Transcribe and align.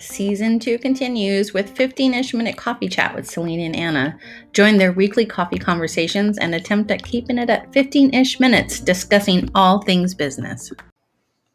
Season 0.00 0.58
2 0.58 0.78
continues 0.78 1.52
with 1.52 1.70
15 1.76 2.14
ish 2.14 2.34
minute 2.34 2.56
coffee 2.56 2.88
chat 2.88 3.14
with 3.14 3.30
Selena 3.30 3.62
and 3.62 3.76
Anna. 3.76 4.18
Join 4.52 4.78
their 4.78 4.90
weekly 4.90 5.24
coffee 5.24 5.58
conversations 5.58 6.36
and 6.36 6.52
attempt 6.52 6.90
at 6.90 7.04
keeping 7.04 7.38
it 7.38 7.48
at 7.48 7.72
15 7.72 8.12
ish 8.12 8.40
minutes 8.40 8.80
discussing 8.80 9.48
all 9.54 9.82
things 9.82 10.14
business. 10.14 10.72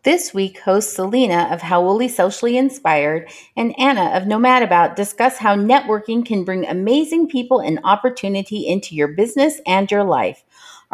This 0.04 0.34
week, 0.34 0.60
hosts 0.60 0.96
Selena 0.96 1.50
of 1.52 1.64
How 1.64 1.82
Hauoli 1.82 2.10
Socially 2.10 2.58
Inspired 2.58 3.28
and 3.58 3.74
Anna 3.80 4.12
of 4.16 4.24
Nomadabout 4.24 4.96
discuss 4.96 5.40
how 5.40 5.58
networking 5.58 6.24
can 6.24 6.46
bring 6.46 6.66
amazing 6.66 7.28
people 7.28 7.60
and 7.60 7.80
opportunity 7.84 8.68
into 8.68 8.96
your 8.96 9.08
business 9.10 9.60
and 9.66 9.90
your 9.90 10.04
life. 10.04 10.44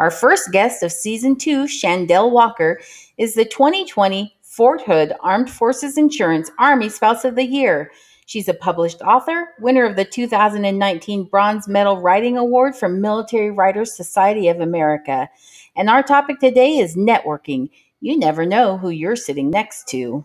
Our 0.02 0.10
first 0.10 0.50
guest 0.50 0.82
of 0.82 0.90
season 0.90 1.36
two, 1.36 1.68
Chandelle 1.68 2.32
Walker, 2.32 2.80
is 3.18 3.34
the 3.34 3.44
2020 3.44 4.36
Fort 4.42 4.82
Hood 4.82 5.12
Armed 5.20 5.48
Forces 5.48 5.96
Insurance 5.96 6.50
Army 6.58 6.88
Spouse 6.88 7.24
of 7.24 7.36
the 7.36 7.44
Year. 7.44 7.92
She's 8.26 8.48
a 8.48 8.54
published 8.54 9.00
author, 9.02 9.50
winner 9.60 9.84
of 9.84 9.94
the 9.94 10.04
2019 10.04 11.26
Bronze 11.26 11.68
Medal 11.68 12.00
Writing 12.00 12.36
Award 12.36 12.74
from 12.74 13.00
Military 13.00 13.52
Writers 13.52 13.94
Society 13.94 14.48
of 14.48 14.58
America. 14.58 15.30
And 15.76 15.88
our 15.88 16.02
topic 16.02 16.40
today 16.40 16.78
is 16.78 16.96
networking. 16.96 17.70
You 18.00 18.18
never 18.18 18.44
know 18.44 18.78
who 18.78 18.90
you're 18.90 19.14
sitting 19.14 19.50
next 19.50 19.86
to. 19.90 20.24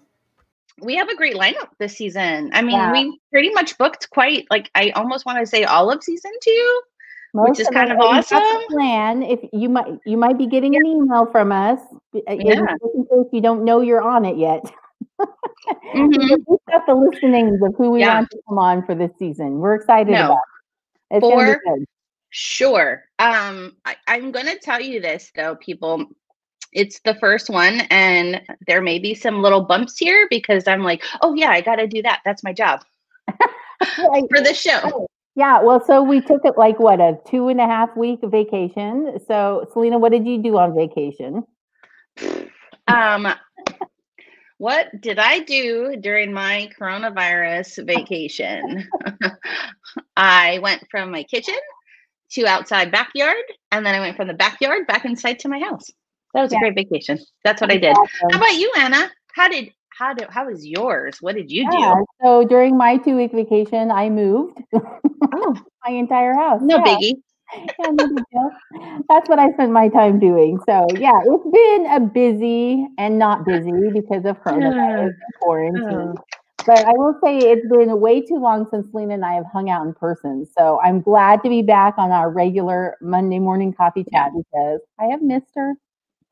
We 0.81 0.95
have 0.95 1.09
a 1.09 1.15
great 1.15 1.35
lineup 1.35 1.69
this 1.77 1.95
season. 1.95 2.49
I 2.51 2.63
mean, 2.63 2.77
yeah. 2.77 2.91
we 2.91 3.19
pretty 3.31 3.51
much 3.51 3.77
booked 3.77 4.09
quite 4.09 4.47
like 4.49 4.71
I 4.73 4.89
almost 4.95 5.27
want 5.27 5.37
to 5.37 5.45
say 5.45 5.65
all 5.65 5.91
of 5.91 6.03
season 6.03 6.31
two. 6.41 6.81
Most 7.33 7.49
which 7.49 7.59
is 7.59 7.67
kind 7.69 7.91
of 7.91 7.99
awesome. 7.99 8.41
Plan 8.69 9.21
if 9.23 9.39
you 9.53 9.69
might 9.69 9.99
you 10.05 10.17
might 10.17 10.37
be 10.37 10.47
getting 10.47 10.75
an 10.75 10.85
email 10.85 11.25
from 11.31 11.51
us. 11.51 11.79
Uh, 12.15 12.33
yeah. 12.33 12.61
In 12.95 13.05
case 13.05 13.29
you 13.31 13.41
don't 13.41 13.63
know 13.63 13.81
you're 13.81 14.01
on 14.01 14.25
it 14.25 14.37
yet. 14.37 14.63
mm-hmm. 15.21 16.35
We've 16.47 16.59
got 16.69 16.85
the 16.85 16.95
list 16.95 17.23
of 17.23 17.29
names 17.29 17.61
of 17.63 17.75
who 17.75 17.91
we 17.91 17.99
yeah. 18.01 18.15
want 18.15 18.31
to 18.31 18.39
come 18.47 18.57
on 18.57 18.85
for 18.85 18.95
this 18.95 19.11
season. 19.19 19.59
We're 19.59 19.75
excited 19.75 20.11
no. 20.11 20.25
about. 20.25 20.39
It. 21.11 21.17
It's 21.17 21.25
for 21.25 21.61
sure. 22.29 23.03
Um, 23.19 23.75
I, 23.85 23.95
I'm 24.07 24.31
going 24.31 24.47
to 24.47 24.57
tell 24.57 24.81
you 24.81 25.01
this 25.01 25.31
though, 25.35 25.55
people. 25.55 26.05
It's 26.73 26.99
the 27.05 27.15
first 27.15 27.49
one, 27.49 27.81
and 27.89 28.41
there 28.67 28.81
may 28.81 28.99
be 28.99 29.15
some 29.15 29.41
little 29.41 29.61
bumps 29.61 29.97
here 29.97 30.27
because 30.29 30.67
I'm 30.67 30.83
like, 30.83 31.03
oh 31.21 31.33
yeah, 31.33 31.49
I 31.49 31.61
got 31.61 31.77
to 31.77 31.87
do 31.87 32.01
that. 32.03 32.21
That's 32.25 32.43
my 32.43 32.53
job 32.53 32.83
for 33.95 34.41
the 34.41 34.53
show. 34.53 35.07
Yeah, 35.37 35.61
well, 35.61 35.79
so 35.85 36.01
we 36.01 36.19
took 36.19 36.45
it 36.45 36.57
like 36.57 36.79
what 36.79 36.99
a 36.99 37.19
two 37.27 37.49
and 37.49 37.61
a 37.61 37.67
half 37.67 37.95
week 37.95 38.21
vacation. 38.23 39.19
So, 39.27 39.67
Selena, 39.71 39.99
what 39.99 40.11
did 40.11 40.25
you 40.25 40.41
do 40.41 40.57
on 40.57 40.75
vacation? 40.75 41.43
Um, 42.87 43.27
what 44.57 44.87
did 44.99 45.19
I 45.19 45.41
do 45.41 45.95
during 45.99 46.33
my 46.33 46.71
coronavirus 46.79 47.85
vacation? 47.85 48.89
I 50.17 50.57
went 50.57 50.83
from 50.89 51.11
my 51.11 51.21
kitchen 51.21 51.59
to 52.31 52.47
outside 52.47 52.91
backyard, 52.91 53.35
and 53.71 53.85
then 53.85 53.93
I 53.93 53.99
went 53.99 54.17
from 54.17 54.27
the 54.27 54.33
backyard 54.33 54.87
back 54.87 55.05
inside 55.05 55.37
to 55.41 55.49
my 55.49 55.59
house. 55.59 55.85
That 56.33 56.41
was 56.41 56.51
yeah. 56.51 56.57
a 56.57 56.61
great 56.61 56.73
vacation. 56.73 57.19
That's 57.43 57.61
what 57.61 57.71
I 57.71 57.77
did. 57.77 57.95
Awesome. 57.95 58.29
How 58.31 58.37
about 58.39 58.55
you, 58.55 58.73
Anna? 58.75 59.11
How 59.35 59.49
did 59.49 59.71
how 59.97 60.15
did 60.15 60.29
how 60.29 60.47
was 60.47 60.65
yours? 60.65 61.17
What 61.21 61.35
did 61.35 61.51
you 61.51 61.67
yeah, 61.71 61.93
do? 61.93 62.05
So 62.23 62.43
during 62.43 62.75
my 62.75 62.97
two 62.97 63.15
week 63.15 63.33
vacation, 63.33 63.91
I 63.91 64.09
moved 64.09 64.63
oh. 65.33 65.55
my 65.85 65.93
entire 65.93 66.33
house. 66.33 66.61
No 66.61 66.77
yeah. 66.77 66.83
biggie. 66.83 67.13
yeah, 67.55 67.91
no 67.91 69.03
That's 69.09 69.29
what 69.29 69.39
I 69.39 69.51
spent 69.53 69.71
my 69.71 69.87
time 69.87 70.19
doing. 70.19 70.59
So 70.65 70.85
yeah, 70.95 71.19
it's 71.23 71.43
been 71.43 71.85
a 71.91 71.99
busy 71.99 72.87
and 72.97 73.17
not 73.17 73.45
busy 73.45 73.71
because 73.93 74.25
of 74.25 74.37
coronavirus 74.43 75.13
quarantine. 75.41 76.15
But 76.65 76.83
I 76.83 76.91
will 76.91 77.17
say 77.23 77.37
it's 77.37 77.65
been 77.69 78.01
way 78.01 78.19
too 78.19 78.35
long 78.35 78.67
since 78.69 78.87
Lena 78.93 79.13
and 79.13 79.23
I 79.23 79.35
have 79.35 79.45
hung 79.45 79.69
out 79.69 79.85
in 79.87 79.93
person. 79.93 80.45
So 80.57 80.81
I'm 80.83 80.99
glad 80.99 81.41
to 81.43 81.49
be 81.49 81.61
back 81.61 81.93
on 81.97 82.11
our 82.11 82.29
regular 82.29 82.97
Monday 83.01 83.39
morning 83.39 83.73
coffee 83.73 84.03
chat 84.11 84.31
because 84.35 84.81
I 84.99 85.05
have 85.05 85.21
missed 85.21 85.51
her. 85.55 85.75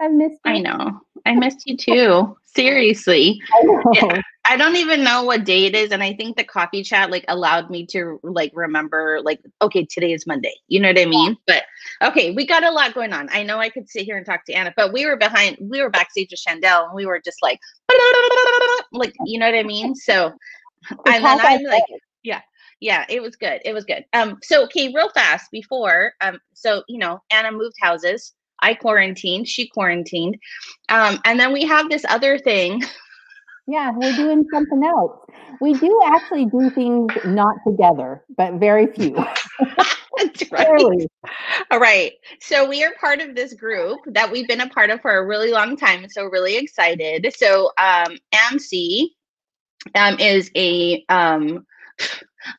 I've 0.01 0.11
missed 0.11 0.39
you. 0.43 0.51
I 0.51 0.59
know. 0.59 0.99
I 1.25 1.35
missed 1.35 1.63
you 1.65 1.77
too. 1.77 2.37
Seriously. 2.43 3.39
I, 3.53 4.21
I 4.47 4.57
don't 4.57 4.75
even 4.75 5.03
know 5.03 5.23
what 5.23 5.43
day 5.43 5.65
it 5.65 5.75
is. 5.75 5.91
And 5.91 6.03
I 6.03 6.13
think 6.13 6.37
the 6.37 6.43
coffee 6.43 6.83
chat 6.83 7.09
like 7.09 7.25
allowed 7.27 7.69
me 7.69 7.85
to 7.87 8.19
like 8.23 8.51
remember 8.53 9.19
like, 9.23 9.41
okay, 9.61 9.85
today 9.85 10.13
is 10.13 10.27
Monday. 10.27 10.53
You 10.67 10.79
know 10.79 10.89
what 10.89 10.99
I 10.99 11.05
mean? 11.05 11.37
But 11.47 11.63
okay, 12.03 12.31
we 12.31 12.45
got 12.45 12.63
a 12.63 12.71
lot 12.71 12.93
going 12.93 13.13
on. 13.13 13.29
I 13.31 13.43
know 13.43 13.59
I 13.59 13.69
could 13.69 13.89
sit 13.89 14.03
here 14.05 14.17
and 14.17 14.25
talk 14.25 14.45
to 14.45 14.53
Anna, 14.53 14.73
but 14.75 14.93
we 14.93 15.05
were 15.05 15.17
behind, 15.17 15.57
we 15.59 15.81
were 15.81 15.89
backstage 15.89 16.29
with 16.31 16.41
Chandelle 16.45 16.85
and 16.85 16.95
we 16.95 17.05
were 17.05 17.19
just 17.19 17.41
like, 17.41 17.59
like, 18.91 19.13
you 19.25 19.39
know 19.39 19.47
what 19.47 19.57
I 19.57 19.63
mean? 19.63 19.95
So, 19.95 20.33
and 21.07 21.25
then 21.25 21.39
I'm 21.41 21.63
like, 21.63 21.83
yeah, 22.23 22.41
yeah, 22.79 23.05
it 23.09 23.21
was 23.21 23.35
good. 23.35 23.61
It 23.65 23.73
was 23.73 23.85
good. 23.85 24.05
Um, 24.13 24.37
so 24.43 24.63
okay, 24.65 24.91
real 24.93 25.09
fast 25.09 25.49
before, 25.51 26.13
um, 26.21 26.39
so 26.53 26.83
you 26.87 26.99
know, 26.99 27.21
Anna 27.31 27.51
moved 27.51 27.75
houses 27.81 28.33
I 28.61 28.73
quarantined, 28.73 29.47
she 29.47 29.67
quarantined. 29.67 30.37
Um, 30.89 31.19
and 31.25 31.39
then 31.39 31.53
we 31.53 31.63
have 31.65 31.89
this 31.89 32.05
other 32.09 32.37
thing. 32.37 32.83
Yeah, 33.67 33.91
we're 33.95 34.15
doing 34.15 34.45
something 34.53 34.83
else. 34.83 35.25
We 35.59 35.73
do 35.73 36.01
actually 36.05 36.45
do 36.45 36.69
things 36.75 37.11
not 37.25 37.55
together, 37.65 38.23
but 38.37 38.55
very 38.55 38.87
few. 38.87 39.15
That's 40.17 40.51
right. 40.51 41.07
All 41.71 41.79
right. 41.79 42.13
So 42.39 42.67
we 42.69 42.83
are 42.83 42.93
part 42.99 43.21
of 43.21 43.35
this 43.35 43.53
group 43.53 43.99
that 44.07 44.31
we've 44.31 44.47
been 44.47 44.61
a 44.61 44.69
part 44.69 44.89
of 44.89 45.01
for 45.01 45.17
a 45.17 45.25
really 45.25 45.51
long 45.51 45.75
time. 45.75 46.07
So 46.09 46.25
really 46.25 46.57
excited. 46.57 47.33
So 47.35 47.71
um 47.77 48.17
AMC 48.33 49.07
um 49.95 50.19
is 50.19 50.51
a 50.55 51.03
um 51.09 51.65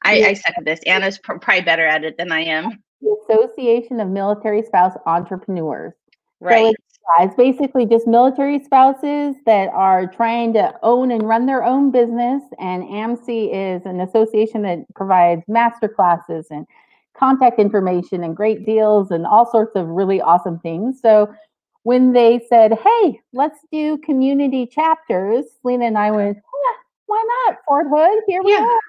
I, 0.03 0.23
I 0.25 0.35
suck 0.35 0.55
at 0.59 0.65
this. 0.65 0.81
Anna's 0.87 1.19
probably 1.19 1.61
better 1.61 1.87
at 1.87 2.05
it 2.05 2.19
than 2.19 2.33
I 2.33 2.41
am 2.41 2.83
the 3.01 3.17
Association 3.29 4.01
of 4.01 4.09
Military 4.09 4.63
Spouse 4.63 4.97
Entrepreneurs. 5.07 5.95
Right. 6.41 6.75
So 6.77 6.86
it's, 7.21 7.35
basically 7.37 7.87
just 7.87 8.07
military 8.07 8.63
spouses 8.63 9.37
that 9.47 9.69
are 9.69 10.07
trying 10.07 10.53
to 10.55 10.75
own 10.83 11.11
and 11.11 11.23
run 11.23 11.47
their 11.47 11.65
own 11.65 11.91
business. 11.91 12.43
And 12.59 12.83
AMC 12.85 13.51
is 13.53 13.87
an 13.87 14.01
association 14.01 14.63
that 14.63 14.85
provides 14.95 15.43
master 15.49 15.89
classes 15.89 16.47
and 16.51 16.67
contact 17.19 17.59
information 17.59 18.25
and 18.25 18.37
great 18.37 18.67
deals 18.67 19.11
and 19.11 19.27
all 19.27 19.51
sorts 19.51 19.77
of 19.77 19.87
really 19.89 20.21
awesome 20.21 20.59
things. 20.61 21.01
So 21.01 21.33
when 21.85 22.13
they 22.13 22.41
said, 22.49 22.73
hey, 22.73 23.21
let's 23.33 23.61
do 23.71 23.99
community 23.99 24.67
chapters, 24.67 25.45
Lena 25.63 25.87
and 25.87 25.99
I 25.99 26.11
went, 26.11 26.37
yeah, 26.37 26.77
why 27.07 27.25
not? 27.47 27.59
Fort 27.67 27.87
Hood, 27.89 28.25
here 28.27 28.43
we 28.43 28.53
yeah. 28.53 28.65
are. 28.65 28.81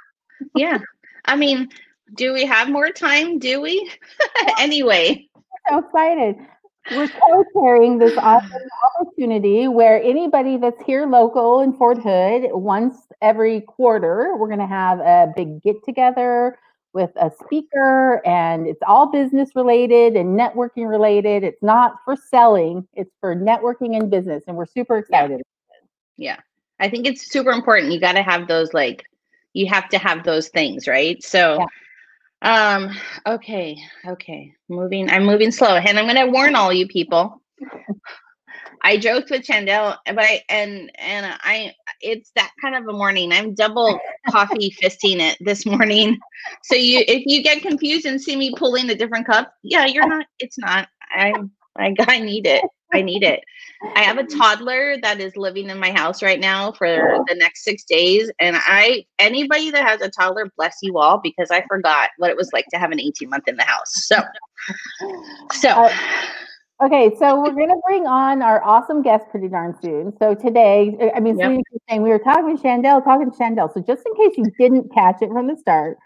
yeah. 0.56 0.80
I 1.26 1.36
mean, 1.36 1.70
do 2.16 2.34
we 2.34 2.46
have 2.46 2.70
more 2.70 2.90
time? 2.90 3.38
Do 3.38 3.62
we? 3.62 3.92
anyway. 4.60 5.24
So 5.70 5.80
excited. 5.80 6.38
We're 6.92 7.08
co-chairing 7.10 7.98
this 7.98 8.18
awesome 8.18 8.62
opportunity 8.96 9.68
where 9.68 10.02
anybody 10.02 10.58
that's 10.58 10.82
here 10.84 11.06
local 11.06 11.62
in 11.62 11.74
Fort 11.74 11.98
Hood, 11.98 12.50
once 12.54 12.96
every 13.22 13.62
quarter, 13.62 14.36
we're 14.38 14.48
going 14.48 14.60
to 14.60 14.68
have 14.68 15.00
a 15.00 15.34
big 15.36 15.62
get 15.62 15.84
together 15.84 16.58
with 16.94 17.12
a 17.18 17.30
speaker 17.44 18.26
and 18.26 18.68
it's 18.68 18.82
all 18.88 19.12
business 19.12 19.50
related 19.56 20.16
and 20.16 20.40
networking 20.40 20.88
related. 20.88 21.44
It's 21.44 21.62
not 21.62 21.98
for 22.06 22.16
selling, 22.16 22.88
it's 22.94 23.12
for 23.20 23.36
networking 23.36 23.98
and 23.98 24.10
business. 24.10 24.44
And 24.48 24.56
we're 24.56 24.66
super 24.66 24.98
excited. 24.98 25.42
Yeah. 26.16 26.36
yeah. 26.36 26.40
I 26.80 26.90
think 26.90 27.06
it's 27.06 27.30
super 27.30 27.52
important. 27.52 27.92
You 27.92 28.00
got 28.00 28.14
to 28.14 28.24
have 28.24 28.48
those, 28.48 28.74
like, 28.74 29.06
you 29.54 29.68
have 29.68 29.90
to 29.90 29.98
have 29.98 30.24
those 30.24 30.48
things, 30.50 30.88
right? 30.88 31.22
So, 31.22 31.60
yeah 31.60 31.66
um, 32.42 32.92
okay, 33.26 33.78
okay. 34.08 34.54
Moving, 34.70 35.10
I'm 35.10 35.26
moving 35.26 35.52
slow. 35.52 35.76
And 35.76 35.98
I'm 35.98 36.06
gonna 36.06 36.28
warn 36.28 36.56
all 36.56 36.72
you 36.72 36.88
people. 36.88 37.42
I 38.84 38.98
joked 38.98 39.32
with 39.32 39.46
Chandelle, 39.46 39.98
but 40.06 40.20
I 40.20 40.42
and 40.50 40.92
and 40.98 41.26
I 41.42 41.74
it's 42.02 42.32
that 42.36 42.52
kind 42.62 42.76
of 42.76 42.88
a 42.88 42.98
morning. 42.98 43.32
I'm 43.32 43.54
double 43.54 44.00
coffee 44.30 44.74
fisting 44.82 45.20
it 45.20 45.38
this 45.42 45.66
morning. 45.66 46.18
So 46.64 46.76
you 46.76 47.04
if 47.08 47.24
you 47.26 47.42
get 47.44 47.62
confused 47.62 48.06
and 48.06 48.22
see 48.22 48.36
me 48.36 48.54
pulling 48.56 48.90
a 48.90 48.96
different 48.96 49.26
cup, 49.26 49.52
yeah, 49.64 49.86
you're 49.86 50.08
not 50.08 50.26
it's 50.40 50.58
not. 50.58 50.88
I'm 51.16 51.52
I 51.78 51.94
I 52.08 52.20
need 52.20 52.46
it. 52.46 52.64
I 52.94 53.02
need 53.02 53.24
it. 53.24 53.44
I 53.96 54.02
have 54.04 54.18
a 54.18 54.24
toddler 54.38 54.98
that 55.02 55.20
is 55.20 55.36
living 55.36 55.70
in 55.70 55.80
my 55.80 55.92
house 55.92 56.24
right 56.24 56.40
now 56.40 56.72
for 56.72 56.88
the 57.28 57.36
next 57.36 57.64
six 57.64 57.84
days. 57.84 58.32
And 58.40 58.58
I, 58.58 59.06
anybody 59.20 59.72
that 59.72 59.88
has 59.88 60.02
a 60.02 60.10
toddler, 60.10 60.52
bless 60.58 60.78
you 60.82 60.98
all, 60.98 61.20
because 61.20 61.52
I 61.52 61.64
forgot 61.68 62.10
what 62.18 62.30
it 62.30 62.38
was 62.38 62.52
like 62.54 62.66
to 62.72 62.78
have 62.78 62.92
an 62.92 63.00
18 63.00 63.30
month 63.30 63.48
in 63.48 63.58
the 63.58 63.64
house. 63.64 64.06
So, 64.08 64.18
so. 65.54 65.70
Uh, 65.70 65.94
okay, 66.84 67.16
so 67.20 67.42
we're 67.42 67.52
going 67.52 67.70
to 67.70 67.82
bring 67.86 68.08
on 68.08 68.42
our 68.42 68.64
awesome 68.64 69.02
guest 69.02 69.26
pretty 69.30 69.50
darn 69.50 69.76
soon. 69.82 70.14
So 70.18 70.34
today, 70.34 71.12
I 71.16 71.20
mean, 71.20 71.38
yep. 71.38 71.62
saying 71.90 72.02
we 72.02 72.10
were 72.10 72.20
talking 72.20 72.58
to 72.58 72.64
Chandelle, 72.64 73.04
talking 73.04 73.30
to 73.30 73.38
Chandelle. 73.38 73.74
So 73.74 73.82
just 73.82 74.04
in 74.06 74.16
case 74.16 74.38
you 74.38 74.46
didn't 74.58 74.94
catch 74.94 75.22
it 75.22 75.30
from 75.30 75.48
the 75.48 75.58
start, 75.58 75.98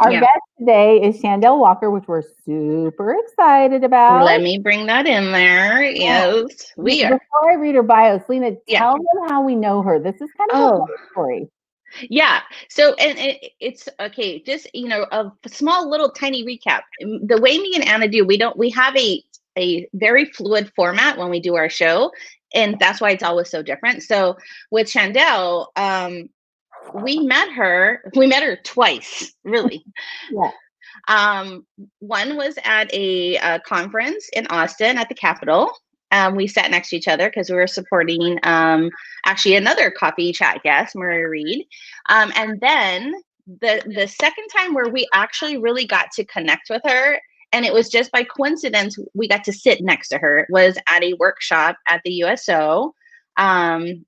Our 0.00 0.12
yeah. 0.12 0.20
guest 0.20 0.40
today 0.58 1.02
is 1.02 1.20
Chandelle 1.20 1.58
Walker, 1.58 1.90
which 1.90 2.04
we're 2.08 2.22
super 2.46 3.16
excited 3.22 3.84
about. 3.84 4.24
Let 4.24 4.40
me 4.40 4.58
bring 4.58 4.86
that 4.86 5.06
in 5.06 5.30
there. 5.30 5.82
Yes, 5.82 6.72
we 6.78 7.04
are. 7.04 7.18
Before 7.18 7.50
I 7.50 7.54
read 7.56 7.74
her 7.74 7.82
bio, 7.82 8.18
Selena, 8.24 8.52
yeah. 8.66 8.78
tell 8.78 8.94
them 8.94 9.28
how 9.28 9.42
we 9.42 9.54
know 9.54 9.82
her. 9.82 9.98
This 9.98 10.14
is 10.14 10.30
kind 10.38 10.50
of 10.52 10.56
oh. 10.56 10.84
a 10.84 11.10
story. 11.12 11.48
Yeah. 12.08 12.40
So, 12.70 12.94
and 12.94 13.18
it, 13.18 13.52
it's 13.60 13.90
okay. 14.00 14.40
Just 14.42 14.74
you 14.74 14.88
know, 14.88 15.06
a 15.12 15.30
small 15.48 15.90
little 15.90 16.10
tiny 16.10 16.46
recap. 16.46 16.80
The 17.00 17.38
way 17.38 17.58
me 17.58 17.72
and 17.74 17.86
Anna 17.86 18.08
do, 18.08 18.24
we 18.24 18.38
don't. 18.38 18.56
We 18.56 18.70
have 18.70 18.96
a 18.96 19.22
a 19.58 19.86
very 19.92 20.24
fluid 20.24 20.72
format 20.74 21.18
when 21.18 21.28
we 21.28 21.40
do 21.40 21.56
our 21.56 21.68
show, 21.68 22.10
and 22.54 22.78
that's 22.78 23.02
why 23.02 23.10
it's 23.10 23.22
always 23.22 23.50
so 23.50 23.62
different. 23.62 24.02
So 24.02 24.38
with 24.70 24.86
Chandelle, 24.86 25.66
um, 25.76 26.30
we 26.94 27.20
met 27.20 27.50
her 27.52 28.02
we 28.14 28.26
met 28.26 28.42
her 28.42 28.56
twice 28.56 29.32
really. 29.44 29.84
Yeah. 30.30 30.50
Um 31.08 31.66
one 32.00 32.36
was 32.36 32.58
at 32.64 32.92
a, 32.92 33.36
a, 33.36 33.60
conference 33.60 34.28
in 34.32 34.46
austin 34.48 34.98
at 34.98 35.08
the 35.08 35.14
capitol. 35.14 35.70
Um, 36.12 36.34
we 36.34 36.48
sat 36.48 36.72
next 36.72 36.90
to 36.90 36.96
each 36.96 37.06
other 37.06 37.28
because 37.28 37.50
we 37.50 37.56
were 37.56 37.68
supporting 37.68 38.40
um, 38.42 38.90
actually 39.24 39.54
another 39.54 39.92
coffee 39.92 40.32
chat 40.32 40.60
guest 40.64 40.96
maria 40.96 41.28
reed. 41.28 41.66
Um, 42.08 42.32
and 42.34 42.60
then 42.60 43.14
the 43.46 43.82
the 43.86 44.06
second 44.06 44.48
time 44.56 44.74
where 44.74 44.88
we 44.88 45.08
actually 45.12 45.56
really 45.56 45.86
got 45.86 46.10
to 46.12 46.24
connect 46.24 46.68
with 46.70 46.82
her 46.84 47.18
and 47.52 47.64
it 47.64 47.72
was 47.72 47.88
just 47.88 48.12
by 48.12 48.22
coincidence 48.22 48.96
we 49.14 49.26
got 49.26 49.44
to 49.44 49.52
sit 49.52 49.80
next 49.80 50.08
to 50.08 50.18
her 50.18 50.46
was 50.50 50.78
at 50.88 51.02
a 51.02 51.14
workshop 51.14 51.76
at 51.88 52.00
the 52.04 52.12
uso 52.12 52.94
um, 53.36 54.04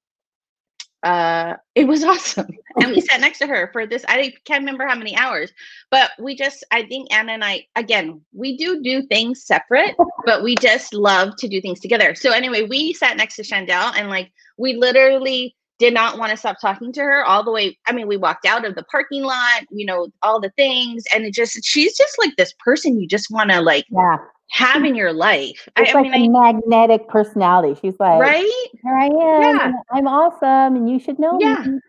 uh, 1.03 1.55
it 1.75 1.87
was 1.87 2.05
awesome. 2.05 2.49
And 2.81 2.93
we 2.93 3.01
sat 3.01 3.21
next 3.21 3.39
to 3.39 3.47
her 3.47 3.71
for 3.73 3.87
this. 3.87 4.05
I 4.09 4.33
can't 4.45 4.61
remember 4.63 4.87
how 4.87 4.97
many 4.97 5.17
hours, 5.17 5.53
but 5.91 6.11
we 6.19 6.35
just, 6.35 6.65
I 6.71 6.85
think 6.85 7.13
Anna 7.13 7.33
and 7.33 7.45
I, 7.45 7.67
again, 7.77 8.21
we 8.33 8.57
do 8.57 8.83
do 8.83 9.03
things 9.03 9.45
separate, 9.45 9.97
but 10.27 10.43
we 10.43 10.55
just 10.57 10.95
love 10.95 11.37
to 11.39 11.49
do 11.49 11.61
things 11.61 11.81
together. 11.81 12.15
So 12.15 12.33
anyway, 12.33 12.67
we 12.69 12.93
sat 12.93 13.17
next 13.17 13.37
to 13.37 13.43
Chandelle 13.43 13.93
and 13.97 14.09
like, 14.09 14.31
we 14.59 14.75
literally 14.75 15.55
did 15.79 15.95
not 15.95 16.19
want 16.19 16.31
to 16.31 16.37
stop 16.37 16.61
talking 16.61 16.93
to 16.93 17.01
her 17.01 17.25
all 17.25 17.43
the 17.43 17.51
way. 17.51 17.77
I 17.87 17.93
mean, 17.93 18.07
we 18.07 18.17
walked 18.17 18.47
out 18.47 18.65
of 18.65 18.77
the 18.77 18.85
parking 18.85 19.25
lot, 19.25 19.65
you 19.71 19.85
know, 19.85 20.09
all 20.23 20.41
the 20.41 20.53
things. 20.57 21.03
And 21.13 21.25
it 21.25 21.35
just, 21.35 21.65
she's 21.65 21.97
just 21.97 22.17
like 22.19 22.37
this 22.37 22.55
person 22.65 23.01
you 23.01 23.09
just 23.09 23.31
want 23.31 23.51
to 23.51 23.61
like, 23.61 23.87
yeah 23.91 24.19
have 24.53 24.85
in 24.85 24.95
your 24.95 25.13
life. 25.13 25.69
It's 25.77 25.95
I, 25.95 26.01
like 26.01 26.13
I 26.13 26.19
mean, 26.19 26.35
a 26.35 26.39
I, 26.39 26.53
magnetic 26.53 27.09
personality. 27.09 27.79
She's 27.81 27.99
like, 27.99 28.21
right? 28.21 28.69
Here 28.83 28.97
I 28.97 29.07
am. 29.07 29.13
Yeah. 29.57 29.73
I'm 29.91 30.07
awesome, 30.07 30.77
and 30.77 30.89
you 30.89 31.01
should 31.01 31.19
know 31.19 31.39
yeah. 31.41 31.65
me. 31.67 31.81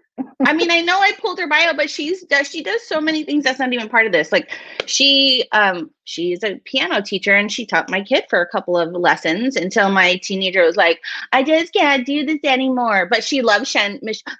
I 0.46 0.54
mean, 0.54 0.72
I 0.72 0.82
know 0.82 1.00
I 1.00 1.12
pulled 1.20 1.40
her 1.40 1.48
bio, 1.48 1.74
but 1.74 1.90
she's 1.90 2.24
does 2.24 2.50
she 2.50 2.64
does 2.64 2.88
so 2.88 3.02
many 3.02 3.24
things 3.24 3.44
that's 3.44 3.60
not 3.60 3.74
even 3.74 3.90
part 3.90 4.06
of 4.06 4.12
this. 4.12 4.32
Like 4.32 4.52
she 4.86 5.46
um 5.52 5.90
she's 6.06 6.44
a 6.44 6.56
piano 6.66 7.02
teacher 7.02 7.36
and 7.36 7.52
she 7.52 7.66
taught 7.66 7.90
my 7.90 8.02
kid 8.02 8.26
for 8.30 8.40
a 8.40 8.48
couple 8.48 8.78
of 8.78 8.92
lessons 8.92 9.56
until 9.56 9.90
my 9.90 10.18
teenager 10.18 10.64
was 10.64 10.78
like, 10.78 11.02
I 11.32 11.44
just 11.44 11.74
can't 11.74 12.06
do 12.06 12.26
this 12.26 12.40
anymore. 12.44 13.08
But 13.10 13.24
she 13.24 13.42
loves 13.42 13.68
Shan 13.70 14.00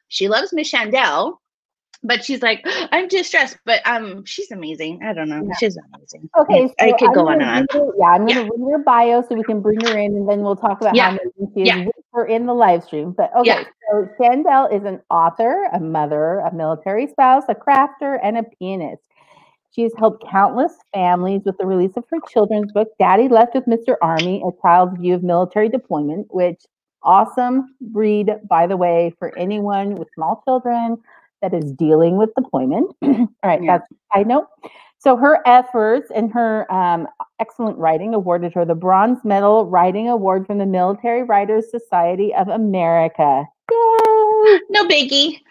she 0.10 0.30
loves 0.30 0.54
Miss 0.54 0.72
Chandelle 0.72 1.40
but 2.04 2.24
she's 2.24 2.42
like, 2.42 2.62
I'm 2.92 3.08
distressed, 3.08 3.58
but 3.66 3.86
um, 3.86 4.26
she's 4.26 4.52
amazing. 4.52 5.02
I 5.04 5.14
don't 5.14 5.30
know. 5.30 5.44
Yeah. 5.48 5.56
She's 5.60 5.78
amazing. 5.78 6.30
Okay, 6.38 6.68
so 6.68 6.74
I 6.80 6.92
could 6.98 7.10
I'm 7.10 7.14
go 7.14 7.28
on 7.30 7.42
and 7.42 7.68
on. 7.72 7.92
yeah, 7.98 8.08
I'm 8.08 8.26
gonna 8.26 8.44
read 8.44 8.72
her 8.72 8.84
bio 8.84 9.24
so 9.28 9.36
we 9.36 9.44
can 9.44 9.62
bring 9.62 9.80
her 9.86 9.98
in, 9.98 10.16
and 10.16 10.30
then 10.30 10.42
we'll 10.42 10.56
talk 10.56 10.82
about 10.82 10.96
yeah. 10.96 11.12
how 11.12 11.18
amazing 11.18 11.52
she 11.56 11.62
is 11.62 11.68
yeah. 11.68 11.86
her 12.14 12.26
in 12.26 12.46
the 12.46 12.54
live 12.54 12.84
stream. 12.84 13.12
But 13.12 13.32
okay, 13.38 13.66
so 13.90 14.08
Chandelle 14.20 14.74
is 14.74 14.84
an 14.84 15.02
author, 15.10 15.70
a 15.74 15.80
mother, 15.80 16.40
a 16.40 16.54
military 16.54 17.08
spouse, 17.08 17.44
a 17.50 17.56
crafter, 17.56 18.20
and 18.22 18.38
a 18.38 18.44
pianist. 18.44 19.02
She 19.72 19.82
has 19.82 19.94
helped 19.98 20.24
countless 20.30 20.74
families 20.94 21.42
with 21.46 21.58
the 21.58 21.66
release 21.66 21.98
of 21.98 22.06
her 22.12 22.20
children's 22.30 22.72
book, 22.72 22.90
Daddy 23.00 23.28
Left 23.28 23.56
with 23.56 23.66
Mr. 23.66 23.96
Army, 24.04 24.44
A 24.46 24.52
Child's 24.62 25.00
View 25.00 25.16
of 25.16 25.24
Military 25.24 25.68
Deployment, 25.68 26.28
which 26.32 26.62
awesome 27.02 27.76
read, 27.92 28.32
by 28.48 28.68
the 28.68 28.78
way, 28.78 29.16
for 29.18 29.36
anyone 29.38 29.96
with 29.96 30.08
small 30.14 30.44
children 30.46 30.98
that 31.44 31.54
is 31.54 31.72
dealing 31.74 32.18
with 32.18 32.34
deployment. 32.36 32.96
All 33.04 33.28
right, 33.44 33.62
yeah. 33.62 33.78
that's 33.78 33.92
I 34.12 34.24
note. 34.24 34.48
So 34.98 35.18
her 35.18 35.42
efforts 35.46 36.10
and 36.16 36.32
her 36.32 36.72
um, 36.74 37.08
excellent 37.40 37.78
writing 37.78 38.14
awarded 38.14 38.54
her 38.54 38.64
the 38.64 38.74
Bronze 38.74 39.20
Medal 39.26 39.66
Writing 39.66 40.08
Award 40.08 40.48
from 40.48 40.60
the 40.60 40.66
Military 40.66 41.24
Writers 41.24 41.70
Society 41.70 42.34
of 42.34 42.48
America. 42.48 43.44
Yay! 43.70 44.60
No 44.70 44.88
biggie. 44.88 45.42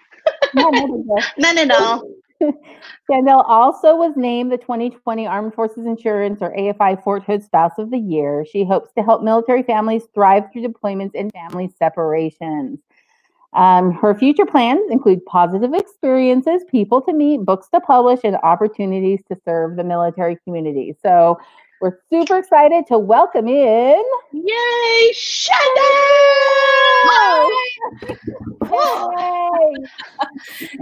None 1.37 1.59
at 1.59 1.71
all. 1.71 2.03
Chandelle 3.11 3.45
also 3.47 3.95
was 3.95 4.15
named 4.17 4.51
the 4.51 4.57
2020 4.57 5.27
Armed 5.27 5.55
Forces 5.55 5.85
Insurance 5.87 6.39
or 6.41 6.57
AFI 6.57 7.03
Fort 7.03 7.23
Hood 7.25 7.43
Spouse 7.43 7.79
of 7.79 7.91
the 7.91 7.99
Year. 7.99 8.47
She 8.51 8.65
hopes 8.65 8.91
to 8.97 9.03
help 9.03 9.23
military 9.23 9.63
families 9.63 10.05
thrive 10.15 10.45
through 10.53 10.67
deployments 10.67 11.13
and 11.15 11.31
family 11.33 11.71
separations. 11.79 12.79
Um, 13.55 13.93
her 13.93 14.15
future 14.15 14.47
plans 14.47 14.91
include 14.91 15.25
positive 15.27 15.75
experiences, 15.75 16.63
people 16.71 17.03
to 17.03 17.13
meet, 17.13 17.45
books 17.45 17.69
to 17.75 17.81
publish, 17.81 18.21
and 18.25 18.37
opportunities 18.37 19.21
to 19.31 19.39
serve 19.45 19.77
the 19.77 19.85
military 19.85 20.39
community. 20.45 20.97
So 21.03 21.39
we're 21.83 21.99
super 22.11 22.39
excited 22.39 22.87
to 22.87 22.99
welcome 22.99 23.49
in. 23.49 24.03
Yay, 24.33 25.13
Chandelle! 25.13 25.53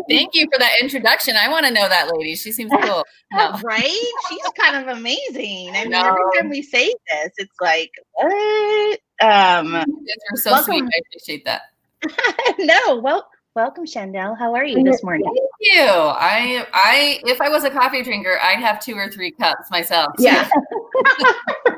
Thank 0.09 0.35
you 0.35 0.47
for 0.53 0.59
that 0.59 0.75
introduction. 0.81 1.37
I 1.37 1.49
want 1.49 1.67
to 1.67 1.73
know 1.73 1.89
that 1.89 2.11
lady. 2.15 2.37
She 2.37 2.53
seems 2.53 2.71
cool. 2.83 3.05
No. 3.33 3.59
right? 3.65 4.13
She's 4.29 4.49
kind 4.59 4.77
of 4.77 4.97
amazing. 4.99 5.71
I 5.75 5.85
mean, 5.85 5.91
no. 5.91 6.01
every 6.01 6.23
time 6.37 6.51
we 6.51 6.63
say 6.63 6.95
this, 7.11 7.33
it's 7.39 7.57
like, 7.61 7.91
what? 8.13 9.01
Um, 9.23 9.73
you 9.73 10.15
are 10.33 10.37
so 10.37 10.53
welcome. 10.53 10.65
sweet. 10.67 10.85
I 10.85 11.01
appreciate 11.09 11.45
that. 11.47 11.63
no, 12.59 13.01
well, 13.01 13.29
welcome, 13.55 13.85
Chandelle. 13.85 14.39
How 14.39 14.55
are 14.55 14.65
you 14.65 14.83
this 14.83 15.03
morning? 15.03 15.25
Thank 15.25 15.39
you. 15.61 15.83
I, 15.83 16.67
I, 16.73 17.21
if 17.25 17.41
I 17.41 17.49
was 17.49 17.65
a 17.65 17.71
coffee 17.71 18.03
drinker, 18.03 18.39
I'd 18.41 18.61
have 18.61 18.81
two 18.81 18.95
or 18.95 19.11
three 19.11 19.31
cups 19.33 19.71
myself. 19.71 20.13
Yeah, 20.19 20.49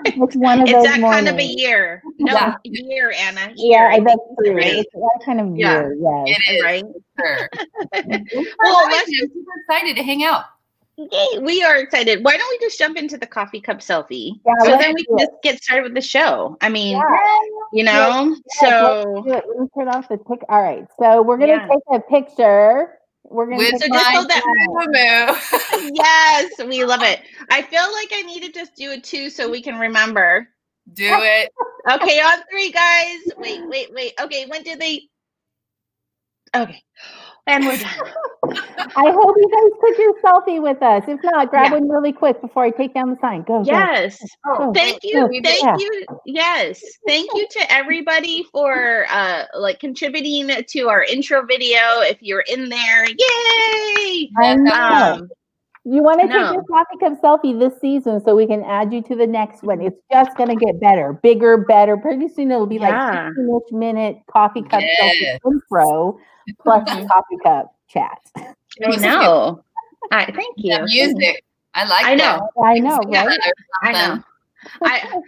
it's 0.04 0.36
one 0.36 0.60
of 0.60 0.68
it's 0.68 0.72
those 0.72 0.84
that 0.84 1.00
mornings. 1.00 1.28
kind 1.28 1.28
of 1.28 1.38
a 1.38 1.44
year. 1.44 2.02
No, 2.18 2.32
yeah. 2.32 2.54
year, 2.64 3.12
Anna. 3.16 3.52
Year. 3.56 3.90
Yeah, 3.90 3.98
that's 4.00 4.20
true. 4.38 4.56
Right? 4.56 4.74
It's 4.74 4.92
that 4.92 5.20
kind 5.24 5.40
of 5.40 5.56
yeah. 5.56 5.80
year. 5.80 5.96
Yes. 6.00 6.38
It 6.48 6.54
is. 6.54 6.62
Right. 6.62 6.84
Sure. 7.20 7.48
well, 8.62 8.82
I'm 8.86 9.06
super 9.06 9.40
excited 9.68 9.96
to 9.96 10.02
hang 10.02 10.24
out. 10.24 10.44
Yay, 10.98 11.38
we 11.40 11.62
are 11.62 11.76
excited. 11.76 12.22
Why 12.22 12.36
don't 12.36 12.48
we 12.50 12.58
just 12.66 12.78
jump 12.78 12.98
into 12.98 13.16
the 13.16 13.26
coffee 13.26 13.60
cup 13.60 13.78
selfie? 13.78 14.32
Yeah, 14.46 14.64
so 14.64 14.78
then 14.78 14.94
we 14.94 15.04
can 15.04 15.18
just 15.18 15.32
get 15.42 15.62
started 15.62 15.84
with 15.84 15.94
the 15.94 16.02
show. 16.02 16.56
I 16.60 16.68
mean, 16.68 16.98
yeah. 16.98 17.38
you 17.72 17.82
know, 17.82 18.36
yeah, 18.60 18.60
so 18.60 19.22
let 19.26 19.44
me 19.48 19.68
turn 19.76 19.88
off 19.88 20.08
the 20.08 20.18
pic. 20.18 20.40
All 20.50 20.62
right, 20.62 20.86
so 20.98 21.22
we're 21.22 21.38
gonna 21.38 21.66
take 21.66 21.80
a 21.92 22.00
picture. 22.00 22.98
We're 23.24 23.46
gonna 23.46 23.78
so 23.78 23.88
just 23.88 24.10
hold 24.10 24.28
that 24.28 24.42
yes, 25.94 26.52
we 26.66 26.84
love 26.84 27.02
it. 27.02 27.22
I 27.50 27.62
feel 27.62 27.90
like 27.92 28.10
I 28.12 28.22
need 28.22 28.42
to 28.42 28.52
just 28.52 28.76
do 28.76 28.90
it 28.90 29.02
too, 29.02 29.30
so 29.30 29.50
we 29.50 29.62
can 29.62 29.78
remember. 29.78 30.48
Do 30.92 31.08
it. 31.08 31.50
okay, 31.90 32.20
on 32.20 32.40
three, 32.50 32.70
guys. 32.70 33.18
Wait, 33.38 33.66
wait, 33.66 33.94
wait. 33.94 34.12
Okay, 34.20 34.44
when 34.46 34.62
did 34.62 34.78
they? 34.78 35.08
Okay. 36.54 36.82
And 37.46 37.66
we're. 37.66 37.78
I 38.94 39.10
hope 39.10 39.36
you 39.36 39.50
guys 39.50 39.80
took 39.80 39.98
your 39.98 40.14
selfie 40.20 40.60
with 40.62 40.82
us. 40.82 41.04
If 41.08 41.20
not, 41.22 41.50
grab 41.50 41.72
yeah. 41.72 41.78
one 41.78 41.88
really 41.88 42.12
quick 42.12 42.40
before 42.40 42.64
I 42.64 42.70
take 42.70 42.92
down 42.92 43.10
the 43.10 43.16
sign. 43.20 43.42
Go. 43.42 43.62
Yes. 43.64 44.18
Go. 44.44 44.56
Oh, 44.58 44.72
thank 44.72 45.02
you. 45.02 45.28
Go. 45.28 45.28
Thank 45.42 45.62
yeah. 45.62 45.76
you. 45.78 46.06
Yes. 46.26 46.82
Thank 47.06 47.30
you 47.34 47.46
to 47.50 47.72
everybody 47.72 48.44
for 48.52 49.06
uh 49.08 49.44
like 49.54 49.78
contributing 49.80 50.50
to 50.68 50.88
our 50.88 51.04
intro 51.04 51.44
video. 51.46 51.78
If 52.00 52.18
you're 52.20 52.44
in 52.48 52.68
there, 52.68 53.06
yay! 53.06 54.30
Um, 54.42 55.28
you 55.84 56.02
want 56.02 56.20
to 56.20 56.28
take 56.28 56.52
your 56.52 56.64
coffee 56.64 56.96
cup 57.00 57.20
selfie 57.20 57.58
this 57.58 57.80
season 57.80 58.22
so 58.24 58.36
we 58.36 58.46
can 58.46 58.62
add 58.62 58.92
you 58.92 59.02
to 59.02 59.16
the 59.16 59.26
next 59.26 59.62
one. 59.62 59.80
It's 59.80 59.98
just 60.12 60.36
going 60.36 60.48
to 60.48 60.64
get 60.64 60.80
better, 60.80 61.14
bigger, 61.14 61.58
better. 61.58 61.96
Pretty 61.96 62.28
soon 62.28 62.52
it'll 62.52 62.66
be 62.66 62.76
yeah. 62.76 63.30
like 63.36 63.60
15 63.68 63.78
minute 63.78 64.18
coffee 64.30 64.62
cup 64.62 64.80
yes. 64.80 65.38
selfie 65.44 65.52
intro 65.52 66.18
plus 66.60 66.84
coffee 66.84 67.38
cup 67.42 67.74
chat. 67.88 68.18
I 68.36 68.96
know. 68.96 69.64
I 70.12 70.26
thank 70.26 70.54
you. 70.56 70.76
The 70.76 70.82
music. 70.84 71.44
I 71.74 71.86
like 71.86 72.04
I 72.04 72.14
know. 72.14 72.48
That. 72.56 72.62
I 72.64 72.78
know, 72.78 72.98
right? 72.98 73.40
I 73.82 73.92
know. 73.92 74.22
I 74.82 75.20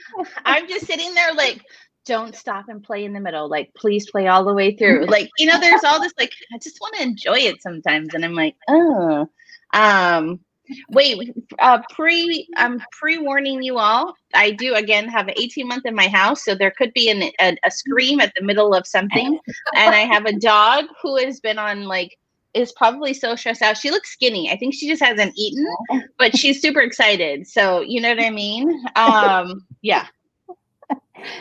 I'm 0.45 0.69
just 0.69 0.87
sitting 0.87 1.15
there 1.15 1.35
like 1.35 1.63
don't 2.05 2.37
stop 2.37 2.69
and 2.69 2.83
play 2.83 3.05
in 3.05 3.13
the 3.13 3.21
middle. 3.21 3.49
Like, 3.49 3.73
please 3.75 4.11
play 4.11 4.29
all 4.29 4.45
the 4.45 4.53
way 4.53 4.77
through. 4.77 5.07
Like, 5.07 5.31
you 5.39 5.47
know, 5.47 5.59
there's 5.59 5.85
all 5.85 6.01
this 6.01 6.13
like, 6.19 6.33
I 6.53 6.59
just 6.59 6.79
want 6.81 6.95
to 6.97 7.03
enjoy 7.03 7.39
it 7.39 7.63
sometimes. 7.63 8.15
And 8.15 8.25
I'm 8.25 8.35
like, 8.35 8.57
oh. 8.69 9.29
Um, 9.75 10.41
wait, 10.89 11.35
uh 11.59 11.81
pre 11.91 12.49
I'm 12.57 12.81
pre-warning 12.93 13.63
you 13.63 13.79
all. 13.79 14.15
I 14.35 14.53
do 14.53 14.75
again 14.75 15.09
have 15.09 15.29
an 15.29 15.35
18 15.37 15.69
month 15.69 15.85
in 15.85 15.95
my 15.95 16.09
house, 16.09 16.45
so 16.45 16.55
there 16.55 16.71
could 16.71 16.93
be 16.95 17.11
an, 17.11 17.23
a, 17.41 17.57
a 17.65 17.71
scream 17.71 18.21
at 18.21 18.33
the 18.37 18.45
middle 18.45 18.75
of 18.75 18.87
something. 18.87 19.39
and 19.77 19.95
I 19.95 20.01
have 20.01 20.25
a 20.25 20.39
dog 20.39 20.87
who 21.03 21.17
has 21.17 21.41
been 21.41 21.59
on 21.59 21.85
like 21.85 22.17
is 22.55 22.73
probably 22.73 23.13
so 23.13 23.35
stressed 23.35 23.63
out. 23.63 23.77
She 23.77 23.91
looks 23.91 24.13
skinny. 24.13 24.51
I 24.51 24.57
think 24.57 24.75
she 24.75 24.89
just 24.89 25.03
hasn't 25.03 25.33
eaten, 25.37 25.67
but 26.19 26.37
she's 26.37 26.63
super 26.63 26.81
excited. 26.81 27.47
So 27.49 27.81
you 27.81 28.01
know 28.01 28.11
what 28.11 28.23
I 28.23 28.31
mean? 28.31 28.85
Um, 28.97 29.67
yeah. 29.83 30.07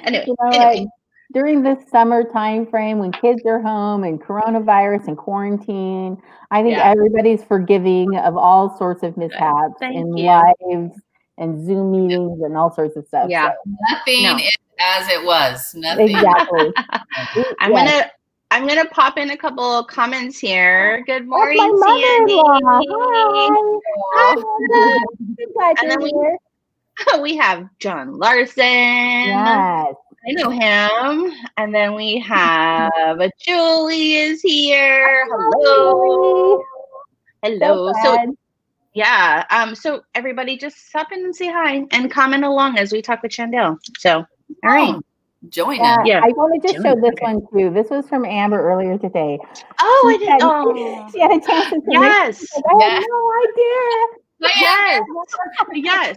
Anyway, 0.03 0.25
You 0.27 0.35
know, 0.39 0.49
anyway. 0.49 0.87
Like, 1.33 1.43
during 1.43 1.63
this 1.63 1.89
summer 1.89 2.23
time 2.23 2.65
frame 2.65 2.99
when 2.99 3.11
kids 3.11 3.41
are 3.45 3.59
home 3.61 4.03
and 4.03 4.21
coronavirus 4.21 5.07
and 5.07 5.17
quarantine, 5.17 6.21
I 6.51 6.61
think 6.61 6.77
Yeah. 6.77 6.89
everybody's 6.91 7.43
forgiving 7.43 8.15
of 8.17 8.37
all 8.37 8.77
sorts 8.77 9.03
of 9.03 9.17
mishaps 9.17 9.73
Thank 9.79 9.95
in 9.95 10.15
you. 10.17 10.25
lives 10.27 11.01
and 11.37 11.65
Zoom 11.65 11.91
meetings 11.91 12.41
and 12.43 12.55
all 12.55 12.71
sorts 12.71 12.95
of 12.95 13.05
stuff. 13.07 13.29
Yeah. 13.29 13.51
Nothing 13.89 14.23
No. 14.23 14.35
is 14.37 14.57
as 14.79 15.07
it 15.09 15.23
was. 15.25 15.73
Nothing. 15.75 16.09
exactly. 16.15 16.73
I'm 17.59 17.71
Yes. 17.71 17.91
gonna 17.91 18.11
I'm 18.51 18.67
gonna 18.67 18.85
pop 18.89 19.17
in 19.17 19.31
a 19.31 19.37
couple 19.37 19.63
of 19.63 19.87
comments 19.87 20.37
here. 20.37 21.01
Good 21.07 21.23
That's 21.23 21.27
morning, 21.29 21.57
my 21.57 21.69
mother-in-law. 21.87 22.59
Sandy. 22.59 22.87
Hi. 24.13 24.35
Hi, 24.35 24.35
Mother. 24.35 25.49
Glad 25.55 25.75
And 25.81 25.89
then 25.91 26.01
we- 26.03 26.11
here. 26.11 26.37
we 27.21 27.35
have 27.37 27.67
John 27.79 28.19
Larson. 28.19 28.63
Yes. 28.63 29.95
I 30.27 30.31
know 30.31 30.49
him. 30.49 31.33
And 31.57 31.73
then 31.73 31.95
we 31.95 32.19
have 32.19 32.91
Julie 33.39 34.13
is 34.15 34.41
here. 34.41 35.25
Hello. 35.29 36.63
Hello. 37.43 37.91
So 38.03 38.15
So 38.15 38.35
yeah. 38.93 39.43
Um, 39.49 39.75
so 39.75 40.01
everybody 40.15 40.57
just 40.57 40.87
stop 40.87 41.11
in 41.11 41.25
and 41.25 41.35
say 41.35 41.47
hi 41.47 41.85
and 41.91 42.11
comment 42.11 42.43
along 42.45 42.77
as 42.77 42.91
we 42.93 43.01
talk 43.01 43.21
with 43.23 43.31
Chandelle. 43.31 43.77
So 43.97 44.19
all 44.19 44.25
right. 44.63 44.95
Join 45.49 45.75
Yeah, 45.75 45.95
us. 45.95 45.99
Yeah. 46.05 46.21
I 46.23 46.29
want 46.29 46.61
to 46.61 46.65
just 46.67 46.75
June, 46.75 46.83
show 46.85 46.95
this 46.95 47.11
okay. 47.21 47.33
one 47.33 47.41
too. 47.53 47.69
This 47.69 47.89
was 47.89 48.07
from 48.07 48.23
Amber 48.23 48.61
earlier 48.61 48.97
today. 48.97 49.37
Oh, 49.81 50.07
I 50.07 50.13
She 50.13 50.19
did. 50.19 50.29
had- 50.29 50.39
Oh, 50.41 51.09
She 51.11 51.19
had 51.19 51.31
a 51.31 51.39
chance 51.45 51.69
to 51.69 51.81
yes. 51.89 52.39
She's 52.39 52.53
like, 52.55 52.81
I 52.81 52.89
had 52.89 53.03
no 53.09 53.31
idea. 53.43 54.53
Yes. 54.61 55.01
yes. 55.73 56.15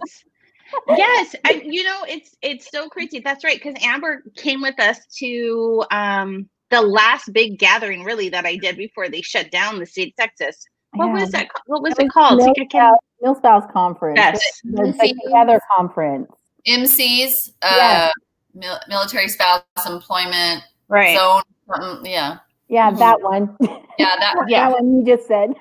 Yes. 0.89 1.35
I, 1.45 1.61
you 1.65 1.83
know, 1.83 2.03
it's 2.07 2.35
it's 2.41 2.69
so 2.71 2.87
crazy. 2.89 3.19
That's 3.19 3.43
right. 3.43 3.61
Because 3.61 3.75
Amber 3.83 4.23
came 4.35 4.61
with 4.61 4.79
us 4.79 4.99
to 5.19 5.83
um 5.91 6.49
the 6.69 6.81
last 6.81 7.31
big 7.33 7.59
gathering 7.59 8.03
really 8.03 8.29
that 8.29 8.45
I 8.45 8.57
did 8.57 8.77
before 8.77 9.07
they 9.09 9.21
shut 9.21 9.51
down 9.51 9.79
the 9.79 9.85
state 9.85 10.09
of 10.09 10.15
Texas. 10.17 10.65
What 10.93 11.11
was 11.11 11.31
that? 11.31 11.47
What 11.67 11.81
was 11.83 11.93
It 11.99 12.05
it 12.05 12.11
called? 12.11 12.37
Mill 12.37 12.49
I 12.49 12.53
can't- 12.53 12.71
Spouse, 12.71 12.97
Mill 13.21 13.35
Spouse 13.35 13.71
Conference. 13.71 14.17
Yes. 14.17 14.61
The, 14.63 14.83
the 14.83 14.93
Get 14.93 15.15
Together 15.23 15.61
Conference. 15.75 16.29
MCs, 16.67 17.49
uh, 17.61 17.67
Yes. 17.77 18.11
mil- 18.53 18.79
military 18.89 19.27
spouse 19.29 19.61
employment 19.85 20.63
Right. 20.89 21.17
zone. 21.17 21.41
Something, 21.73 22.11
yeah. 22.11 22.37
Yeah, 22.69 22.91
Mhm. 22.91 22.97
that 22.99 23.21
one. 23.21 23.55
Yeah, 23.61 24.15
that 24.19 24.35
Yeah. 24.49 24.69
that 24.69 24.81
one 24.81 24.97
you 24.97 25.05
just 25.05 25.27
said. 25.27 25.53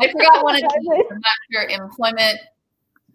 I 0.00 0.10
forgot 0.10 0.42
one 0.44 0.56
of 0.56 0.62
the 0.62 1.04
I'm 1.10 1.20
not 1.20 1.38
sure 1.52 1.62
employment. 1.68 2.38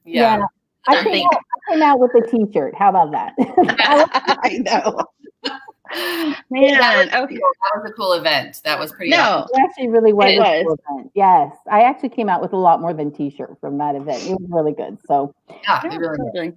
Yeah. 0.05 0.41
I 0.87 0.93
Other 0.93 1.03
came, 1.03 1.13
thing. 1.13 1.25
out, 1.33 1.39
I 1.39 1.73
came 1.73 1.83
out 1.83 1.99
with 1.99 2.11
a 2.15 2.27
T-shirt. 2.27 2.75
How 2.75 2.89
about 2.89 3.11
that? 3.11 3.33
I 3.39 4.37
I 4.43 4.57
know. 4.59 5.03
Yeah, 5.95 6.33
Man. 6.49 6.79
that, 6.79 6.97
was 7.21 7.23
Okay. 7.23 7.35
cool. 7.37 7.51
that 7.63 7.81
was 7.81 7.89
a 7.89 7.93
cool 7.93 8.13
event. 8.13 8.61
That 8.65 8.77
was 8.77 8.91
pretty 8.91 9.09
No. 9.11 9.47
It 9.53 9.59
actually 9.61 9.87
really 9.87 10.11
was. 10.13 10.29
It 10.31 10.35
a 10.37 10.39
was. 10.39 10.63
cool 10.65 10.97
event. 10.97 11.11
Yes, 11.15 11.55
I 11.71 11.83
actually 11.83 12.09
came 12.09 12.27
out 12.29 12.41
with 12.41 12.51
a 12.53 12.57
lot 12.57 12.81
more 12.81 12.93
than 12.93 13.11
T-shirt 13.11 13.57
from 13.61 13.77
that 13.77 13.95
event. 13.95 14.23
It 14.23 14.31
was 14.31 14.45
really 14.49 14.73
good. 14.73 14.97
So 15.07 15.33
Yeah, 15.63 15.81
it 15.85 15.97
really 15.97 16.17
was. 16.19 16.53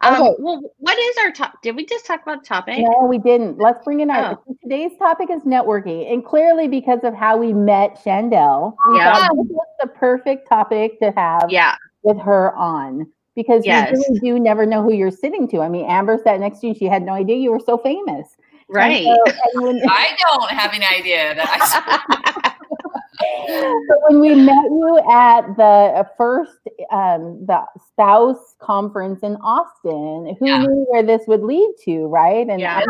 Um, 0.00 0.14
Okay. 0.22 0.34
well, 0.38 0.60
what 0.78 0.98
is 0.98 1.16
our 1.24 1.30
top? 1.30 1.62
Did 1.62 1.76
we 1.76 1.86
just 1.86 2.04
talk 2.04 2.20
about 2.22 2.44
topic? 2.44 2.78
no, 2.78 3.06
we 3.06 3.16
didn't. 3.18 3.58
Let's 3.58 3.82
bring 3.84 4.00
in 4.00 4.10
our 4.10 4.38
Oh. 4.46 4.54
today's 4.62 4.90
topic 4.98 5.30
is 5.30 5.42
networking, 5.44 6.12
and 6.12 6.24
clearly 6.24 6.68
because 6.68 7.00
of 7.04 7.14
how 7.14 7.36
we 7.38 7.52
met 7.54 7.98
Chandelle, 8.04 8.76
we 8.90 8.96
Yeah. 8.98 9.14
thought 9.14 9.30
this 9.34 9.46
was 9.48 9.66
the 9.80 9.86
perfect 9.88 10.46
topic 10.48 10.98
to 11.00 11.10
have 11.16 11.46
Yeah. 11.48 11.74
with 12.02 12.18
her 12.18 12.54
on 12.56 13.06
because 13.34 13.64
Yes. 13.64 13.90
you 13.92 13.98
really 14.08 14.20
do 14.20 14.38
never 14.38 14.66
know 14.66 14.82
who 14.82 14.92
you're 14.92 15.10
sitting 15.10 15.48
to. 15.48 15.60
I 15.60 15.68
mean, 15.68 15.86
Amber 15.86 16.18
sat 16.22 16.40
next 16.40 16.60
to 16.60 16.68
you; 16.68 16.74
she 16.74 16.84
had 16.86 17.02
no 17.02 17.12
idea 17.12 17.36
you 17.36 17.50
were 17.52 17.60
so 17.60 17.76
famous. 17.78 18.36
Right. 18.68 19.04
so- 19.04 19.60
when- 19.62 19.82
I 19.88 20.16
don't 20.30 20.50
have 20.50 20.72
an 20.72 20.82
idea 20.82 21.34
that 21.34 21.48
I 21.48 22.50
but 23.88 23.98
when 24.10 24.20
we 24.20 24.34
met 24.34 24.64
you 24.64 24.98
at 25.10 25.42
the 25.56 25.62
uh, 25.62 26.04
first 26.16 26.58
um, 26.90 27.44
the 27.46 27.62
spouse 27.86 28.54
conference 28.58 29.20
in 29.22 29.36
Austin, 29.36 30.36
who 30.38 30.46
Yeah. 30.46 30.62
knew 30.62 30.86
where 30.90 31.02
this 31.02 31.22
would 31.26 31.42
lead 31.42 31.70
to, 31.84 32.06
right? 32.06 32.46
And 32.48 32.60
Yeah. 32.60 32.80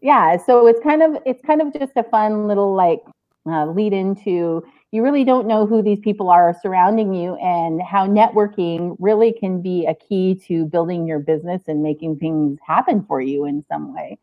Yeah, 0.00 0.36
so 0.36 0.66
it's 0.66 0.80
kind 0.80 1.02
of 1.02 1.16
it's 1.24 1.40
kind 1.46 1.62
of 1.62 1.72
just 1.72 1.92
a 1.96 2.02
fun 2.02 2.46
little 2.46 2.74
like 2.74 3.00
uh, 3.46 3.66
lead 3.66 3.92
into 3.94 4.62
you 4.94 5.02
really 5.02 5.24
don't 5.24 5.48
know 5.48 5.66
who 5.66 5.82
these 5.82 5.98
people 5.98 6.30
are 6.30 6.56
surrounding 6.62 7.12
you 7.12 7.34
and 7.36 7.82
how 7.82 8.06
networking 8.06 8.94
really 9.00 9.32
can 9.32 9.60
be 9.60 9.86
a 9.86 9.94
key 9.94 10.40
to 10.46 10.66
building 10.66 11.04
your 11.04 11.18
business 11.18 11.62
and 11.66 11.82
making 11.82 12.16
things 12.16 12.60
happen 12.64 13.04
for 13.08 13.20
you 13.20 13.44
in 13.44 13.64
some 13.68 13.92
way. 13.92 14.16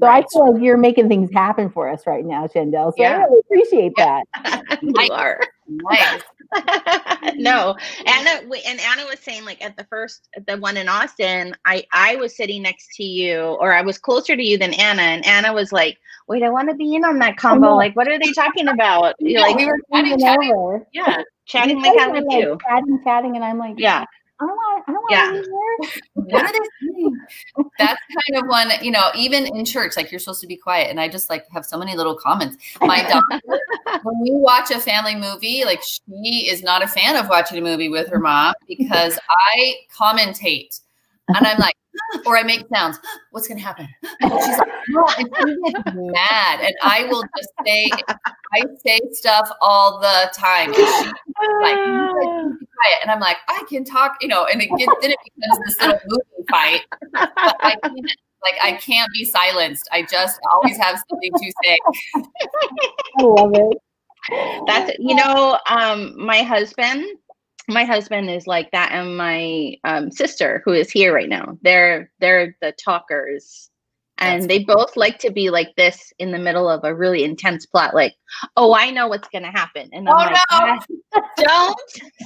So 0.00 0.06
Right. 0.06 0.24
I 0.24 0.26
feel 0.32 0.54
like 0.54 0.62
you're 0.62 0.78
making 0.78 1.08
things 1.08 1.30
happen 1.32 1.68
for 1.70 1.88
us 1.90 2.06
right 2.06 2.24
now, 2.24 2.46
Chandelle. 2.46 2.94
So 2.96 3.04
I 3.04 3.16
really 3.24 3.40
appreciate 3.40 3.92
Yeah. 3.98 4.22
that. 4.44 4.64
you 4.82 4.94
are. 5.10 5.40
nice. 5.68 6.22
no, 7.36 7.76
Anna 8.06 8.40
and 8.66 8.80
Anna 8.80 9.04
was 9.06 9.18
saying 9.20 9.44
like 9.44 9.62
at 9.62 9.76
the 9.76 9.84
first 9.84 10.28
the 10.46 10.56
one 10.58 10.78
in 10.78 10.88
Austin, 10.88 11.54
I 11.66 11.84
I 11.92 12.16
was 12.16 12.36
sitting 12.36 12.62
next 12.62 12.94
to 12.96 13.04
you 13.04 13.40
or 13.60 13.74
I 13.74 13.82
was 13.82 13.98
closer 13.98 14.36
to 14.36 14.42
you 14.42 14.56
than 14.56 14.72
Anna 14.74 15.02
and 15.02 15.26
Anna 15.26 15.52
was 15.52 15.72
like, 15.72 15.98
"Wait, 16.28 16.42
I 16.42 16.48
want 16.50 16.68
to 16.68 16.74
be 16.74 16.94
in 16.94 17.04
on 17.04 17.18
that 17.20 17.36
combo. 17.36 17.74
Like 17.74 17.94
what 17.96 18.08
are 18.08 18.18
they 18.18 18.32
talking 18.32 18.68
about?" 18.68 19.14
You're 19.20 19.40
Yeah, 19.40 19.46
like, 19.46 19.56
we 19.56 19.66
were 19.66 19.78
chatting, 19.92 20.18
chatting. 20.18 20.52
over. 20.54 20.86
"Yeah, 20.92 21.22
chatting 21.46 21.80
like 21.82 21.92
guys 21.96 22.00
how 22.00 22.12
like, 22.14 22.24
do." 22.30 22.58
Chatting, 22.68 23.00
chatting, 23.04 23.36
and 23.36 23.44
I'm 23.44 23.58
like, 23.58 23.74
Yeah. 23.78 24.04
I 24.38 24.44
don't 24.44 24.54
want, 24.54 24.84
I 24.86 24.92
don't 24.92 25.00
want 25.02 25.12
Yeah. 25.12 25.26
to 25.28 25.32
be 25.32 25.48
here. 25.48 26.02
What 26.34 26.44
are 26.44 26.52
they 26.52 26.58
saying? 26.82 27.20
That's 27.78 28.00
kind 28.32 28.42
of 28.42 28.48
one, 28.48 28.68
you 28.82 28.90
know, 28.90 29.10
even 29.16 29.46
in 29.46 29.64
church, 29.64 29.96
like 29.96 30.10
you're 30.10 30.18
supposed 30.18 30.40
to 30.42 30.46
be 30.46 30.56
quiet. 30.56 30.90
And 30.90 31.00
I 31.00 31.08
just 31.08 31.30
like 31.30 31.46
have 31.52 31.64
so 31.64 31.78
many 31.78 31.96
little 31.96 32.16
comments. 32.16 32.56
My 32.82 33.02
daughter, 33.02 33.40
when 34.02 34.20
we 34.20 34.30
watch 34.32 34.70
a 34.70 34.78
family 34.78 35.14
movie, 35.14 35.64
like 35.64 35.80
she 35.82 36.48
is 36.50 36.62
not 36.62 36.82
a 36.82 36.88
fan 36.88 37.16
of 37.16 37.28
watching 37.30 37.56
a 37.58 37.62
movie 37.62 37.88
with 37.88 38.08
her 38.08 38.18
mom 38.18 38.52
because 38.68 39.18
I 39.30 39.74
commentate. 39.96 40.80
And 41.28 41.46
I'm 41.46 41.58
like, 41.58 41.74
or 42.24 42.36
I 42.36 42.42
make 42.42 42.64
sounds. 42.72 42.98
What's 43.30 43.48
gonna 43.48 43.60
happen? 43.60 43.88
And 44.20 44.32
she's 44.32 44.58
like, 44.58 44.68
no, 44.88 45.06
and 45.18 45.28
she 45.36 45.72
mad. 45.94 46.60
And 46.60 46.74
I 46.82 47.04
will 47.10 47.22
just 47.36 47.50
say, 47.64 47.90
I 48.54 48.62
say 48.84 49.00
stuff 49.12 49.50
all 49.60 50.00
the 50.00 50.30
time. 50.34 50.68
And 50.68 50.76
she's 50.76 51.12
like, 51.62 51.76
"You 51.76 52.10
guys 52.14 52.26
need 52.26 52.58
to 52.60 52.66
quiet. 52.76 52.98
And 53.02 53.10
I'm 53.10 53.20
like, 53.20 53.38
I 53.48 53.64
can 53.68 53.84
talk, 53.84 54.16
you 54.20 54.28
know, 54.28 54.46
and 54.46 54.62
it 54.62 54.70
gets 54.78 54.92
then 55.00 55.10
it 55.10 55.18
becomes 55.24 55.58
this 55.66 55.80
little 55.80 56.00
movie 56.06 56.46
fight. 56.50 56.82
But 57.12 57.32
I 57.36 57.76
can't, 57.82 58.10
like 58.42 58.54
I 58.62 58.72
can't 58.72 59.10
be 59.12 59.24
silenced. 59.24 59.88
I 59.92 60.02
just 60.02 60.38
always 60.52 60.76
have 60.78 61.02
something 61.08 61.32
to 61.32 61.52
say. 61.64 61.78
I 63.18 63.22
love 63.22 63.52
it. 63.54 63.78
That's 64.66 64.92
you 64.98 65.14
know, 65.14 65.58
um, 65.68 66.14
my 66.24 66.42
husband, 66.42 67.04
my 67.68 67.84
husband 67.84 68.30
is 68.30 68.46
like 68.46 68.70
that, 68.72 68.92
and 68.92 69.16
my 69.16 69.76
um, 69.84 70.10
sister, 70.10 70.62
who 70.64 70.72
is 70.72 70.90
here 70.90 71.14
right 71.14 71.28
now, 71.28 71.58
they're 71.62 72.10
they're 72.20 72.56
the 72.60 72.72
talkers, 72.72 73.70
and 74.18 74.42
That's 74.42 74.46
they 74.48 74.64
both 74.64 74.96
like 74.96 75.18
to 75.20 75.30
be 75.30 75.50
like 75.50 75.74
this 75.76 76.12
in 76.18 76.30
the 76.32 76.38
middle 76.38 76.68
of 76.68 76.84
a 76.84 76.94
really 76.94 77.24
intense 77.24 77.66
plot, 77.66 77.94
like, 77.94 78.14
oh, 78.56 78.74
I 78.74 78.90
know 78.90 79.08
what's 79.08 79.28
gonna 79.28 79.50
happen, 79.50 79.88
and 79.92 80.08
I'm 80.08 80.14
Oh, 80.14 80.18
like, 80.18 80.32
no. 80.32 80.40
"Ah, 80.50 80.78
don't 81.38 81.80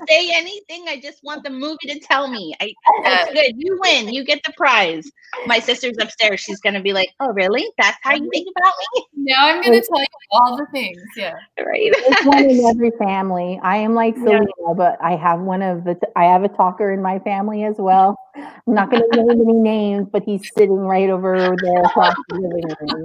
say 0.09 0.30
anything. 0.32 0.85
I 0.88 1.00
just 1.00 1.23
want 1.25 1.44
the 1.44 1.50
movie 1.50 1.76
to 1.88 1.99
tell 2.00 2.28
me. 2.28 2.54
I 2.61 2.73
that's 3.02 3.32
good. 3.32 3.52
You 3.56 3.78
win. 3.82 4.09
You 4.12 4.25
get 4.25 4.40
the 4.44 4.52
prize. 4.56 5.11
My 5.47 5.59
sister's 5.59 5.97
upstairs. 6.00 6.40
She's 6.40 6.61
gonna 6.61 6.80
be 6.82 6.92
like, 6.92 7.11
oh, 7.20 7.28
really? 7.32 7.66
That's 7.78 7.99
how 8.02 8.14
you 8.14 8.28
think 8.32 8.49
about 8.56 8.73
me 8.94 9.04
Now 9.16 9.49
I'm 9.49 9.62
gonna 9.62 9.80
tell 9.80 10.00
you 10.00 10.06
all 10.32 10.56
the 10.56 10.66
things. 10.73 11.00
Yeah. 11.16 11.35
right? 11.59 11.90
It's 11.94 12.25
one 12.26 12.44
in 12.50 12.64
every 12.66 12.90
family. 12.99 13.61
I 13.62 13.76
am 13.76 13.94
like 13.94 14.14
Yeah. 14.16 14.25
Selena, 14.25 14.75
but 14.76 14.99
I 15.02 15.16
have 15.16 15.40
one 15.40 15.62
of 15.62 15.85
the. 15.85 15.97
I 16.16 16.25
have 16.25 16.42
a 16.44 16.49
talker 16.49 16.92
in 16.92 17.02
my 17.02 17.18
family 17.20 17.64
as 17.64 17.76
well. 17.78 18.16
I'm 18.37 18.75
not 18.75 18.90
going 18.90 19.02
to 19.11 19.16
name 19.23 19.40
any 19.40 19.52
names, 19.54 20.09
but 20.12 20.23
he's 20.25 20.42
sitting 20.56 20.76
right 20.76 21.11
over 21.11 21.56
there 21.62 21.79
across 21.84 22.14
the 22.28 22.37
living 22.37 22.64
room. 22.80 23.04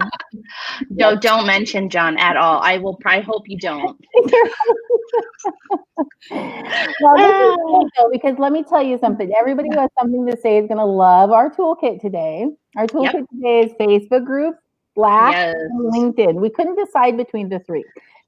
No, 0.89 1.15
don't 1.15 1.45
mention 1.47 1.89
John 1.89 2.17
at 2.17 2.37
all. 2.37 2.59
I 2.61 2.77
will. 2.77 2.99
I 3.05 3.21
hope 3.21 3.43
you 3.47 3.57
don't. 3.57 3.99
Well, 6.31 7.15
this 7.17 7.35
is 7.35 7.51
ah. 7.51 7.55
cool 7.65 7.89
though, 7.97 8.09
because 8.11 8.37
let 8.39 8.51
me 8.51 8.63
tell 8.63 8.83
you 8.83 8.97
something. 8.97 9.31
Everybody 9.39 9.69
who 9.71 9.79
has 9.79 9.89
something 9.99 10.25
to 10.27 10.35
say 10.37 10.57
is 10.57 10.67
going 10.67 10.77
to 10.79 10.85
love 10.85 11.31
our 11.31 11.49
toolkit 11.49 12.01
today. 12.01 12.47
Our 12.75 12.87
toolkit 12.87 13.29
today 13.29 13.61
is 13.61 13.71
Facebook 13.79 14.25
groups, 14.25 14.57
Slack, 14.95 15.33
Yes. 15.33 15.55
and 15.55 15.93
LinkedIn. 15.93 16.35
We 16.35 16.49
couldn't 16.49 16.75
decide 16.75 17.15
between 17.17 17.49
the 17.49 17.59
three 17.59 17.85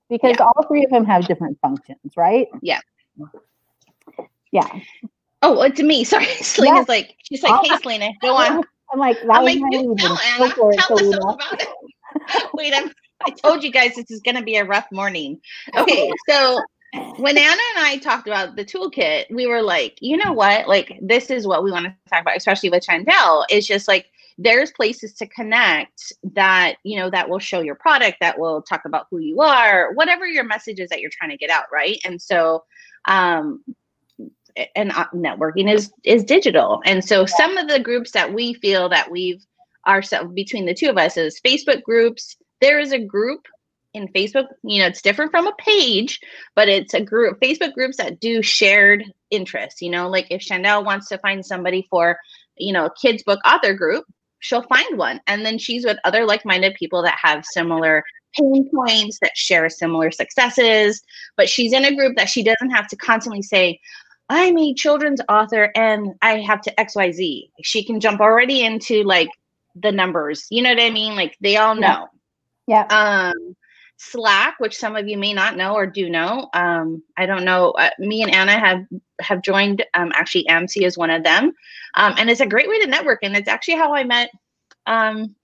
because 0.10 0.36
Yeah. 0.40 0.46
all 0.46 0.64
three 0.68 0.84
of 0.86 0.92
them 0.92 1.06
have 1.06 1.26
different 1.28 1.60
functions, 1.62 2.14
right? 2.16 2.48
Yeah. 2.62 2.80
Yeah. 4.52 4.68
Oh, 5.42 5.62
it's 5.64 5.82
me. 5.82 6.04
Sorry, 6.06 6.26
Selena's 6.26 6.86
Yeah. 6.88 6.94
like 6.96 7.16
she's 7.24 7.44
like, 7.44 7.66
hey, 7.66 7.78
Selena, 7.82 8.10
go 8.22 8.36
on. 8.36 8.64
I'm 8.92 9.00
like, 9.00 9.18
that 9.28 9.40
I'm 9.40 9.44
was 9.44 9.56
like, 9.56 9.60
my 9.60 9.70
"Do 9.72 9.96
reason. 9.96 9.98
tell 9.98 10.18
Anna, 10.18 10.50
for 10.56 10.74
it, 10.74 10.86
tell 10.88 10.98
us 11.00 11.08
Selena. 11.10 11.20
about 11.34 11.62
it. 11.62 11.68
Wait, 12.54 12.74
I'm 12.76 12.92
I 13.26 13.32
told 13.32 13.64
you 13.64 13.72
guys 13.72 13.96
this 13.96 14.12
is 14.12 14.22
going 14.22 14.36
to 14.36 14.44
be 14.44 14.58
a 14.58 14.66
rough 14.66 14.88
morning. 14.92 15.40
Okay, 15.78 16.12
so 16.30 16.66
when 17.18 17.38
Anna 17.38 17.50
and 17.76 17.86
I 17.86 17.98
talked 17.98 18.28
about 18.28 18.56
the 18.56 18.64
toolkit, 18.66 19.26
we 19.32 19.48
were 19.48 19.62
like, 19.62 19.98
you 20.02 20.18
know 20.18 20.34
what? 20.34 20.68
Like, 20.68 20.98
this 21.02 21.30
is 21.30 21.48
what 21.48 21.64
we 21.64 21.72
want 21.72 21.86
to 21.86 21.96
talk 22.10 22.22
about, 22.22 22.38
especially 22.38 22.70
with 22.70 22.86
Chandelle. 22.86 23.46
It's 23.50 23.68
just 23.68 23.88
like 23.88 24.08
there's 24.38 24.72
places 24.72 25.14
to 25.16 25.28
connect 25.28 26.14
that, 26.34 26.76
you 26.84 26.98
know, 27.00 27.10
that 27.10 27.30
will 27.30 27.40
show 27.40 27.62
your 27.62 27.76
product, 27.76 28.18
that 28.22 28.38
will 28.40 28.62
talk 28.62 28.86
about 28.86 29.08
who 29.10 29.20
you 29.20 29.42
are, 29.42 29.94
whatever 29.94 30.26
your 30.28 30.44
message 30.44 30.80
is 30.80 30.90
that 30.90 31.02
you're 31.02 31.12
trying 31.12 31.32
to 31.32 31.38
get 31.38 31.50
out, 31.50 31.66
right? 31.74 32.00
And 32.06 32.22
so, 32.22 32.64
um, 33.06 33.64
and 34.76 34.92
uh, 34.92 35.06
networking 35.14 35.72
is 35.72 35.92
is 36.04 36.24
digital, 36.24 36.82
and 36.86 37.04
so 37.04 37.26
some 37.26 37.58
of 37.58 37.68
the 37.68 37.80
groups 37.80 38.12
that 38.12 38.34
we 38.34 38.54
feel 38.56 38.90
that 38.90 39.12
we've 39.12 39.44
ourselves 39.88 40.34
between 40.34 40.66
the 40.66 40.74
two 40.74 40.90
of 40.90 40.98
us 40.98 41.18
is 41.18 41.42
Facebook 41.46 41.82
groups. 41.84 42.36
There 42.60 42.80
is 42.80 42.92
a 42.92 43.00
group 43.00 43.48
in 43.94 44.08
Facebook, 44.10 44.48
you 44.64 44.80
know, 44.80 44.88
it's 44.88 45.02
different 45.02 45.32
from 45.32 45.48
a 45.48 45.56
page, 45.58 46.20
but 46.56 46.68
it's 46.68 46.94
a 46.94 47.02
group 47.02 47.40
Facebook 47.42 47.74
groups 47.74 47.98
that 47.98 48.20
do 48.20 48.42
shared 48.42 49.04
interests. 49.32 49.82
You 49.82 49.90
know, 49.90 50.10
like 50.10 50.28
if 50.30 50.42
Chandelle 50.42 50.86
wants 50.86 51.08
to 51.10 51.18
find 51.18 51.46
somebody 51.46 51.88
for, 51.90 52.18
you 52.58 52.74
know, 52.74 52.86
a 52.86 52.94
kids 52.94 53.24
book 53.24 53.40
author 53.46 53.74
group, 53.74 54.06
she'll 54.40 54.64
find 54.64 54.98
one. 54.98 55.20
And 55.28 55.46
then 55.46 55.58
she's 55.58 55.86
with 55.86 55.98
other 56.04 56.26
like-minded 56.26 56.76
people 56.76 57.02
that 57.04 57.18
have 57.22 57.46
similar 57.46 58.04
pain 58.38 58.70
points, 58.74 59.20
that 59.22 59.36
share 59.36 59.70
similar 59.70 60.12
successes. 60.12 61.02
But 61.36 61.50
she's 61.50 61.74
in 61.74 61.86
a 61.86 61.96
group 61.96 62.16
that 62.18 62.30
she 62.30 62.44
doesn't 62.44 62.72
have 62.72 62.88
to 62.90 62.96
constantly 62.98 63.42
say, 63.42 63.80
I'm 64.30 64.58
a 64.58 64.74
children's 64.74 65.22
author 65.30 65.72
and 65.76 66.16
I 66.22 66.40
have 66.40 66.62
to 66.62 66.76
XYZ. 66.76 67.50
She 67.64 67.84
can 67.84 68.00
jump 68.00 68.20
already 68.20 68.64
into 68.64 69.04
like 69.04 69.30
the 69.76 69.92
numbers. 69.92 70.48
You 70.50 70.64
know 70.64 70.70
what 70.70 70.82
I 70.82 70.90
mean? 70.90 71.16
Like 71.16 71.38
they 71.40 71.58
all 71.58 71.76
know. 71.76 72.10
Yeah. 72.68 72.86
Um 72.90 73.56
Slack, 73.98 74.60
which 74.60 74.78
some 74.78 74.96
of 74.96 75.08
you 75.08 75.18
may 75.18 75.34
not 75.34 75.58
know 75.58 75.74
or 75.74 75.88
do 75.88 76.08
know. 76.10 76.50
Um, 76.54 77.02
I 77.18 77.26
don't 77.26 77.44
know. 77.44 77.72
Uh, 77.72 77.90
me 77.98 78.22
and 78.22 78.32
Anna 78.32 78.58
have 78.58 78.86
have 79.20 79.42
joined. 79.42 79.84
Um, 79.96 80.12
actually, 80.14 80.46
AMC 80.46 80.86
is 80.86 80.98
one 80.98 81.10
of 81.10 81.24
them, 81.24 81.52
um, 81.96 82.14
and 82.18 82.30
it's 82.30 82.40
a 82.40 82.46
great 82.46 82.70
way 82.70 82.80
to 82.80 82.88
network. 82.88 83.20
And 83.24 83.36
it's 83.36 83.50
actually 83.50 83.76
how 83.76 83.96
I 83.96 84.04
met 84.04 84.30
um, 84.86 85.36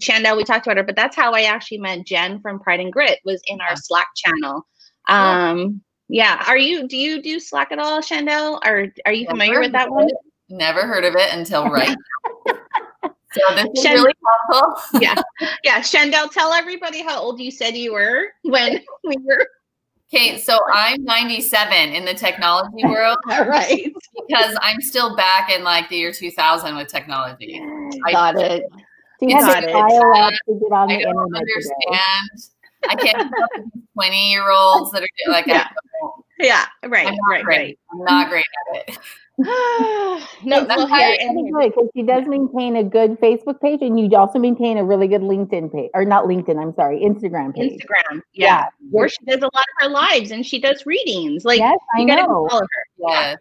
Chandelle. 0.00 0.36
We 0.36 0.42
talked 0.42 0.66
about 0.66 0.76
her, 0.76 0.82
but 0.82 0.96
that's 0.96 1.14
how 1.14 1.32
I 1.32 1.42
actually 1.42 1.78
met 1.78 2.04
Jen 2.04 2.40
from 2.40 2.58
Pride 2.58 2.80
and 2.80 2.92
Grit. 2.92 3.20
Was 3.24 3.40
in 3.46 3.60
our 3.60 3.76
Slack 3.76 4.08
channel. 4.16 4.66
Um, 5.08 5.80
yeah. 6.08 6.44
Are 6.46 6.58
you? 6.58 6.86
Do 6.88 6.96
you 6.96 7.22
do 7.22 7.40
Slack 7.40 7.72
at 7.72 7.78
all, 7.78 8.00
Chandelle? 8.00 8.60
Or 8.64 8.88
are 9.06 9.12
you 9.12 9.26
familiar 9.26 9.60
with 9.60 9.72
that 9.72 9.90
one? 9.90 10.08
Never 10.48 10.86
heard 10.86 11.04
of 11.04 11.14
it 11.14 11.32
until 11.32 11.68
right. 11.68 11.96
So 13.34 13.54
this 13.56 13.66
is 13.74 13.82
Shen- 13.82 13.96
really 13.96 14.12
helpful. 14.50 15.00
yeah. 15.00 15.14
Yeah. 15.64 15.80
Chandelle, 15.80 16.30
tell 16.30 16.52
everybody 16.52 17.02
how 17.02 17.20
old 17.20 17.40
you 17.40 17.50
said 17.50 17.76
you 17.76 17.92
were 17.92 18.26
when 18.42 18.80
we 19.04 19.16
were. 19.24 19.48
Okay, 20.14 20.38
so 20.38 20.60
I'm 20.72 21.02
97 21.02 21.92
in 21.92 22.04
the 22.04 22.14
technology 22.14 22.84
world. 22.84 23.18
All 23.30 23.46
right. 23.46 23.92
Because 24.28 24.56
I'm 24.62 24.80
still 24.80 25.16
back 25.16 25.50
in 25.50 25.64
like 25.64 25.88
the 25.88 25.96
year 25.96 26.12
2000 26.12 26.76
with 26.76 26.86
technology. 26.86 27.60
Got 28.12 28.38
I, 28.38 28.44
it. 28.44 28.62
She 29.18 29.32
has 29.32 29.44
got 29.44 29.64
it. 29.64 29.74
I 29.74 31.02
don't 31.02 31.36
understand. 31.36 32.53
I 32.88 32.94
can't 32.96 33.32
20 33.94 34.30
year 34.30 34.50
olds 34.50 34.90
that 34.92 35.02
are 35.02 35.32
like, 35.32 35.46
yeah, 35.46 35.68
yeah 36.38 36.66
right, 36.86 37.16
right, 37.28 37.44
great. 37.44 37.46
right. 37.46 37.78
I'm 37.92 38.04
not 38.04 38.28
great 38.28 38.44
at 38.74 38.88
it. 38.88 38.98
no, 39.38 40.64
well, 40.64 40.86
here 40.86 41.16
and 41.20 41.52
good 41.52 41.72
because 41.74 41.88
she 41.96 42.04
does 42.04 42.24
maintain 42.28 42.76
a 42.76 42.84
good 42.84 43.18
Facebook 43.20 43.60
page, 43.60 43.80
and 43.82 43.98
you 43.98 44.16
also 44.16 44.38
maintain 44.38 44.78
a 44.78 44.84
really 44.84 45.08
good 45.08 45.22
LinkedIn 45.22 45.72
page, 45.72 45.90
or 45.92 46.04
not 46.04 46.26
LinkedIn. 46.26 46.60
I'm 46.60 46.72
sorry, 46.74 47.00
Instagram 47.00 47.52
page. 47.52 47.72
Instagram, 47.72 48.20
yeah, 48.32 48.46
yeah. 48.46 48.66
where 48.92 49.08
she 49.08 49.18
does 49.26 49.40
a 49.40 49.50
lot 49.52 49.52
of 49.54 49.80
her 49.80 49.88
lives 49.88 50.30
and 50.30 50.46
she 50.46 50.60
does 50.60 50.86
readings. 50.86 51.44
Like, 51.44 51.58
yes, 51.58 51.76
I 51.96 52.02
you 52.02 52.06
gotta 52.06 52.22
know. 52.22 52.46
follow 52.48 52.60
her. 52.60 52.86
Yeah, 52.96 53.08
yeah. 53.08 53.36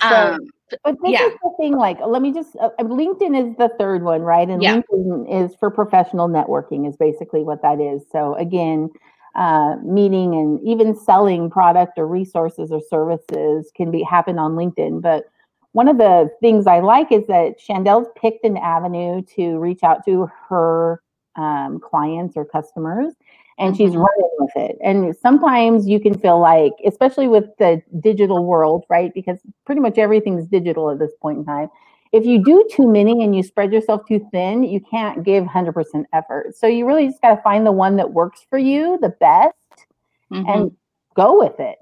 So, 0.00 0.08
um, 0.08 0.40
but 0.84 0.96
this 1.02 1.12
yeah. 1.12 1.26
is 1.26 1.32
the 1.42 1.50
thing. 1.58 1.76
Like, 1.76 1.98
let 2.04 2.22
me 2.22 2.32
just. 2.32 2.56
Uh, 2.56 2.70
uh 2.78 2.84
LinkedIn 2.84 3.50
is 3.50 3.56
the 3.56 3.70
third 3.78 4.02
one, 4.02 4.22
right? 4.22 4.48
And 4.48 4.62
yeah. 4.62 4.80
LinkedIn 4.80 5.44
is 5.44 5.54
for 5.56 5.70
professional 5.70 6.28
networking. 6.28 6.88
Is 6.88 6.96
basically 6.96 7.42
what 7.42 7.62
that 7.62 7.80
is. 7.80 8.02
So 8.10 8.34
again 8.36 8.90
uh, 9.34 9.76
meeting 9.82 10.34
and 10.34 10.60
even 10.62 10.94
selling 10.94 11.50
product 11.50 11.98
or 11.98 12.06
resources 12.06 12.70
or 12.70 12.80
services 12.80 13.70
can 13.74 13.90
be 13.90 14.02
happen 14.02 14.38
on 14.38 14.52
LinkedIn. 14.52 15.00
But 15.00 15.24
one 15.72 15.88
of 15.88 15.98
the 15.98 16.30
things 16.40 16.66
I 16.66 16.80
like 16.80 17.10
is 17.10 17.26
that 17.28 17.58
Chandelle's 17.58 18.08
picked 18.14 18.44
an 18.44 18.58
avenue 18.58 19.22
to 19.36 19.58
reach 19.58 19.82
out 19.82 20.04
to 20.04 20.30
her 20.48 21.02
um, 21.36 21.80
clients 21.80 22.36
or 22.36 22.44
customers, 22.44 23.14
and 23.58 23.76
she's 23.76 23.94
running 23.94 24.30
with 24.38 24.52
it. 24.56 24.78
And 24.82 25.14
sometimes 25.16 25.86
you 25.86 26.00
can 26.00 26.18
feel 26.18 26.40
like, 26.40 26.72
especially 26.86 27.28
with 27.28 27.44
the 27.58 27.82
digital 28.00 28.44
world, 28.44 28.84
right? 28.88 29.12
Because 29.14 29.38
pretty 29.64 29.80
much 29.80 29.98
everything's 29.98 30.46
digital 30.46 30.90
at 30.90 30.98
this 30.98 31.12
point 31.20 31.38
in 31.38 31.44
time 31.44 31.68
if 32.12 32.26
you 32.26 32.44
do 32.44 32.66
too 32.70 32.86
many 32.86 33.24
and 33.24 33.34
you 33.34 33.42
spread 33.42 33.72
yourself 33.72 34.02
too 34.06 34.26
thin, 34.30 34.62
you 34.62 34.80
can't 34.80 35.24
give 35.24 35.44
100% 35.44 36.04
effort. 36.12 36.54
So 36.54 36.66
you 36.66 36.86
really 36.86 37.06
just 37.08 37.22
got 37.22 37.34
to 37.34 37.42
find 37.42 37.66
the 37.66 37.72
one 37.72 37.96
that 37.96 38.12
works 38.12 38.44
for 38.50 38.58
you 38.58 38.98
the 39.00 39.08
best 39.08 39.54
mm-hmm. 40.30 40.48
and 40.48 40.76
go 41.16 41.38
with 41.38 41.58
it. 41.58 41.78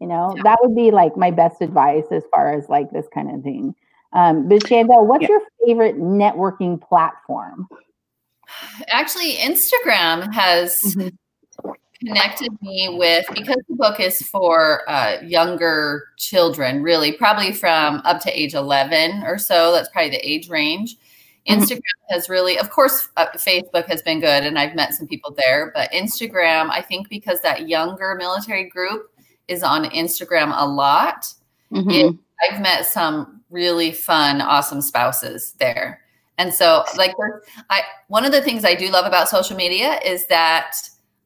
You 0.00 0.08
know, 0.08 0.34
yeah. 0.36 0.42
that 0.44 0.58
would 0.62 0.74
be 0.74 0.90
like 0.90 1.16
my 1.16 1.30
best 1.30 1.62
advice 1.62 2.04
as 2.10 2.24
far 2.32 2.52
as 2.54 2.68
like 2.68 2.90
this 2.90 3.06
kind 3.14 3.34
of 3.34 3.42
thing. 3.42 3.74
Um, 4.12 4.48
but 4.48 4.62
Chandelle, 4.64 5.06
what's 5.06 5.22
yeah. 5.22 5.28
your 5.28 5.40
favorite 5.64 5.96
networking 5.96 6.80
platform? 6.80 7.68
Actually, 8.88 9.34
Instagram 9.34 10.32
has 10.32 10.80
mm-hmm 10.82 11.08
connected 12.00 12.50
me 12.62 12.96
with 12.98 13.26
because 13.34 13.56
the 13.68 13.74
book 13.74 14.00
is 14.00 14.22
for 14.22 14.88
uh, 14.88 15.18
younger 15.22 16.08
children, 16.16 16.82
really, 16.82 17.12
probably 17.12 17.52
from 17.52 18.00
up 18.04 18.20
to 18.22 18.40
age 18.40 18.54
11 18.54 19.24
or 19.24 19.38
so. 19.38 19.72
That's 19.72 19.88
probably 19.88 20.10
the 20.10 20.28
age 20.28 20.48
range. 20.48 20.96
Mm-hmm. 21.48 21.60
Instagram 21.60 21.80
has 22.10 22.28
really, 22.28 22.58
of 22.58 22.70
course, 22.70 23.08
uh, 23.16 23.26
Facebook 23.36 23.86
has 23.86 24.02
been 24.02 24.20
good, 24.20 24.44
and 24.44 24.58
I've 24.58 24.74
met 24.74 24.94
some 24.94 25.08
people 25.08 25.34
there. 25.36 25.72
But 25.74 25.90
Instagram, 25.92 26.70
I 26.70 26.82
think, 26.82 27.08
because 27.08 27.40
that 27.40 27.68
younger 27.68 28.14
military 28.14 28.68
group 28.68 29.10
is 29.48 29.62
on 29.62 29.84
Instagram 29.86 30.52
a 30.56 30.68
lot, 30.68 31.32
mm-hmm. 31.72 31.90
it, 31.90 32.14
I've 32.42 32.60
met 32.60 32.86
some 32.86 33.40
really 33.50 33.92
fun, 33.92 34.40
awesome 34.40 34.82
spouses 34.82 35.54
there. 35.58 36.02
And 36.38 36.54
so, 36.54 36.84
like, 36.96 37.14
I 37.68 37.82
one 38.06 38.24
of 38.24 38.32
the 38.32 38.40
things 38.40 38.64
I 38.64 38.74
do 38.74 38.90
love 38.90 39.04
about 39.04 39.28
social 39.28 39.56
media 39.56 40.00
is 40.04 40.26
that 40.28 40.76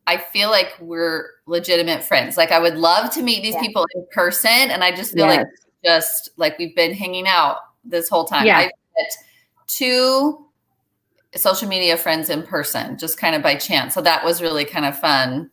I 0.07 0.16
feel 0.16 0.51
like 0.51 0.75
we're 0.81 1.31
legitimate 1.46 2.03
friends. 2.03 2.37
Like 2.37 2.51
I 2.51 2.59
would 2.59 2.77
love 2.77 3.12
to 3.14 3.22
meet 3.22 3.42
these 3.42 3.55
yeah. 3.55 3.61
people 3.61 3.87
in 3.94 4.07
person, 4.12 4.51
and 4.51 4.83
I 4.83 4.94
just 4.94 5.12
feel 5.14 5.27
yes. 5.27 5.38
like 5.38 5.46
just 5.85 6.31
like 6.37 6.59
we've 6.59 6.75
been 6.75 6.92
hanging 6.94 7.27
out 7.29 7.59
this 7.85 8.09
whole 8.09 8.25
time. 8.25 8.46
Yeah. 8.46 8.59
I 8.59 8.62
met 8.64 9.12
two 9.66 10.46
social 11.35 11.68
media 11.68 11.96
friends 11.96 12.31
in 12.31 12.42
person, 12.42 12.98
just 12.98 13.16
kind 13.16 13.35
of 13.35 13.42
by 13.42 13.55
chance. 13.55 13.94
So 13.94 14.01
that 14.03 14.25
was 14.25 14.42
really 14.42 14.64
kind 14.64 14.85
of 14.85 14.98
fun, 14.98 15.51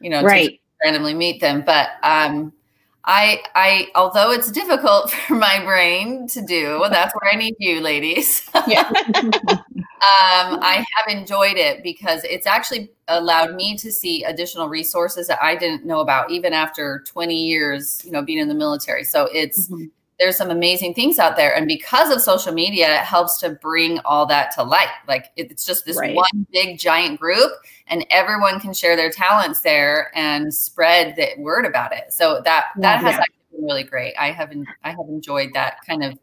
you 0.00 0.10
know, 0.10 0.22
right. 0.22 0.50
to 0.50 0.58
randomly 0.84 1.14
meet 1.14 1.40
them. 1.40 1.62
But 1.64 1.90
um, 2.02 2.52
I, 3.04 3.42
I, 3.54 3.88
although 3.94 4.30
it's 4.30 4.50
difficult 4.50 5.10
for 5.26 5.34
my 5.34 5.64
brain 5.64 6.26
to 6.28 6.42
do, 6.42 6.84
that's 6.90 7.14
where 7.14 7.32
I 7.32 7.36
need 7.36 7.56
you, 7.58 7.80
ladies. 7.80 8.48
Yeah. 8.66 8.90
Um, 10.00 10.60
I 10.62 10.82
have 10.96 11.14
enjoyed 11.14 11.58
it 11.58 11.82
because 11.82 12.24
it's 12.24 12.46
actually 12.46 12.90
allowed 13.08 13.54
me 13.54 13.76
to 13.76 13.92
see 13.92 14.24
additional 14.24 14.66
resources 14.66 15.26
that 15.26 15.38
I 15.42 15.54
didn't 15.56 15.84
know 15.84 16.00
about, 16.00 16.30
even 16.30 16.54
after 16.54 17.04
20 17.06 17.36
years, 17.36 18.02
you 18.02 18.10
know, 18.10 18.22
being 18.22 18.38
in 18.38 18.48
the 18.48 18.54
military. 18.54 19.04
So 19.04 19.28
it's 19.30 19.68
mm-hmm. 19.68 19.88
There's 20.20 20.36
some 20.36 20.50
amazing 20.50 20.94
things 20.94 21.18
out 21.18 21.36
there, 21.36 21.52
and 21.56 21.66
because 21.66 22.14
of 22.14 22.20
social 22.20 22.52
media, 22.52 23.00
it 23.00 23.04
helps 23.04 23.38
to 23.38 23.50
bring 23.50 23.98
all 24.00 24.26
that 24.26 24.54
to 24.54 24.62
light. 24.62 24.88
Like 25.08 25.32
it's 25.36 25.64
just 25.64 25.84
this 25.84 25.96
right. 25.98 26.14
one 26.14 26.46
big 26.52 26.78
giant 26.78 27.18
group, 27.18 27.50
and 27.88 28.06
everyone 28.10 28.60
can 28.60 28.72
share 28.72 28.94
their 28.94 29.10
talents 29.10 29.62
there 29.62 30.12
and 30.14 30.54
spread 30.54 31.16
the 31.16 31.40
word 31.40 31.64
about 31.64 31.92
it. 31.92 32.12
So 32.12 32.42
that 32.44 32.66
that 32.76 33.02
yeah. 33.02 33.10
has 33.10 33.16
been 33.16 33.64
really 33.64 33.82
great. 33.82 34.14
I 34.18 34.30
haven't 34.30 34.68
I 34.84 34.90
have 34.90 35.08
enjoyed 35.08 35.50
that 35.54 35.78
kind 35.86 36.04
of 36.04 36.18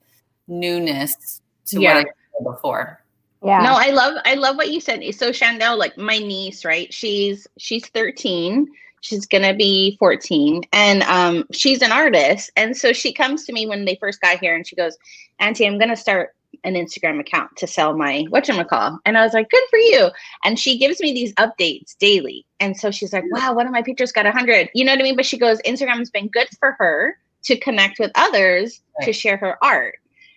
newness 0.47 1.41
to 1.67 1.81
yeah. 1.81 1.95
what 1.95 2.05
I 2.05 2.43
before. 2.43 3.03
Yeah. 3.43 3.61
No, 3.61 3.75
I 3.75 3.91
love 3.91 4.15
I 4.25 4.33
love 4.33 4.55
what 4.55 4.69
you 4.69 4.81
said. 4.81 5.03
So 5.15 5.31
Chandelle, 5.31 5.77
like 5.77 5.97
my 5.97 6.17
niece, 6.17 6.65
right? 6.65 6.91
She's 6.93 7.47
she's 7.57 7.87
13. 7.87 8.67
She's 9.01 9.25
gonna 9.25 9.53
be 9.53 9.95
14. 9.99 10.63
And 10.73 11.03
um 11.03 11.45
she's 11.51 11.81
an 11.81 11.91
artist. 11.91 12.51
And 12.55 12.75
so 12.75 12.93
she 12.93 13.13
comes 13.13 13.45
to 13.45 13.53
me 13.53 13.67
when 13.67 13.85
they 13.85 13.97
first 13.99 14.21
got 14.21 14.39
here 14.39 14.55
and 14.55 14.67
she 14.67 14.75
goes, 14.75 14.97
Auntie, 15.39 15.65
I'm 15.65 15.79
gonna 15.79 15.95
start 15.95 16.33
an 16.63 16.73
Instagram 16.73 17.19
account 17.19 17.55
to 17.57 17.67
sell 17.67 17.95
my 17.95 18.25
whatchamacall. 18.29 18.99
And 19.05 19.17
I 19.17 19.23
was 19.23 19.33
like, 19.33 19.49
good 19.49 19.63
for 19.69 19.77
you. 19.77 20.09
And 20.43 20.59
she 20.59 20.77
gives 20.77 20.99
me 20.99 21.13
these 21.13 21.33
updates 21.35 21.97
daily. 21.97 22.45
And 22.59 22.75
so 22.75 22.91
she's 22.91 23.13
like, 23.13 23.25
wow, 23.31 23.53
one 23.53 23.67
of 23.67 23.73
my 23.73 23.81
pictures 23.81 24.11
got 24.11 24.25
100. 24.25 24.69
You 24.73 24.85
know 24.85 24.93
what 24.93 24.99
I 24.99 25.03
mean? 25.03 25.15
But 25.15 25.25
she 25.25 25.37
goes, 25.37 25.61
Instagram 25.61 25.99
has 25.99 26.09
been 26.09 26.27
good 26.29 26.47
for 26.59 26.75
her 26.79 27.17
to 27.43 27.57
connect 27.57 27.99
with 27.99 28.11
others 28.15 28.81
right. 28.99 29.05
to 29.05 29.13
share 29.13 29.37
her 29.37 29.57
art. 29.63 29.95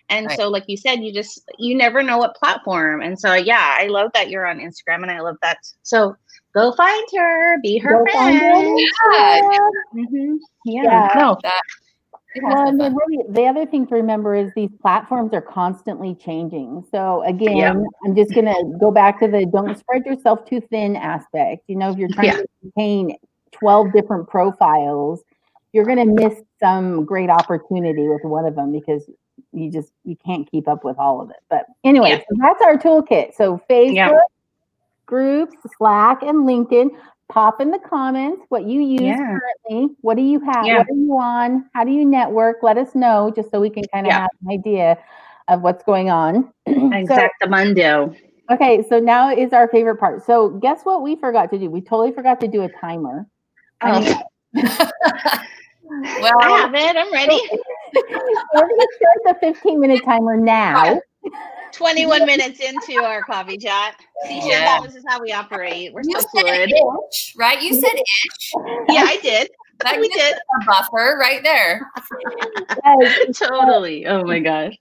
And 0.09 0.27
right. 0.27 0.37
so, 0.37 0.49
like 0.49 0.65
you 0.67 0.75
said, 0.75 0.95
you 0.95 1.13
just 1.13 1.41
you 1.57 1.75
never 1.75 2.03
know 2.03 2.17
what 2.17 2.35
platform. 2.35 3.01
And 3.01 3.17
so, 3.17 3.33
yeah, 3.33 3.77
I 3.79 3.87
love 3.87 4.11
that 4.13 4.29
you're 4.29 4.45
on 4.45 4.59
Instagram, 4.59 5.03
and 5.03 5.09
I 5.09 5.21
love 5.21 5.37
that. 5.41 5.59
So 5.83 6.17
go 6.53 6.73
find 6.73 7.07
her, 7.17 7.59
be 7.61 7.77
her 7.77 8.03
go 8.03 8.11
friend. 8.11 8.79
Yeah. 8.79 9.41
Mm-hmm. 9.95 10.35
yeah. 10.65 10.83
yeah. 10.83 11.09
No. 11.15 11.37
That, 11.43 11.61
well, 12.41 12.71
the, 12.77 12.95
really, 12.95 13.25
the 13.29 13.45
other 13.45 13.65
thing 13.65 13.85
to 13.87 13.95
remember 13.95 14.35
is 14.35 14.51
these 14.55 14.69
platforms 14.81 15.33
are 15.33 15.41
constantly 15.41 16.15
changing. 16.15 16.85
So 16.89 17.23
again, 17.23 17.57
yeah. 17.57 17.73
I'm 18.05 18.15
just 18.15 18.33
going 18.33 18.45
to 18.45 18.77
go 18.79 18.89
back 18.89 19.19
to 19.19 19.27
the 19.27 19.45
don't 19.45 19.77
spread 19.77 20.05
yourself 20.05 20.45
too 20.45 20.61
thin 20.61 20.95
aspect. 20.95 21.63
You 21.67 21.75
know, 21.75 21.91
if 21.91 21.97
you're 21.97 22.09
trying 22.09 22.27
yeah. 22.27 22.37
to 22.37 22.47
maintain 22.63 23.17
12 23.51 23.91
different 23.91 24.29
profiles, 24.29 25.23
you're 25.73 25.85
going 25.85 25.97
to 25.97 26.05
miss 26.05 26.41
some 26.59 27.05
great 27.05 27.29
opportunity 27.29 28.07
with 28.07 28.23
one 28.23 28.45
of 28.45 28.55
them 28.55 28.71
because 28.71 29.09
you 29.53 29.69
just 29.69 29.91
you 30.05 30.15
can't 30.25 30.49
keep 30.49 30.67
up 30.67 30.83
with 30.83 30.97
all 30.97 31.21
of 31.21 31.29
it. 31.29 31.37
But 31.49 31.65
anyway, 31.83 32.11
yeah. 32.11 32.17
so 32.19 32.35
that's 32.39 32.61
our 32.61 32.77
toolkit. 32.77 33.35
So 33.35 33.61
Facebook, 33.69 34.21
groups, 35.11 35.57
Slack, 35.77 36.23
and 36.23 36.47
LinkedIn 36.47 36.89
pop 37.29 37.59
in 37.59 37.69
the 37.69 37.79
comments 37.79 38.41
what 38.49 38.65
you 38.65 38.81
use 38.81 39.01
yeah. 39.01 39.17
currently. 39.17 39.95
What 40.01 40.15
do 40.15 40.23
you 40.23 40.39
have? 40.39 40.65
Yeah. 40.65 40.77
What 40.77 40.89
are 40.89 40.95
you 40.95 41.17
on? 41.19 41.69
How 41.73 41.83
do 41.83 41.91
you 41.91 42.05
network? 42.05 42.63
Let 42.63 42.77
us 42.77 42.95
know 42.95 43.31
just 43.35 43.51
so 43.51 43.59
we 43.59 43.69
can 43.69 43.83
kind 43.93 44.07
of 44.07 44.11
yeah. 44.11 44.21
have 44.21 44.29
an 44.45 44.51
idea 44.51 44.97
of 45.49 45.61
what's 45.61 45.83
going 45.83 46.09
on. 46.09 46.51
Exactamundo. 46.67 48.15
So, 48.15 48.53
okay, 48.53 48.85
so 48.87 48.99
now 48.99 49.29
is 49.35 49.51
our 49.51 49.67
favorite 49.67 49.97
part. 49.97 50.25
So 50.25 50.49
guess 50.49 50.81
what 50.83 51.03
we 51.03 51.17
forgot 51.17 51.51
to 51.51 51.59
do? 51.59 51.69
We 51.69 51.81
totally 51.81 52.13
forgot 52.13 52.39
to 52.39 52.47
do 52.47 52.61
a 52.63 52.69
timer. 52.69 53.27
Oh. 53.81 54.21
well, 54.53 56.37
I 56.41 56.49
have 56.49 56.73
it. 56.73 56.95
I'm 56.95 57.11
ready. 57.11 57.41
we're 57.93 58.67
going 58.67 58.79
to 58.79 58.87
start 58.95 59.41
the 59.41 59.53
15 59.53 59.77
minute 59.77 60.03
timer 60.05 60.37
now. 60.37 61.01
21 61.73 62.25
minutes 62.25 62.59
into 62.59 63.03
our 63.03 63.21
coffee 63.23 63.57
chat. 63.57 63.95
See, 64.27 64.41
yeah. 64.47 64.79
this 64.81 64.95
is 64.95 65.03
how 65.07 65.21
we 65.21 65.31
operate. 65.31 65.93
We're 65.93 66.01
you 66.03 66.19
so 66.19 66.27
fluid. 66.29 66.71
Itch, 66.71 67.33
right? 67.37 67.61
You 67.61 67.73
said 67.75 67.93
itch. 67.93 68.51
Yeah, 68.89 69.03
I 69.03 69.19
did. 69.21 69.49
That 69.83 69.99
we 69.99 70.09
did 70.09 70.35
a 70.35 70.65
buffer 70.65 71.17
right 71.19 71.41
there. 71.43 71.89
yes. 73.01 73.39
totally. 73.39 74.05
Oh 74.05 74.23
my 74.23 74.39
gosh. 74.39 74.75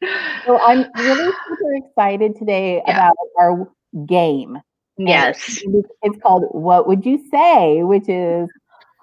So 0.45 0.59
I'm 0.61 0.87
really 0.95 1.33
super 1.49 1.75
excited 1.75 2.37
today 2.37 2.83
yeah. 2.87 2.97
about 2.97 3.15
our 3.39 3.69
game. 4.07 4.59
Yes. 4.99 5.63
And 5.65 5.85
it's 6.03 6.21
called 6.23 6.45
What 6.51 6.87
Would 6.87 7.07
You 7.07 7.25
Say? 7.31 7.83
Which 7.83 8.09
is 8.09 8.49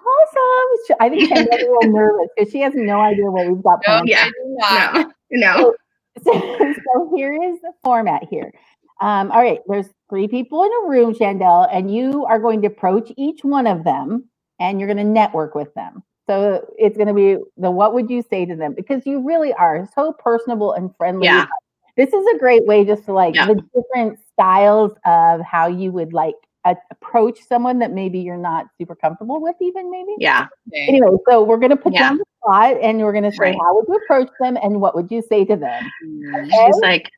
awesome. 0.08 0.96
I 1.00 1.08
think 1.08 1.22
she's 1.22 1.32
a 1.32 1.50
little 1.50 1.82
nervous 1.92 2.28
because 2.36 2.52
she 2.52 2.60
has 2.60 2.74
no 2.74 3.00
idea 3.00 3.30
what 3.30 3.48
we've 3.48 3.62
got 3.62 3.80
oh, 3.86 4.02
planned. 4.02 4.08
yeah. 4.08 4.30
No. 4.40 5.12
No. 5.30 5.56
So, 5.56 5.74
so, 6.24 6.32
so 6.32 7.12
here 7.16 7.34
is 7.34 7.60
the 7.60 7.72
format 7.82 8.24
here. 8.30 8.52
Um, 9.00 9.30
all 9.30 9.40
right, 9.40 9.60
there's 9.68 9.88
three 10.10 10.26
people 10.26 10.64
in 10.64 10.70
a 10.84 10.88
room, 10.88 11.14
Chandelle, 11.14 11.68
and 11.72 11.94
you 11.94 12.24
are 12.24 12.40
going 12.40 12.62
to 12.62 12.66
approach 12.68 13.12
each 13.16 13.44
one 13.44 13.66
of 13.66 13.84
them 13.84 14.28
and 14.58 14.80
you're 14.80 14.88
going 14.88 14.96
to 14.98 15.04
network 15.04 15.54
with 15.54 15.72
them. 15.74 16.02
So 16.28 16.66
it's 16.76 16.96
going 16.96 17.08
to 17.08 17.14
be 17.14 17.36
the 17.56 17.70
what 17.70 17.94
would 17.94 18.10
you 18.10 18.22
say 18.28 18.44
to 18.44 18.54
them? 18.54 18.74
Because 18.74 19.06
you 19.06 19.24
really 19.24 19.52
are 19.54 19.88
so 19.94 20.12
personable 20.12 20.72
and 20.72 20.94
friendly. 20.96 21.26
Yeah. 21.26 21.46
This 21.96 22.12
is 22.12 22.26
a 22.34 22.38
great 22.38 22.66
way 22.66 22.84
just 22.84 23.06
to 23.06 23.12
like 23.12 23.34
yeah. 23.34 23.46
the 23.46 23.62
different 23.74 24.18
styles 24.32 24.92
of 25.06 25.40
how 25.40 25.68
you 25.68 25.90
would 25.92 26.12
like 26.12 26.34
approach 26.64 27.38
someone 27.48 27.78
that 27.78 27.92
maybe 27.92 28.18
you're 28.18 28.36
not 28.36 28.66
super 28.78 28.94
comfortable 28.94 29.40
with, 29.40 29.56
even 29.60 29.90
maybe. 29.90 30.14
Yeah. 30.18 30.46
Anyway, 30.74 31.16
so 31.28 31.42
we're 31.42 31.58
going 31.58 31.70
to 31.70 31.76
put 31.76 31.92
yeah. 31.92 32.10
down 32.10 32.18
the 32.18 32.24
spot 32.42 32.76
and 32.82 32.98
we're 33.00 33.12
going 33.12 33.24
to 33.24 33.32
say, 33.32 33.50
right. 33.50 33.58
how 33.60 33.74
would 33.74 33.86
you 33.88 33.94
approach 33.94 34.28
them 34.40 34.58
and 34.62 34.80
what 34.80 34.94
would 34.94 35.10
you 35.10 35.22
say 35.22 35.44
to 35.44 35.56
them? 35.56 35.84
Mm, 36.04 36.46
okay? 36.46 36.66
She's 36.66 36.80
like, 36.80 37.10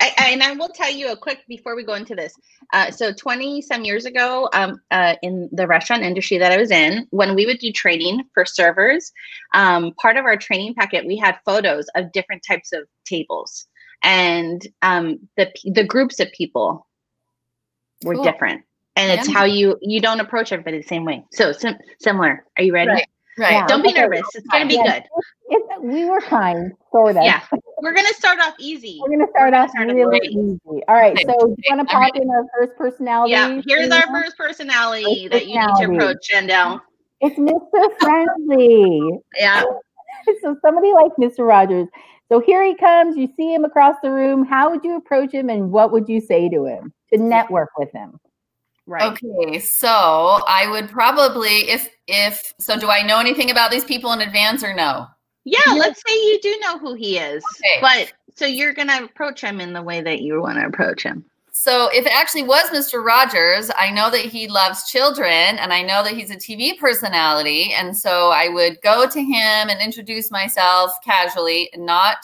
I, 0.00 0.32
and 0.32 0.42
I 0.42 0.52
will 0.52 0.68
tell 0.68 0.90
you 0.90 1.12
a 1.12 1.16
quick 1.16 1.44
before 1.48 1.76
we 1.76 1.84
go 1.84 1.94
into 1.94 2.14
this. 2.14 2.32
Uh, 2.72 2.90
so 2.90 3.12
20 3.12 3.62
some 3.62 3.84
years 3.84 4.04
ago, 4.04 4.48
um, 4.52 4.80
uh, 4.90 5.14
in 5.22 5.48
the 5.52 5.66
restaurant 5.66 6.02
industry 6.02 6.38
that 6.38 6.52
I 6.52 6.56
was 6.56 6.70
in, 6.70 7.06
when 7.10 7.34
we 7.34 7.46
would 7.46 7.58
do 7.58 7.72
training 7.72 8.24
for 8.32 8.44
servers, 8.44 9.12
um, 9.52 9.92
part 10.00 10.16
of 10.16 10.24
our 10.24 10.36
training 10.36 10.74
packet, 10.74 11.06
we 11.06 11.16
had 11.16 11.38
photos 11.44 11.86
of 11.94 12.12
different 12.12 12.42
types 12.46 12.72
of 12.72 12.86
tables 13.04 13.66
and 14.04 14.66
um, 14.82 15.18
the 15.36 15.50
the 15.64 15.82
groups 15.82 16.20
of 16.20 16.30
people 16.32 16.86
were 18.04 18.14
cool. 18.14 18.22
different. 18.22 18.62
And 18.96 19.08
yeah. 19.08 19.18
it's 19.18 19.32
how 19.32 19.44
you 19.44 19.76
you 19.80 20.00
don't 20.00 20.20
approach 20.20 20.52
everybody 20.52 20.76
the 20.76 20.86
same 20.86 21.04
way. 21.04 21.24
So 21.32 21.50
sim- 21.50 21.78
similar. 21.98 22.44
Are 22.56 22.62
you 22.62 22.72
ready? 22.72 22.90
Right, 22.90 23.08
right. 23.38 23.52
Yeah. 23.52 23.66
don't 23.66 23.82
be 23.82 23.92
nervous. 23.92 24.22
It's 24.34 24.46
gonna 24.46 24.66
be 24.66 24.74
yeah. 24.74 25.00
good. 25.00 25.04
It's, 25.48 25.68
we 25.82 26.04
were 26.04 26.20
kind 26.20 26.72
sort 26.92 27.16
of. 27.16 27.24
Yeah. 27.24 27.42
We're 27.82 27.94
gonna 27.94 28.14
start 28.14 28.38
off 28.38 28.54
easy. 28.60 29.00
We're 29.02 29.10
gonna 29.10 29.30
start 29.30 29.52
off 29.52 29.70
start 29.70 29.88
really 29.88 30.28
easy. 30.28 30.82
All 30.86 30.94
right 30.94 31.18
so 31.18 31.24
do 31.26 31.56
you 31.58 31.76
want 31.76 31.88
to 31.88 31.92
pop 31.92 32.14
in 32.14 32.30
our 32.30 32.44
first 32.56 32.76
personality 32.76 33.32
yeah. 33.32 33.60
Here's 33.66 33.90
our 33.90 34.06
first 34.06 34.36
personality 34.36 35.28
first 35.28 35.32
that 35.32 35.46
you 35.48 35.58
need 35.58 35.86
to 35.86 35.92
approach 35.92 36.28
Chandelle. 36.30 36.80
it's 37.20 37.38
mr 37.38 37.98
friendly. 38.00 39.00
Yeah. 39.38 39.64
So 40.40 40.56
somebody 40.62 40.90
like 40.94 41.12
mr 41.20 41.46
rogers 41.46 41.86
so 42.28 42.40
here 42.40 42.64
he 42.64 42.74
comes. 42.74 43.16
You 43.16 43.28
see 43.36 43.52
him 43.52 43.64
across 43.64 43.96
the 44.02 44.10
room. 44.10 44.44
How 44.44 44.70
would 44.70 44.84
you 44.84 44.96
approach 44.96 45.32
him 45.32 45.50
and 45.50 45.70
what 45.70 45.92
would 45.92 46.08
you 46.08 46.20
say 46.20 46.48
to 46.48 46.64
him 46.64 46.92
to 47.12 47.18
network 47.18 47.70
with 47.78 47.92
him? 47.92 48.18
Right. 48.86 49.12
Okay. 49.12 49.60
So 49.60 49.88
I 49.88 50.68
would 50.70 50.88
probably 50.88 51.70
if 51.70 51.88
if 52.06 52.52
so 52.58 52.78
do 52.78 52.88
I 52.88 53.02
know 53.02 53.18
anything 53.18 53.50
about 53.50 53.70
these 53.70 53.84
people 53.84 54.12
in 54.12 54.20
advance 54.20 54.62
or 54.62 54.74
no? 54.74 55.06
Yeah, 55.44 55.72
let's 55.76 56.02
say 56.06 56.14
you 56.14 56.38
do 56.42 56.58
know 56.60 56.78
who 56.78 56.94
he 56.94 57.18
is. 57.18 57.42
Okay. 57.60 57.80
But 57.80 58.12
so 58.34 58.46
you're 58.46 58.74
gonna 58.74 59.04
approach 59.04 59.40
him 59.40 59.60
in 59.60 59.72
the 59.72 59.82
way 59.82 60.00
that 60.00 60.20
you 60.20 60.40
want 60.40 60.58
to 60.58 60.66
approach 60.66 61.02
him. 61.02 61.24
So 61.56 61.88
if 61.94 62.04
it 62.04 62.12
actually 62.12 62.42
was 62.42 62.68
Mr. 62.70 63.02
Rogers, 63.02 63.70
I 63.78 63.88
know 63.92 64.10
that 64.10 64.22
he 64.22 64.48
loves 64.48 64.90
children 64.90 65.30
and 65.30 65.72
I 65.72 65.82
know 65.82 66.02
that 66.02 66.14
he's 66.14 66.32
a 66.32 66.36
TV 66.36 66.76
personality. 66.76 67.72
And 67.72 67.96
so 67.96 68.30
I 68.30 68.48
would 68.48 68.82
go 68.82 69.08
to 69.08 69.20
him 69.20 69.68
and 69.70 69.80
introduce 69.80 70.32
myself 70.32 70.90
casually 71.04 71.70
and 71.72 71.86
not 71.86 72.16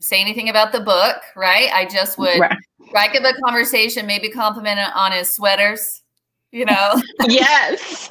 say 0.00 0.20
anything 0.20 0.50
about 0.50 0.72
the 0.72 0.80
book, 0.80 1.16
right? 1.34 1.70
I 1.72 1.86
just 1.86 2.18
would 2.18 2.40
right. 2.40 2.58
strike 2.88 3.14
up 3.16 3.24
a 3.24 3.40
conversation, 3.40 4.06
maybe 4.06 4.28
compliment 4.28 4.80
on 4.94 5.12
his 5.12 5.32
sweaters, 5.32 6.02
you 6.52 6.66
know? 6.66 7.00
yes. 7.26 8.10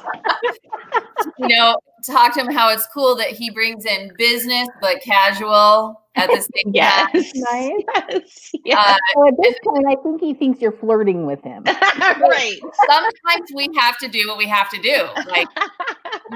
you 1.38 1.48
know, 1.56 1.78
talk 2.04 2.34
to 2.34 2.40
him 2.40 2.50
how 2.50 2.68
it's 2.70 2.88
cool 2.92 3.14
that 3.14 3.28
he 3.28 3.48
brings 3.48 3.86
in 3.86 4.12
business 4.18 4.68
but 4.80 5.00
casual 5.02 6.02
at 6.18 6.28
the 6.28 6.40
same 6.40 6.74
yes. 6.74 7.10
time. 7.12 7.22
Nice. 7.34 7.82
Yes. 8.10 8.50
yes. 8.64 8.78
Uh, 8.78 8.96
so 9.14 9.28
at 9.28 9.34
this 9.42 9.54
point, 9.64 9.86
I 9.88 9.96
think 10.02 10.20
he 10.20 10.34
thinks 10.34 10.60
you're 10.60 10.72
flirting 10.72 11.26
with 11.26 11.42
him. 11.42 11.62
right. 11.66 12.58
Sometimes 12.86 13.50
we 13.54 13.68
have 13.76 13.98
to 13.98 14.08
do 14.08 14.26
what 14.28 14.38
we 14.38 14.46
have 14.46 14.70
to 14.70 14.80
do. 14.80 15.06
Like, 15.28 15.48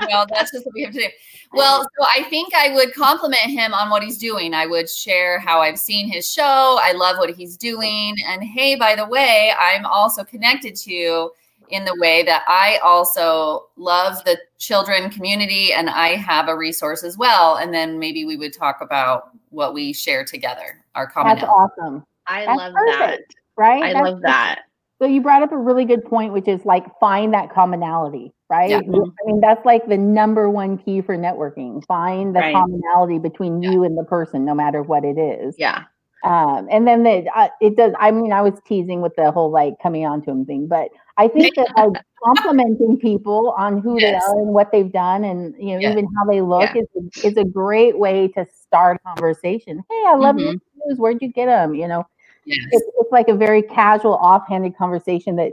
you 0.01 0.09
know, 0.09 0.25
that's 0.29 0.53
just 0.53 0.64
what 0.66 0.75
we 0.75 0.83
have 0.83 0.92
to 0.92 1.01
do. 1.01 1.09
Well, 1.55 1.83
so 1.83 2.07
I 2.14 2.23
think 2.25 2.55
I 2.55 2.73
would 2.75 2.95
compliment 2.95 3.45
him 3.45 3.75
on 3.75 3.90
what 3.90 4.03
he's 4.03 4.16
doing. 4.16 4.55
I 4.55 4.66
would 4.66 4.88
share 4.88 5.38
how 5.38 5.61
I've 5.61 5.79
seen 5.79 6.11
his 6.11 6.31
show. 6.31 6.79
I 6.81 6.92
love 6.92 7.18
what 7.18 7.31
he's 7.31 7.57
doing. 7.57 8.16
And 8.27 8.42
hey, 8.42 8.75
by 8.77 8.95
the 8.95 9.07
way, 9.07 9.53
I'm 9.59 9.85
also 9.85 10.25
connected 10.25 10.77
to 10.77 11.31
in 11.73 11.87
the 11.87 11.97
way 11.99 12.23
that 12.23 12.45
I 12.47 12.79
also 12.85 13.69
love 13.77 14.23
the 14.25 14.39
children 14.59 15.11
community 15.11 15.73
and 15.73 15.89
I 15.89 16.17
have 16.17 16.49
a 16.49 16.57
resource 16.57 17.03
as 17.03 17.17
well. 17.17 17.57
And 17.57 17.73
then 17.73 17.99
maybe 17.99 18.27
we 18.27 18.37
would 18.37 18.53
talk 18.53 18.79
about 18.83 19.31
what 19.49 19.73
we 19.73 19.93
share 19.95 20.23
together, 20.25 20.85
our 20.95 21.07
common. 21.07 21.35
That's 21.35 21.49
awesome. 21.49 22.05
I 22.27 22.45
That's 22.45 22.59
love 22.59 22.75
perfect, 22.75 23.35
that. 23.35 23.61
Right? 23.61 23.83
I 23.83 23.93
That's 23.95 24.05
love 24.05 24.21
that. 24.23 24.61
So 25.01 25.07
you 25.09 25.21
brought 25.21 25.43
up 25.43 25.51
a 25.51 25.57
really 25.57 25.85
good 25.85 26.05
point, 26.05 26.33
which 26.33 26.47
is 26.47 26.65
like 26.65 26.85
find 27.01 27.35
that 27.35 27.53
commonality, 27.53 28.33
right? 28.49 28.71
Yeah. 28.71 28.77
I 28.77 29.27
mean, 29.27 29.41
that's 29.41 29.65
like 29.67 29.89
the 29.89 29.97
number 29.97 30.49
one 30.49 30.79
key 30.79 31.01
for 31.01 31.17
networking. 31.17 31.85
Find 31.87 32.37
the 32.37 32.41
right. 32.41 32.55
commonality 32.55 33.19
between 33.19 33.63
yeah. 33.63 33.73
you 33.73 33.83
and 33.83 33.99
the 33.99 34.05
person, 34.05 34.45
no 34.45 34.55
matter 34.55 34.83
what 34.83 35.05
it 35.05 35.19
is. 35.19 35.57
Yeah. 35.59 35.85
Um, 36.25 36.69
and 36.71 36.87
then 36.87 37.03
the, 37.03 37.27
uh, 37.35 37.49
it 37.61 37.77
does. 37.77 37.93
I 37.99 38.11
mean, 38.13 38.33
I 38.33 38.43
was 38.43 38.55
teasing 38.65 39.01
with 39.01 39.15
the 39.17 39.33
whole 39.33 39.51
like 39.51 39.75
coming 39.83 40.07
on 40.07 40.23
to 40.23 40.31
him 40.31 40.45
thing, 40.47 40.69
but 40.69 40.91
I 41.17 41.29
think 41.29 41.55
that 41.57 41.69
like 41.77 42.03
complimenting 42.25 42.99
people 42.99 43.55
on 43.59 43.79
who 43.79 44.01
yes. 44.01 44.11
they 44.11 44.15
are 44.15 44.41
and 44.41 44.55
what 44.55 44.71
they've 44.71 44.93
done, 44.93 45.25
and 45.25 45.55
you 45.59 45.75
know 45.75 45.81
yes. 45.81 45.93
even 45.93 46.07
how 46.17 46.25
they 46.31 46.41
look 46.41 46.71
yeah. 46.75 46.83
is 47.01 47.25
is 47.25 47.37
a 47.37 47.45
great 47.45 47.99
way 47.99 48.29
to 48.29 48.47
start 48.47 49.01
a 49.05 49.09
conversation. 49.09 49.83
Hey, 49.91 50.05
I 50.07 50.15
love 50.15 50.37
mm-hmm. 50.37 50.59
news. 50.87 50.99
Where'd 50.99 51.21
you 51.21 51.29
get 51.29 51.47
them? 51.47 51.75
You 51.75 51.89
know, 51.89 52.07
yes. 52.47 52.59
it's, 52.71 52.87
it's 53.01 53.13
like 53.13 53.29
a 53.29 53.35
very 53.35 53.63
casual, 53.63 54.15
offhanded 54.15 54.77
conversation 54.77 55.37
that 55.37 55.53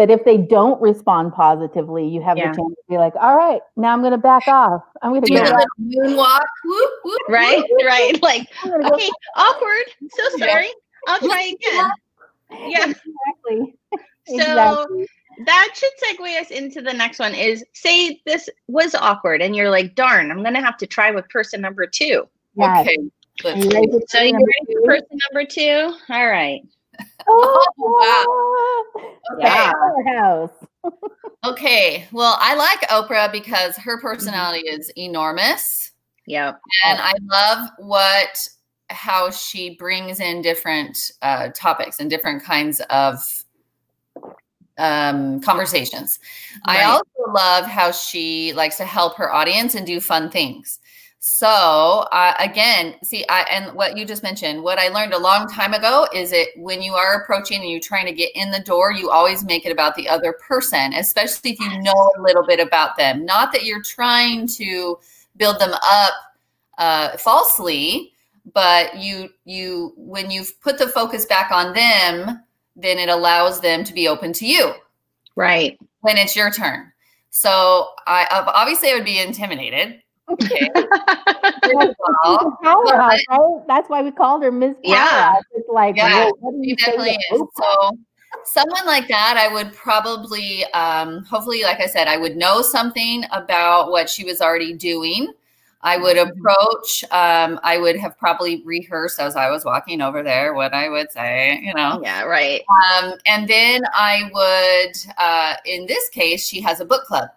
that 0.00 0.10
if 0.10 0.24
they 0.24 0.38
don't 0.38 0.80
respond 0.80 1.34
positively, 1.34 2.08
you 2.08 2.22
have 2.22 2.38
yeah. 2.38 2.50
the 2.50 2.56
chance 2.56 2.74
to 2.74 2.82
be 2.88 2.96
like, 2.96 3.14
all 3.16 3.36
right, 3.36 3.60
now 3.76 3.92
I'm 3.92 4.00
going 4.00 4.12
to 4.12 4.18
back 4.18 4.44
off. 4.48 4.82
I'm 5.02 5.10
going 5.10 5.22
to 5.22 5.32
yeah. 5.32 5.50
go 5.50 5.64
moonwalk. 5.78 6.40
Whoop, 6.64 6.90
whoop, 7.04 7.20
right, 7.28 7.58
whoop, 7.58 7.86
right. 7.86 8.22
Like, 8.22 8.48
okay, 8.64 9.08
go. 9.08 9.14
awkward. 9.36 9.84
So 10.08 10.38
sorry. 10.38 10.68
I'll 11.06 11.18
try 11.18 11.42
again. 11.54 11.90
Yeah, 12.70 12.86
exactly. 12.86 13.74
So 14.26 14.36
exactly. 14.36 15.06
that 15.44 15.68
should 15.74 15.90
segue 16.02 16.40
us 16.40 16.50
into 16.50 16.80
the 16.80 16.94
next 16.94 17.18
one. 17.18 17.34
Is 17.34 17.62
say 17.74 18.22
this 18.24 18.48
was 18.68 18.94
awkward, 18.94 19.42
and 19.42 19.54
you're 19.54 19.70
like, 19.70 19.94
darn, 19.94 20.30
I'm 20.30 20.42
going 20.42 20.54
to 20.54 20.62
have 20.62 20.78
to 20.78 20.86
try 20.86 21.10
with 21.10 21.28
person 21.28 21.60
number 21.60 21.86
two. 21.86 22.26
Yes. 22.56 22.86
Okay. 22.86 22.96
You 23.44 24.00
so 24.08 24.20
you 24.22 24.32
ready 24.32 24.74
for 24.74 24.86
person 24.86 25.18
number 25.30 25.46
two? 25.46 25.94
All 26.08 26.26
right. 26.26 26.62
Oh, 27.32 28.92
wow. 28.94 29.36
Okay. 29.36 29.72
Powerhouse. 29.72 30.50
okay. 31.46 32.06
Well, 32.12 32.36
I 32.40 32.54
like 32.54 32.80
Oprah 32.88 33.30
because 33.30 33.76
her 33.76 34.00
personality 34.00 34.68
mm-hmm. 34.68 34.80
is 34.80 34.92
enormous. 34.96 35.92
Yep. 36.26 36.60
And 36.84 36.98
I 37.00 37.12
love 37.22 37.70
what 37.78 38.38
how 38.88 39.30
she 39.30 39.76
brings 39.76 40.18
in 40.18 40.42
different 40.42 41.12
uh, 41.22 41.50
topics 41.54 42.00
and 42.00 42.10
different 42.10 42.42
kinds 42.42 42.80
of 42.90 43.44
um, 44.78 45.40
conversations. 45.40 46.18
Right. 46.66 46.78
I 46.78 46.84
also 46.84 47.32
love 47.32 47.66
how 47.66 47.92
she 47.92 48.52
likes 48.54 48.76
to 48.78 48.84
help 48.84 49.16
her 49.16 49.32
audience 49.32 49.74
and 49.74 49.86
do 49.86 50.00
fun 50.00 50.30
things. 50.30 50.80
So 51.22 51.46
uh, 51.46 52.32
again, 52.38 52.94
see, 53.02 53.26
I, 53.28 53.42
and 53.50 53.74
what 53.74 53.94
you 53.94 54.06
just 54.06 54.22
mentioned, 54.22 54.62
what 54.62 54.78
I 54.78 54.88
learned 54.88 55.12
a 55.12 55.18
long 55.18 55.46
time 55.46 55.74
ago 55.74 56.08
is 56.14 56.32
it 56.32 56.48
when 56.56 56.80
you 56.80 56.94
are 56.94 57.20
approaching 57.20 57.60
and 57.60 57.70
you're 57.70 57.78
trying 57.78 58.06
to 58.06 58.12
get 58.12 58.30
in 58.34 58.50
the 58.50 58.60
door, 58.60 58.90
you 58.90 59.10
always 59.10 59.44
make 59.44 59.66
it 59.66 59.70
about 59.70 59.94
the 59.94 60.08
other 60.08 60.32
person, 60.32 60.94
especially 60.94 61.50
if 61.50 61.60
you 61.60 61.82
know 61.82 62.12
a 62.18 62.22
little 62.22 62.46
bit 62.46 62.58
about 62.58 62.96
them. 62.96 63.26
Not 63.26 63.52
that 63.52 63.64
you're 63.64 63.82
trying 63.82 64.46
to 64.48 64.98
build 65.36 65.60
them 65.60 65.74
up 65.74 66.14
uh, 66.78 67.16
falsely, 67.18 68.14
but 68.54 68.96
you 68.96 69.28
you 69.44 69.92
when 69.98 70.30
you've 70.30 70.58
put 70.62 70.78
the 70.78 70.88
focus 70.88 71.26
back 71.26 71.50
on 71.50 71.74
them, 71.74 72.42
then 72.76 72.98
it 72.98 73.10
allows 73.10 73.60
them 73.60 73.84
to 73.84 73.92
be 73.92 74.08
open 74.08 74.32
to 74.32 74.46
you. 74.46 74.72
Right. 75.36 75.78
When 76.00 76.16
it's 76.16 76.34
your 76.34 76.50
turn. 76.50 76.90
So 77.28 77.90
I 78.06 78.26
obviously 78.54 78.90
I 78.90 78.94
would 78.94 79.04
be 79.04 79.20
intimidated 79.20 80.00
Okay. 80.32 80.70
right? 82.92 83.24
That's 83.66 83.88
why 83.88 84.02
we 84.02 84.10
called 84.10 84.42
her 84.42 84.52
Miss 84.52 84.74
Yeah. 84.82 85.34
It's 85.54 85.68
like, 85.68 85.96
yeah, 85.96 86.30
she 86.62 86.74
definitely 86.74 87.18
is. 87.32 87.42
So 87.56 87.98
someone 88.44 88.86
like 88.86 89.08
that, 89.08 89.36
I 89.36 89.52
would 89.52 89.72
probably, 89.72 90.64
um, 90.72 91.24
hopefully, 91.24 91.62
like 91.62 91.80
I 91.80 91.86
said, 91.86 92.08
I 92.08 92.16
would 92.16 92.36
know 92.36 92.62
something 92.62 93.24
about 93.32 93.90
what 93.90 94.08
she 94.08 94.24
was 94.24 94.40
already 94.40 94.72
doing. 94.74 95.32
I 95.82 95.96
would 95.96 96.16
mm-hmm. 96.16 96.38
approach, 96.38 97.04
um, 97.04 97.58
I 97.62 97.78
would 97.78 97.96
have 97.96 98.18
probably 98.18 98.62
rehearsed 98.64 99.18
as 99.18 99.34
I 99.34 99.50
was 99.50 99.64
walking 99.64 100.02
over 100.02 100.22
there 100.22 100.52
what 100.52 100.74
I 100.74 100.90
would 100.90 101.10
say, 101.10 101.58
you 101.62 101.72
know. 101.72 102.00
Yeah, 102.02 102.24
right. 102.24 102.62
Um, 102.98 103.14
and 103.24 103.48
then 103.48 103.80
I 103.94 104.30
would, 104.32 105.14
uh, 105.16 105.54
in 105.64 105.86
this 105.86 106.10
case, 106.10 106.46
she 106.46 106.60
has 106.60 106.80
a 106.80 106.84
book 106.84 107.04
club. 107.04 107.30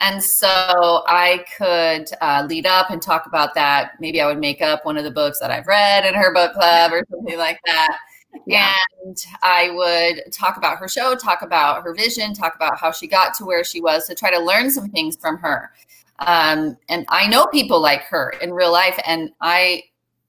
And 0.00 0.22
so 0.22 1.04
I 1.06 1.44
could 1.56 2.10
uh, 2.20 2.46
lead 2.48 2.66
up 2.66 2.90
and 2.90 3.00
talk 3.00 3.26
about 3.26 3.54
that. 3.54 3.92
Maybe 3.98 4.20
I 4.20 4.26
would 4.26 4.38
make 4.38 4.60
up 4.60 4.84
one 4.84 4.98
of 4.98 5.04
the 5.04 5.10
books 5.10 5.38
that 5.40 5.50
I've 5.50 5.66
read 5.66 6.04
in 6.04 6.14
her 6.14 6.34
book 6.34 6.52
club 6.52 6.92
or 6.92 7.04
something 7.10 7.38
like 7.38 7.58
that. 7.64 7.98
Yeah. 8.46 8.74
And 9.04 9.16
I 9.42 9.70
would 9.70 10.32
talk 10.32 10.58
about 10.58 10.76
her 10.78 10.88
show, 10.88 11.14
talk 11.14 11.40
about 11.40 11.82
her 11.82 11.94
vision, 11.94 12.34
talk 12.34 12.54
about 12.54 12.78
how 12.78 12.92
she 12.92 13.06
got 13.06 13.32
to 13.34 13.44
where 13.44 13.64
she 13.64 13.80
was 13.80 14.06
to 14.06 14.14
try 14.14 14.30
to 14.30 14.38
learn 14.38 14.70
some 14.70 14.90
things 14.90 15.16
from 15.16 15.38
her. 15.38 15.70
Um, 16.18 16.76
and 16.88 17.06
I 17.08 17.26
know 17.26 17.46
people 17.46 17.80
like 17.80 18.02
her 18.02 18.34
in 18.40 18.52
real 18.52 18.72
life, 18.72 18.98
and 19.06 19.30
I 19.40 19.82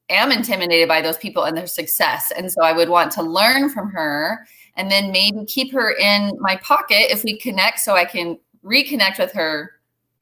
am 0.10 0.32
intimidated 0.32 0.88
by 0.88 1.01
those 1.01 1.17
people 1.17 1.43
and 1.43 1.58
their 1.58 1.67
success. 1.67 2.32
And 2.36 2.51
so 2.51 2.63
I 2.63 2.73
would 2.73 2.89
want 2.89 3.12
to 3.13 3.23
learn 3.23 3.69
from 3.69 3.89
her 3.89 4.45
and 4.75 4.91
then 4.91 5.12
maybe 5.12 5.43
keep 5.45 5.73
her 5.73 5.91
in 5.91 6.38
my 6.39 6.56
pocket 6.58 7.12
if 7.12 7.23
we 7.23 7.38
connect 7.38 7.80
so 7.80 7.95
I 7.95 8.06
can 8.06 8.38
reconnect 8.67 9.19
with 9.19 9.32
her 9.34 9.71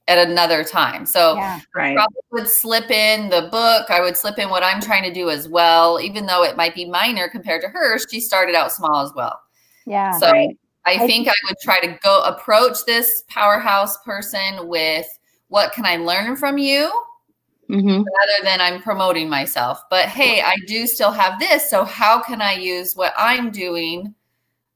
at 0.08 0.28
another 0.28 0.64
time. 0.64 1.06
So 1.06 1.36
yeah, 1.36 1.60
right. 1.74 1.92
I 1.92 1.96
probably 1.96 2.22
would 2.32 2.48
slip 2.48 2.92
in 2.92 3.30
the 3.30 3.50
book. 3.52 3.90
I 3.90 4.02
would 4.02 4.16
slip 4.16 4.38
in 4.38 4.50
what 4.50 4.64
I'm 4.64 4.80
trying 4.80 5.04
to 5.04 5.14
do 5.14 5.30
as 5.30 5.50
well, 5.50 6.00
even 6.00 6.26
though 6.26 6.44
it 6.44 6.56
might 6.56 6.76
be 6.76 6.86
minor 6.86 7.28
compared 7.28 7.62
to 7.64 7.70
her. 7.70 7.98
She 8.10 8.20
started 8.20 8.56
out 8.56 8.72
small 8.72 9.02
as 9.02 9.12
well. 9.16 9.40
Yeah. 9.86 10.12
So 10.20 10.32
right. 10.32 10.58
I 10.86 11.08
think 11.08 11.28
I 11.28 11.34
would 11.48 11.58
try 11.62 11.80
to 11.80 11.98
go 12.04 12.22
approach 12.24 12.86
this 12.86 13.24
powerhouse 13.28 13.98
person 14.04 14.68
with 14.68 15.08
what 15.48 15.74
can 15.74 15.86
I 15.86 15.98
learn 15.98 16.36
from 16.36 16.58
you? 16.60 16.92
Mm-hmm. 17.70 17.90
Rather 17.90 18.44
than 18.44 18.62
I'm 18.62 18.80
promoting 18.84 19.28
myself. 19.28 19.82
But 19.90 20.06
hey, 20.06 20.44
I 20.44 20.56
do 20.68 20.86
still 20.86 21.12
have 21.12 21.40
this. 21.40 21.68
So 21.68 21.84
how 21.84 22.22
can 22.22 22.40
I 22.40 22.54
use 22.54 22.96
what 22.96 23.14
I'm 23.18 23.50
doing 23.50 24.14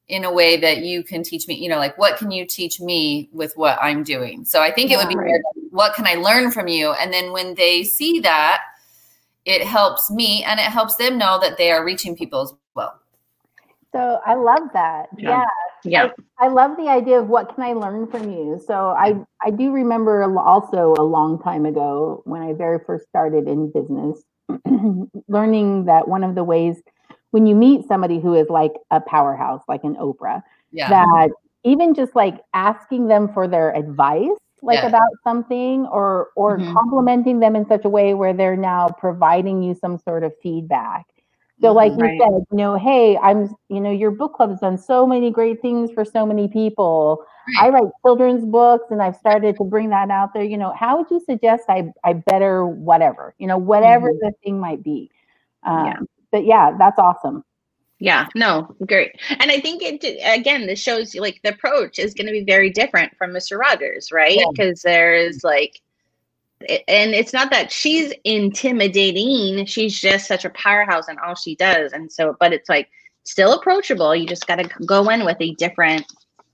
in 0.09 0.25
a 0.25 0.33
way 0.33 0.57
that 0.57 0.79
you 0.79 1.03
can 1.03 1.23
teach 1.23 1.47
me 1.47 1.55
you 1.55 1.69
know 1.69 1.77
like 1.77 1.97
what 1.97 2.17
can 2.17 2.31
you 2.31 2.45
teach 2.45 2.81
me 2.81 3.29
with 3.31 3.53
what 3.55 3.77
i'm 3.81 4.03
doing? 4.03 4.43
So 4.43 4.61
i 4.61 4.71
think 4.71 4.89
yeah, 4.89 4.97
it 4.97 5.05
would 5.05 5.09
be 5.09 5.15
right. 5.15 5.39
what 5.69 5.93
can 5.93 6.05
i 6.05 6.15
learn 6.15 6.51
from 6.51 6.67
you? 6.67 6.91
And 6.93 7.13
then 7.13 7.31
when 7.31 7.55
they 7.55 7.83
see 7.83 8.19
that 8.21 8.61
it 9.45 9.63
helps 9.63 10.11
me 10.11 10.43
and 10.43 10.59
it 10.59 10.65
helps 10.65 10.95
them 10.97 11.17
know 11.17 11.39
that 11.39 11.57
they 11.57 11.71
are 11.71 11.85
reaching 11.85 12.15
people 12.15 12.41
as 12.41 12.53
well. 12.75 12.99
So 13.93 14.19
i 14.25 14.33
love 14.33 14.69
that. 14.73 15.09
Yeah. 15.17 15.43
Yeah, 15.83 16.05
yeah. 16.05 16.11
I, 16.39 16.45
I 16.45 16.47
love 16.49 16.75
the 16.75 16.89
idea 16.89 17.19
of 17.19 17.27
what 17.27 17.55
can 17.55 17.63
i 17.63 17.73
learn 17.73 18.07
from 18.07 18.31
you? 18.31 18.59
So 18.65 18.89
i 18.97 19.15
i 19.45 19.51
do 19.51 19.71
remember 19.71 20.23
also 20.39 20.95
a 20.97 21.03
long 21.03 21.41
time 21.41 21.65
ago 21.65 22.23
when 22.25 22.41
i 22.41 22.53
very 22.53 22.79
first 22.79 23.07
started 23.07 23.47
in 23.47 23.71
business 23.71 24.23
learning 25.27 25.85
that 25.85 26.07
one 26.07 26.23
of 26.23 26.33
the 26.33 26.43
ways 26.43 26.81
when 27.31 27.45
you 27.45 27.55
meet 27.55 27.87
somebody 27.87 28.19
who 28.19 28.33
is 28.33 28.49
like 28.49 28.73
a 28.91 28.99
powerhouse, 28.99 29.61
like 29.67 29.83
an 29.83 29.95
Oprah, 29.95 30.41
yeah. 30.71 30.89
that 30.89 31.29
even 31.63 31.93
just 31.93 32.15
like 32.15 32.39
asking 32.53 33.07
them 33.07 33.31
for 33.33 33.47
their 33.47 33.75
advice, 33.75 34.37
like 34.61 34.79
yeah. 34.79 34.87
about 34.87 35.09
something, 35.23 35.85
or 35.87 36.29
or 36.35 36.57
mm-hmm. 36.57 36.73
complimenting 36.73 37.39
them 37.39 37.55
in 37.55 37.65
such 37.67 37.85
a 37.85 37.89
way 37.89 38.13
where 38.13 38.33
they're 38.33 38.57
now 38.57 38.89
providing 38.89 39.61
you 39.61 39.75
some 39.75 39.97
sort 39.97 40.23
of 40.23 40.33
feedback. 40.41 41.05
So, 41.61 41.73
like 41.73 41.91
right. 41.97 42.13
you 42.13 42.19
said, 42.21 42.45
you 42.51 42.57
know, 42.57 42.77
hey, 42.77 43.17
I'm, 43.17 43.53
you 43.67 43.81
know, 43.81 43.91
your 43.91 44.11
book 44.11 44.33
club 44.33 44.51
has 44.51 44.61
done 44.61 44.77
so 44.77 45.05
many 45.05 45.29
great 45.29 45.61
things 45.61 45.91
for 45.91 46.05
so 46.05 46.25
many 46.25 46.47
people. 46.47 47.25
Right. 47.59 47.67
I 47.67 47.69
write 47.69 47.91
children's 48.01 48.45
books 48.45 48.85
and 48.91 49.01
I've 49.01 49.17
started 49.17 49.57
to 49.57 49.65
bring 49.65 49.89
that 49.89 50.09
out 50.09 50.33
there. 50.33 50.45
You 50.45 50.57
know, 50.57 50.73
how 50.73 50.97
would 50.97 51.11
you 51.11 51.19
suggest 51.19 51.63
I, 51.67 51.91
I 52.05 52.13
better 52.13 52.65
whatever, 52.65 53.35
you 53.39 53.47
know, 53.47 53.57
whatever 53.57 54.09
mm-hmm. 54.09 54.25
the 54.25 54.31
thing 54.41 54.57
might 54.61 54.81
be? 54.83 55.11
Um, 55.63 55.85
yeah 55.85 55.99
but 56.31 56.45
yeah, 56.45 56.75
that's 56.77 56.99
awesome. 56.99 57.43
Yeah, 57.99 58.27
no, 58.33 58.73
great. 58.85 59.11
And 59.29 59.51
I 59.51 59.59
think 59.59 59.81
it 59.83 60.03
again, 60.23 60.67
this 60.67 60.79
shows 60.79 61.13
you 61.13 61.21
like 61.21 61.41
the 61.43 61.53
approach 61.53 61.99
is 61.99 62.13
going 62.13 62.27
to 62.27 62.31
be 62.31 62.45
very 62.45 62.69
different 62.69 63.15
from 63.17 63.31
Mr. 63.31 63.57
Rogers, 63.57 64.11
right? 64.11 64.39
Because 64.51 64.83
yeah. 64.85 64.91
there's 64.91 65.43
like, 65.43 65.81
and 66.61 67.13
it's 67.13 67.33
not 67.33 67.51
that 67.51 67.71
she's 67.71 68.13
intimidating, 68.23 69.65
she's 69.65 69.99
just 69.99 70.27
such 70.27 70.45
a 70.45 70.49
powerhouse 70.51 71.09
in 71.09 71.17
all 71.19 71.35
she 71.35 71.55
does. 71.55 71.91
And 71.91 72.11
so, 72.11 72.37
but 72.39 72.53
it's 72.53 72.69
like 72.69 72.89
still 73.25 73.53
approachable. 73.53 74.15
You 74.15 74.25
just 74.25 74.47
got 74.47 74.57
to 74.57 74.69
go 74.85 75.09
in 75.09 75.25
with 75.25 75.37
a 75.41 75.53
different 75.55 76.05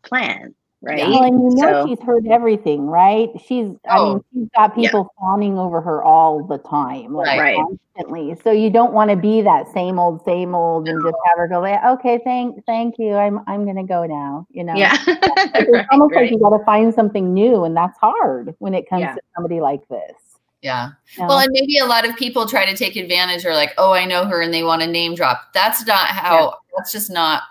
plan 0.03 0.55
right? 0.81 0.99
Well, 0.99 1.23
and 1.23 1.39
you 1.39 1.61
know 1.61 1.83
so, 1.83 1.87
she's 1.87 1.99
heard 1.99 2.27
everything, 2.27 2.87
right? 2.87 3.29
She's, 3.45 3.69
I 3.89 3.97
oh, 3.97 4.13
mean, 4.13 4.23
she's 4.33 4.49
got 4.55 4.75
people 4.75 5.09
yeah. 5.11 5.21
fawning 5.21 5.57
over 5.57 5.81
her 5.81 6.03
all 6.03 6.45
the 6.45 6.57
time, 6.57 7.13
like 7.13 7.39
right. 7.39 7.57
constantly. 7.57 8.35
So 8.43 8.51
you 8.51 8.69
don't 8.69 8.93
want 8.93 9.09
to 9.09 9.15
be 9.15 9.41
that 9.41 9.71
same 9.73 9.99
old, 9.99 10.23
same 10.25 10.53
old, 10.53 10.87
and 10.87 11.01
just 11.03 11.15
have 11.25 11.37
her 11.37 11.47
go, 11.47 11.65
okay, 11.93 12.19
thank, 12.23 12.65
thank 12.65 12.95
you. 12.99 13.13
I'm, 13.15 13.39
I'm 13.47 13.65
gonna 13.65 13.85
go 13.85 14.05
now. 14.05 14.47
You 14.51 14.63
know, 14.63 14.75
yeah. 14.75 14.97
it's 15.07 15.69
right, 15.71 15.85
almost 15.91 16.13
right. 16.13 16.23
like 16.23 16.31
you 16.31 16.39
got 16.39 16.55
to 16.57 16.63
find 16.63 16.93
something 16.93 17.33
new, 17.33 17.63
and 17.63 17.75
that's 17.75 17.97
hard 17.99 18.55
when 18.59 18.73
it 18.73 18.87
comes 18.89 19.01
yeah. 19.01 19.15
to 19.15 19.21
somebody 19.35 19.59
like 19.61 19.87
this. 19.87 20.13
Yeah. 20.61 20.93
Well, 21.19 21.37
and 21.37 21.51
maybe 21.51 21.77
a 21.77 21.85
lot 21.85 22.09
of 22.09 22.15
people 22.15 22.47
try 22.47 22.65
to 22.65 22.75
take 22.75 22.95
advantage 22.95 23.45
or 23.45 23.53
like, 23.53 23.75
oh, 23.77 23.93
I 23.93 24.05
know 24.05 24.25
her 24.25 24.41
and 24.41 24.51
they 24.51 24.63
want 24.63 24.81
to 24.81 24.87
name 24.87 25.13
drop. 25.13 25.53
That's 25.53 25.85
not 25.85 26.07
how, 26.07 26.39
yeah. 26.39 26.51
that's 26.75 26.91
just 26.91 27.11
not 27.11 27.43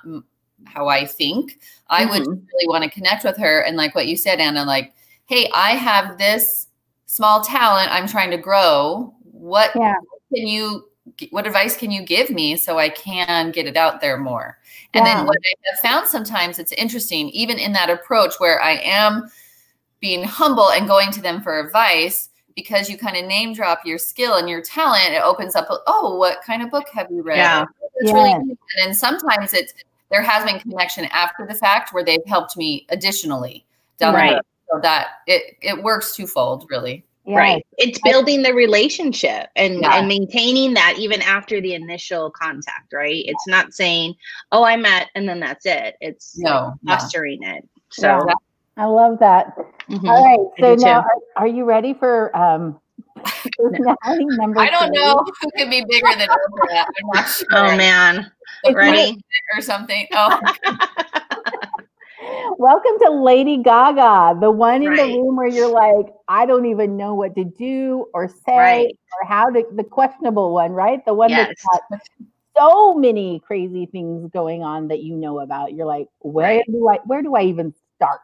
how 0.66 0.88
I 0.88 1.06
think. 1.06 1.60
I 1.88 2.02
mm-hmm. 2.02 2.10
would 2.10 2.26
really 2.26 2.68
want 2.68 2.84
to 2.84 2.90
connect 2.90 3.24
with 3.24 3.36
her. 3.38 3.60
And 3.60 3.76
like 3.76 3.94
what 3.94 4.06
you 4.06 4.16
said, 4.16 4.40
Anna, 4.40 4.64
like, 4.64 4.94
hey, 5.26 5.50
I 5.54 5.72
have 5.72 6.18
this 6.18 6.68
small 7.06 7.42
talent 7.42 7.92
I'm 7.92 8.08
trying 8.08 8.30
to 8.30 8.38
grow. 8.38 9.14
What 9.22 9.70
yeah. 9.74 9.94
can 10.34 10.46
you 10.46 10.88
what 11.30 11.46
advice 11.46 11.76
can 11.76 11.90
you 11.90 12.02
give 12.02 12.30
me 12.30 12.56
so 12.56 12.78
I 12.78 12.88
can 12.88 13.50
get 13.50 13.66
it 13.66 13.76
out 13.76 14.00
there 14.00 14.16
more? 14.16 14.58
And 14.94 15.04
yeah. 15.04 15.16
then 15.16 15.26
what 15.26 15.36
I 15.36 15.70
have 15.70 15.80
found 15.80 16.08
sometimes 16.08 16.58
it's 16.58 16.72
interesting, 16.72 17.28
even 17.30 17.58
in 17.58 17.72
that 17.72 17.90
approach 17.90 18.34
where 18.38 18.60
I 18.60 18.76
am 18.78 19.30
being 20.00 20.24
humble 20.24 20.70
and 20.70 20.88
going 20.88 21.10
to 21.12 21.20
them 21.22 21.42
for 21.42 21.60
advice, 21.60 22.30
because 22.56 22.88
you 22.88 22.96
kind 22.96 23.16
of 23.16 23.24
name 23.26 23.52
drop 23.52 23.80
your 23.84 23.98
skill 23.98 24.34
and 24.34 24.48
your 24.48 24.62
talent, 24.62 25.12
it 25.12 25.22
opens 25.22 25.56
up, 25.56 25.66
oh, 25.86 26.16
what 26.16 26.42
kind 26.42 26.62
of 26.62 26.70
book 26.70 26.86
have 26.92 27.10
you 27.10 27.22
read? 27.22 27.38
Yeah. 27.38 27.64
It's 27.96 28.10
yeah. 28.10 28.14
really 28.14 28.32
and 28.32 28.58
then 28.78 28.94
sometimes 28.94 29.54
it's 29.54 29.74
there 30.14 30.22
has 30.22 30.44
been 30.44 30.60
connection 30.60 31.06
after 31.06 31.44
the 31.44 31.54
fact 31.54 31.92
where 31.92 32.04
they've 32.04 32.24
helped 32.26 32.56
me 32.56 32.86
additionally 32.90 33.66
down 33.98 34.14
right. 34.14 34.40
so 34.70 34.78
that 34.80 35.08
it 35.26 35.56
it 35.60 35.82
works 35.82 36.14
twofold 36.14 36.64
really 36.70 37.04
yeah. 37.26 37.36
right 37.36 37.66
it's 37.78 37.98
building 38.04 38.40
the 38.40 38.54
relationship 38.54 39.48
and 39.56 39.80
yeah. 39.80 39.98
and 39.98 40.06
maintaining 40.06 40.72
that 40.72 40.94
even 40.98 41.20
after 41.22 41.60
the 41.60 41.74
initial 41.74 42.30
contact 42.30 42.92
right 42.92 43.24
it's 43.26 43.46
not 43.48 43.74
saying 43.74 44.14
oh 44.52 44.62
i 44.62 44.76
met 44.76 45.10
and 45.16 45.28
then 45.28 45.40
that's 45.40 45.66
it 45.66 45.96
it's 46.00 46.38
no, 46.38 46.72
fostering 46.86 47.40
no. 47.40 47.56
it 47.56 47.68
so 47.90 48.20
yeah. 48.28 48.34
i 48.76 48.84
love 48.84 49.18
that 49.18 49.56
mm-hmm. 49.90 50.08
All 50.08 50.24
right 50.24 50.48
so 50.60 50.86
now 50.86 51.00
are, 51.00 51.08
are, 51.38 51.48
you 51.48 51.64
ready 51.64 51.92
for 51.92 52.34
um 52.36 52.78
Personality 53.58 53.96
number 54.36 54.60
I 54.60 54.70
don't 54.70 54.88
three. 54.88 55.02
know 55.02 55.24
who 55.40 55.50
could 55.56 55.70
be 55.70 55.84
bigger 55.88 56.08
than 56.18 56.28
Oprah. 56.28 56.84
I'm 56.84 57.06
not 57.14 57.28
sure. 57.28 57.46
Oh 57.52 57.76
man. 57.76 58.30
It's 58.64 58.74
Ready? 58.74 59.20
Or 59.54 59.60
something. 59.60 60.06
Oh, 60.12 60.38
Welcome 62.56 62.92
to 63.02 63.10
Lady 63.10 63.58
Gaga, 63.58 64.40
the 64.40 64.50
one 64.50 64.82
in 64.82 64.88
Right. 64.90 64.96
the 64.96 65.04
room 65.06 65.36
where 65.36 65.48
you're 65.48 65.68
like, 65.68 66.06
I 66.28 66.46
don't 66.46 66.64
even 66.66 66.96
know 66.96 67.14
what 67.14 67.34
to 67.36 67.44
do 67.44 68.06
or 68.14 68.28
say 68.28 68.56
Right. 68.56 68.86
or 68.86 69.28
how 69.28 69.50
to, 69.50 69.64
the 69.74 69.84
questionable 69.84 70.54
one, 70.54 70.72
right? 70.72 71.04
The 71.04 71.12
one 71.12 71.30
that 71.32 71.48
has 71.48 71.80
got 71.90 72.00
so 72.56 72.94
many 72.94 73.40
crazy 73.40 73.86
things 73.86 74.30
going 74.30 74.62
on 74.62 74.88
that 74.88 75.02
you 75.02 75.16
know 75.16 75.40
about. 75.40 75.74
You're 75.74 75.86
like, 75.86 76.08
where 76.20 76.56
Right. 76.58 76.64
do 76.66 76.88
I, 76.88 76.98
where 77.04 77.22
do 77.22 77.34
I 77.34 77.42
even 77.42 77.74
start? 77.96 78.20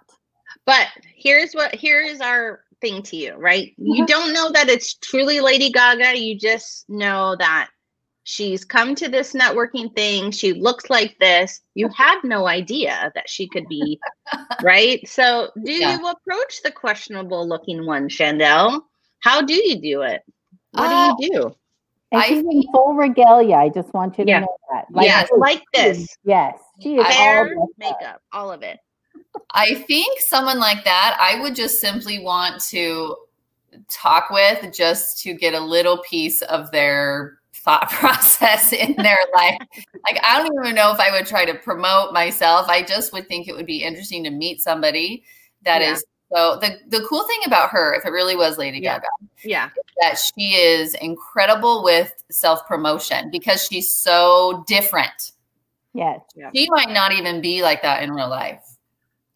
But 0.65 0.87
here's 1.15 1.53
what 1.53 1.75
here 1.75 2.01
is 2.01 2.21
our 2.21 2.65
thing 2.81 3.03
to 3.03 3.17
you, 3.17 3.35
right? 3.35 3.73
Mm-hmm. 3.73 3.93
You 3.93 4.07
don't 4.07 4.33
know 4.33 4.51
that 4.53 4.69
it's 4.69 4.95
truly 4.95 5.41
Lady 5.41 5.71
Gaga. 5.71 6.19
You 6.19 6.39
just 6.39 6.89
know 6.89 7.37
that 7.37 7.69
she's 8.31 8.65
come 8.65 8.95
to 8.95 9.09
this 9.09 9.33
networking 9.33 9.93
thing. 9.97 10.31
She 10.31 10.53
looks 10.53 10.89
like 10.89 11.17
this. 11.19 11.61
You 11.75 11.89
had 11.97 12.21
no 12.23 12.47
idea 12.47 13.11
that 13.17 13.29
she 13.29 13.49
could 13.49 13.67
be, 13.69 13.99
right? 14.63 15.07
So, 15.09 15.51
do 15.65 15.73
Yeah. 15.73 15.99
you 15.99 16.07
approach 16.07 16.63
the 16.63 16.71
questionable 16.71 17.47
looking 17.49 17.87
one, 17.87 18.09
Chandelle? 18.09 18.83
How 19.21 19.43
do 19.43 19.55
you 19.55 19.81
do 19.81 20.03
it? 20.03 20.23
What 20.73 20.91
Uh, 20.93 21.15
do 21.19 21.25
you 21.27 21.33
do? 21.33 21.57
And 22.13 22.23
I 22.23 22.27
she's 22.29 22.45
in 22.45 22.63
full 22.73 22.95
regalia. 22.95 23.57
I 23.57 23.69
just 23.69 23.93
want 23.95 24.17
you 24.19 24.25
to 24.25 24.31
Yeah. 24.31 24.41
know 24.41 24.57
that. 24.73 24.87
yes, 25.03 25.29
she- 25.29 25.37
like 25.37 25.63
this. 25.75 26.17
Yes, 26.25 26.57
she 26.81 26.95
is 26.97 27.05
all 27.05 27.13
Hair, 27.13 27.45
dressed 27.49 27.61
up. 27.63 27.69
makeup, 27.79 28.23
all 28.33 28.53
of 28.53 28.63
it. 28.63 28.79
I 29.55 29.75
think 29.75 30.21
someone 30.21 30.59
like 30.61 30.85
that, 30.85 31.17
I 31.21 31.41
would 31.41 31.55
just 31.57 31.81
simply 31.81 32.21
want 32.21 32.61
to 32.71 33.17
talk 33.89 34.31
with 34.31 34.73
just 34.73 35.19
to 35.23 35.35
get 35.35 35.55
a 35.55 35.61
little 35.61 35.99
piece 35.99 36.43
of 36.43 36.71
their 36.73 37.40
thought 37.65 37.91
process 37.91 38.73
in 38.73 38.95
their 38.97 39.19
life. 39.35 39.59
Like, 40.05 40.21
I 40.23 40.39
don't 40.43 40.55
even 40.65 40.75
know 40.75 40.93
if 40.93 41.01
I 41.01 41.11
would 41.11 41.27
try 41.27 41.45
to 41.45 41.55
promote 41.55 42.13
myself. 42.13 42.69
I 42.69 42.83
just 42.83 43.13
would 43.13 43.29
think 43.29 43.49
it 43.49 43.55
would 43.55 43.67
be 43.67 43.83
interesting 43.83 44.25
to 44.25 44.31
meet 44.31 44.61
somebody 44.61 45.25
that 45.65 45.83
is 45.83 46.05
Yeah. 46.33 46.37
so. 46.55 46.59
The, 46.61 46.79
the 46.99 47.07
cool 47.09 47.25
thing 47.25 47.41
about 47.47 47.71
her, 47.71 47.95
if 47.95 48.05
it 48.07 48.11
really 48.11 48.37
was 48.37 48.57
Lady 48.59 48.79
Yeah. 48.79 48.95
Gaga, 48.99 49.07
Yeah. 49.45 49.71
that 50.01 50.19
she 50.19 50.55
is 50.55 50.95
incredible 50.95 51.83
with 51.85 52.13
self 52.31 52.67
promotion 52.67 53.31
because 53.31 53.67
she's 53.67 53.93
so 53.93 54.65
different 54.67 55.33
Yes. 55.93 56.21
she 56.55 56.69
might 56.71 56.91
not 56.91 57.13
even 57.13 57.41
be 57.41 57.63
like 57.63 57.83
that 57.83 58.03
in 58.03 58.13
real 58.13 58.29
life. 58.29 58.63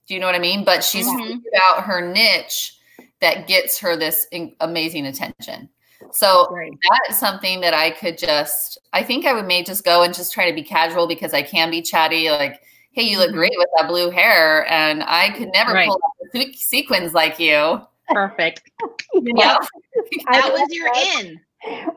Do 0.07 0.15
you 0.15 0.21
know 0.21 0.27
what 0.27 0.35
I 0.37 0.39
mean? 0.39 0.65
But 0.65 0.85
she's 0.85 1.07
Mhm. 1.07 1.19
figured 1.19 1.55
out 1.69 1.83
her 1.85 2.01
niche 2.01 2.79
that 3.21 3.47
gets 3.49 3.79
her 3.81 3.97
this 3.97 4.27
in- 4.31 4.55
amazing 4.61 5.07
attention. 5.07 5.69
So 6.13 6.49
Right. 6.51 6.73
that's 7.07 7.19
something 7.19 7.61
that 7.61 7.75
I 7.75 7.91
could 7.91 8.19
just, 8.19 8.79
I 8.93 9.03
think 9.03 9.27
I 9.27 9.33
would 9.33 9.47
may 9.47 9.63
just 9.63 9.85
go 9.85 10.03
and 10.03 10.15
just 10.15 10.33
try 10.33 10.49
to 10.49 10.55
be 10.55 10.63
casual 10.63 11.07
because 11.07 11.35
I 11.35 11.43
can 11.43 11.71
be 11.71 11.83
chatty. 11.83 12.31
Like, 12.31 12.61
hey, 12.93 13.03
you 13.03 13.19
look 13.19 13.31
Mhm. 13.31 13.35
great 13.35 13.53
with 13.57 13.69
that 13.77 13.89
blue 13.89 14.11
hair. 14.11 14.71
And 14.71 15.03
I 15.05 15.31
could 15.31 15.51
never 15.53 15.73
Right. 15.73 15.89
pull 15.89 16.01
off 16.05 16.31
the 16.33 16.53
sequins 16.55 17.13
like 17.15 17.39
you. 17.39 17.81
Perfect. 18.11 18.63
You 19.15 19.33
know? 19.35 19.59
I 20.29 20.41
That 20.41 20.53
was 20.53 20.69
your 20.75 20.87
that. 20.93 21.21
in. 21.21 21.41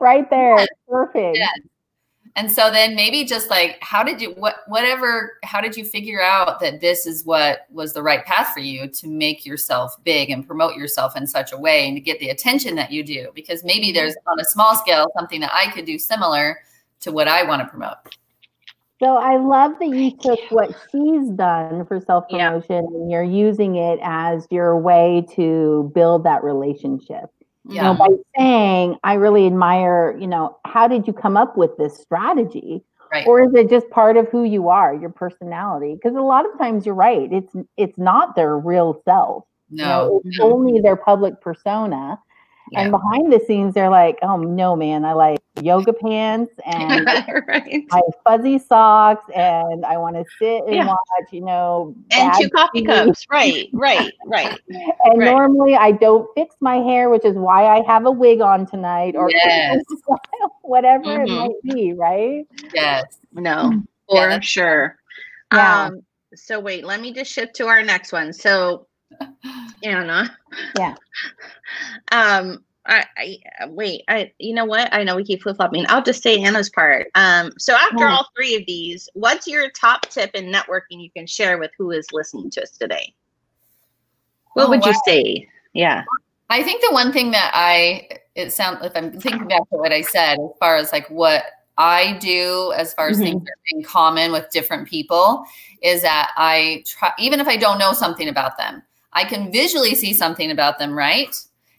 right 0.00 0.28
there. 0.30 0.60
Yeah. 0.60 0.66
Perfect. 0.88 1.36
Yeah. 1.36 1.48
And 2.38 2.52
so 2.52 2.70
then 2.70 2.94
maybe 2.94 3.24
just 3.24 3.50
like, 3.50 3.78
how 3.80 4.04
did 4.04 4.20
you, 4.20 4.30
what, 4.30 4.58
whatever, 4.68 5.38
how 5.42 5.60
did 5.60 5.76
you 5.76 5.84
figure 5.84 6.22
out 6.22 6.60
that 6.60 6.80
this 6.80 7.04
is 7.04 7.24
what 7.24 7.66
was 7.68 7.94
the 7.94 8.02
right 8.02 8.24
path 8.24 8.54
for 8.54 8.60
you 8.60 8.86
to 8.86 9.08
make 9.08 9.44
yourself 9.44 9.96
big 10.04 10.30
and 10.30 10.46
promote 10.46 10.76
yourself 10.76 11.16
in 11.16 11.26
such 11.26 11.50
a 11.50 11.58
way 11.58 11.88
and 11.88 11.96
to 11.96 12.00
get 12.00 12.20
the 12.20 12.28
attention 12.28 12.76
that 12.76 12.92
you 12.92 13.02
do? 13.02 13.26
Because 13.34 13.64
maybe 13.64 13.88
mm-hmm. 13.88 13.96
there's 13.96 14.14
on 14.28 14.38
a 14.38 14.44
small 14.44 14.76
scale 14.76 15.08
something 15.18 15.40
that 15.40 15.50
I 15.52 15.72
could 15.72 15.84
do 15.84 15.98
similar 15.98 16.60
to 17.00 17.10
what 17.10 17.26
I 17.26 17.42
want 17.42 17.60
to 17.62 17.66
promote. 17.66 17.96
So 19.02 19.16
I 19.16 19.36
love 19.36 19.72
that 19.80 19.88
you 19.88 20.12
took 20.16 20.38
what 20.50 20.70
she's 20.92 21.28
done 21.30 21.86
for 21.86 21.98
self 21.98 22.28
promotion 22.28 22.76
and 22.76 23.10
you're 23.10 23.24
using 23.24 23.74
it 23.74 23.98
as 24.00 24.46
your 24.52 24.78
way 24.78 25.26
to 25.34 25.90
build 25.92 26.22
that 26.22 26.44
relationship. 26.44 27.30
You 27.68 27.74
Yeah. 27.74 27.82
know, 27.82 27.94
by 27.94 28.08
saying, 28.36 28.96
I 29.04 29.14
really 29.14 29.46
admire, 29.46 30.16
you 30.18 30.26
know, 30.26 30.56
how 30.64 30.88
did 30.88 31.06
you 31.06 31.12
come 31.12 31.36
up 31.36 31.56
with 31.56 31.76
this 31.76 31.96
strategy? 31.98 32.82
Right. 33.12 33.26
Or 33.26 33.40
is 33.42 33.54
it 33.54 33.70
just 33.70 33.88
part 33.90 34.16
of 34.16 34.28
who 34.28 34.44
you 34.44 34.68
are, 34.68 34.94
your 34.94 35.10
personality? 35.10 35.94
Because 35.94 36.16
a 36.16 36.20
lot 36.22 36.44
of 36.50 36.58
times 36.58 36.84
you're 36.86 36.94
right. 36.94 37.30
It's 37.32 37.54
it's 37.76 37.98
not 37.98 38.36
their 38.36 38.58
real 38.58 39.00
self. 39.04 39.44
You 39.70 39.82
No. 39.82 39.88
know, 39.88 40.22
it's 40.24 40.38
no. 40.38 40.52
only 40.52 40.80
their 40.80 40.96
public 40.96 41.40
persona. 41.40 42.18
Yeah. 42.72 42.80
And 42.82 42.90
behind 42.90 43.32
the 43.32 43.40
scenes, 43.46 43.74
they're 43.74 43.90
like, 43.90 44.18
oh 44.22 44.36
no, 44.38 44.74
man, 44.76 45.04
I 45.04 45.12
like 45.12 45.38
yoga 45.62 45.92
pants 45.92 46.52
and 46.66 47.06
right. 47.48 47.84
my 47.90 48.00
fuzzy 48.24 48.58
socks 48.58 49.24
and 49.34 49.84
I 49.84 49.96
want 49.96 50.16
to 50.16 50.24
sit 50.38 50.64
and 50.66 50.74
Yeah. 50.74 50.86
watch, 50.86 51.32
you 51.32 51.40
know, 51.42 51.94
And 52.10 52.32
two 52.38 52.48
coffee 52.50 52.82
TV. 52.82 52.86
cups. 52.86 53.24
Right, 53.30 53.68
right, 53.72 54.12
right. 54.26 54.58
And 54.68 55.18
right. 55.18 55.30
normally 55.30 55.74
I 55.76 55.92
don't 55.92 56.28
fix 56.34 56.54
my 56.60 56.76
hair, 56.76 57.10
which 57.10 57.24
is 57.24 57.34
why 57.36 57.66
I 57.66 57.82
have 57.86 58.06
a 58.06 58.10
wig 58.10 58.40
on 58.40 58.66
tonight 58.66 59.14
or 59.16 59.30
Yes. 59.30 59.82
whatever 60.62 61.22
it 61.22 61.28
Mhm. 61.28 61.36
might 61.38 61.74
be, 61.74 61.92
right? 61.92 62.46
Yes. 62.74 63.18
No, 63.32 63.82
for 64.08 64.26
that's- 64.28 64.44
sure. 64.44 64.96
Yeah. 65.52 65.84
Um, 65.86 66.02
so 66.34 66.60
wait, 66.60 66.84
let 66.84 67.00
me 67.00 67.12
just 67.12 67.32
shift 67.32 67.54
to 67.56 67.66
our 67.68 67.82
next 67.82 68.12
one. 68.12 68.32
So 68.32 68.86
Anna. 69.82 70.36
Yeah. 70.76 70.94
Um, 72.10 72.64
I, 72.86 73.04
I 73.18 73.66
wait, 73.66 74.02
I 74.08 74.32
you 74.38 74.54
know 74.54 74.64
what? 74.64 74.92
I 74.92 75.04
know 75.04 75.16
we 75.16 75.24
keep 75.24 75.42
flip 75.42 75.56
flopping. 75.56 75.84
I'll 75.88 76.02
just 76.02 76.22
say 76.22 76.42
Anna's 76.42 76.70
part. 76.70 77.08
Um, 77.14 77.52
so 77.58 77.74
after 77.74 78.06
Yeah. 78.06 78.16
all 78.16 78.26
three 78.34 78.56
of 78.56 78.62
these, 78.66 79.08
what's 79.12 79.46
your 79.46 79.70
top 79.70 80.08
tip 80.08 80.30
in 80.34 80.46
networking 80.46 81.02
you 81.02 81.10
can 81.10 81.26
share 81.26 81.58
with 81.58 81.70
who 81.76 81.90
is 81.90 82.06
listening 82.12 82.50
to 82.52 82.62
us 82.62 82.70
today? 82.70 83.14
What 84.54 84.66
Oh, 84.66 84.70
would 84.70 84.86
you 84.86 84.94
say? 85.04 85.46
Yeah. 85.74 86.04
I 86.50 86.62
think 86.62 86.80
the 86.80 86.92
one 86.92 87.12
thing 87.12 87.30
that 87.32 87.50
I 87.54 88.08
it 88.34 88.52
sounds 88.52 88.84
if 88.84 88.92
I'm 88.96 89.20
thinking 89.20 89.46
back 89.48 89.60
to 89.70 89.76
what 89.76 89.92
I 89.92 90.00
said 90.00 90.38
as 90.38 90.50
far 90.58 90.76
as 90.76 90.92
like 90.92 91.08
what 91.10 91.44
I 91.76 92.14
do 92.18 92.72
as 92.74 92.94
far 92.94 93.08
as 93.08 93.18
Mhm. 93.18 93.22
things 93.22 93.48
in 93.70 93.82
common 93.82 94.32
with 94.32 94.50
different 94.50 94.88
people 94.88 95.44
is 95.82 96.02
that 96.02 96.32
I 96.36 96.84
try 96.86 97.12
even 97.18 97.38
if 97.38 97.46
I 97.46 97.56
don't 97.56 97.78
know 97.78 97.92
something 97.92 98.28
about 98.28 98.56
them, 98.56 98.82
I 99.18 99.24
can 99.24 99.50
visually 99.50 99.96
see 99.96 100.14
something 100.14 100.52
about 100.52 100.78
them, 100.78 100.92
right? 100.92 101.34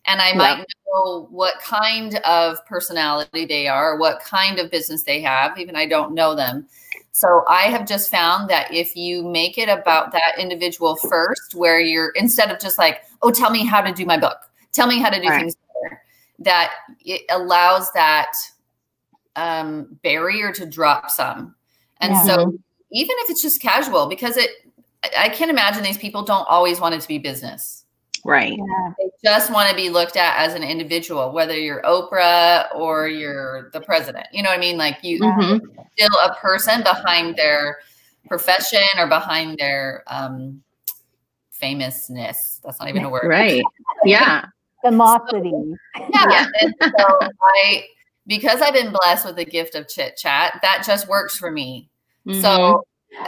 And 0.05 0.21
I 0.21 0.31
Yeah. 0.31 0.37
might 0.37 0.65
know 0.91 1.27
what 1.31 1.57
kind 1.61 2.15
of 2.25 2.65
personality 2.65 3.45
they 3.45 3.69
are, 3.69 3.97
what 3.97 4.19
kind 4.19 4.59
of 4.59 4.69
business 4.69 5.03
they 5.03 5.21
have, 5.21 5.57
even 5.57 5.73
I 5.77 5.85
don't 5.85 6.13
know 6.13 6.35
them. 6.35 6.67
So 7.13 7.45
I 7.47 7.63
have 7.63 7.87
just 7.87 8.11
found 8.11 8.49
that 8.49 8.73
if 8.73 8.93
you 8.93 9.23
make 9.23 9.57
it 9.57 9.69
about 9.69 10.11
that 10.11 10.37
individual 10.37 10.97
first, 10.97 11.55
where 11.55 11.79
you're 11.79 12.09
instead 12.09 12.51
of 12.51 12.59
just 12.59 12.77
like, 12.77 13.03
oh, 13.21 13.31
tell 13.31 13.51
me 13.51 13.65
how 13.65 13.79
to 13.79 13.93
do 13.93 14.05
my 14.05 14.17
book, 14.17 14.39
tell 14.73 14.87
me 14.87 14.99
how 14.99 15.09
to 15.09 15.21
do 15.21 15.29
Right. 15.29 15.39
things 15.39 15.55
better, 15.55 16.01
that 16.39 16.73
it 17.05 17.21
allows 17.29 17.89
that 17.93 18.33
um, 19.37 19.97
barrier 20.03 20.51
to 20.51 20.65
drop 20.65 21.09
some. 21.09 21.55
And 22.01 22.13
Yeah. 22.13 22.23
so 22.25 22.59
even 22.91 23.15
if 23.19 23.29
it's 23.29 23.41
just 23.41 23.61
casual, 23.61 24.07
because 24.07 24.35
it, 24.35 24.49
I- 25.17 25.29
can't 25.29 25.51
imagine 25.51 25.83
these 25.83 25.97
people 25.97 26.23
don't 26.23 26.45
always 26.49 26.79
want 26.79 26.95
it 26.95 27.01
to 27.01 27.07
be 27.07 27.17
business. 27.17 27.85
Right. 28.25 28.51
Yeah. 28.57 28.93
They 28.97 29.09
just 29.23 29.49
want 29.51 29.69
to 29.69 29.75
be 29.75 29.89
looked 29.89 30.17
at 30.17 30.37
as 30.45 30.53
an 30.53 30.63
individual, 30.63 31.31
whether 31.31 31.57
you're 31.57 31.81
Oprah 31.83 32.67
or 32.75 33.07
you're 33.07 33.69
the 33.71 33.79
president. 33.79 34.27
You 34.33 34.43
know 34.43 34.49
what 34.49 34.57
I 34.57 34.59
mean? 34.61 34.77
Like 34.77 34.97
you 35.03 35.21
Mhm. 35.21 35.61
still 35.93 36.19
a 36.25 36.35
person 36.35 36.83
behind 36.83 37.37
their 37.37 37.79
profession 38.27 38.83
or 38.97 39.07
behind 39.07 39.57
their 39.57 40.03
um, 40.07 40.61
famousness. 41.51 42.59
That's 42.63 42.79
not 42.79 42.89
even 42.89 43.03
a 43.05 43.09
word. 43.09 43.27
Right. 43.27 43.63
Yeah. 44.03 44.45
Demosity. 44.83 45.53
Yeah. 45.97 46.07
Yeah. 46.29 46.45
So 46.81 47.19
I, 47.41 47.85
because 48.27 48.61
I've 48.61 48.73
been 48.73 48.91
blessed 48.91 49.25
with 49.25 49.35
the 49.37 49.45
gift 49.45 49.75
of 49.75 49.87
chit 49.87 50.17
chat, 50.17 50.59
that 50.61 50.83
just 50.85 51.07
works 51.07 51.37
for 51.37 51.51
me. 51.51 51.89
Mhm. 52.27 52.41
So 52.41 52.85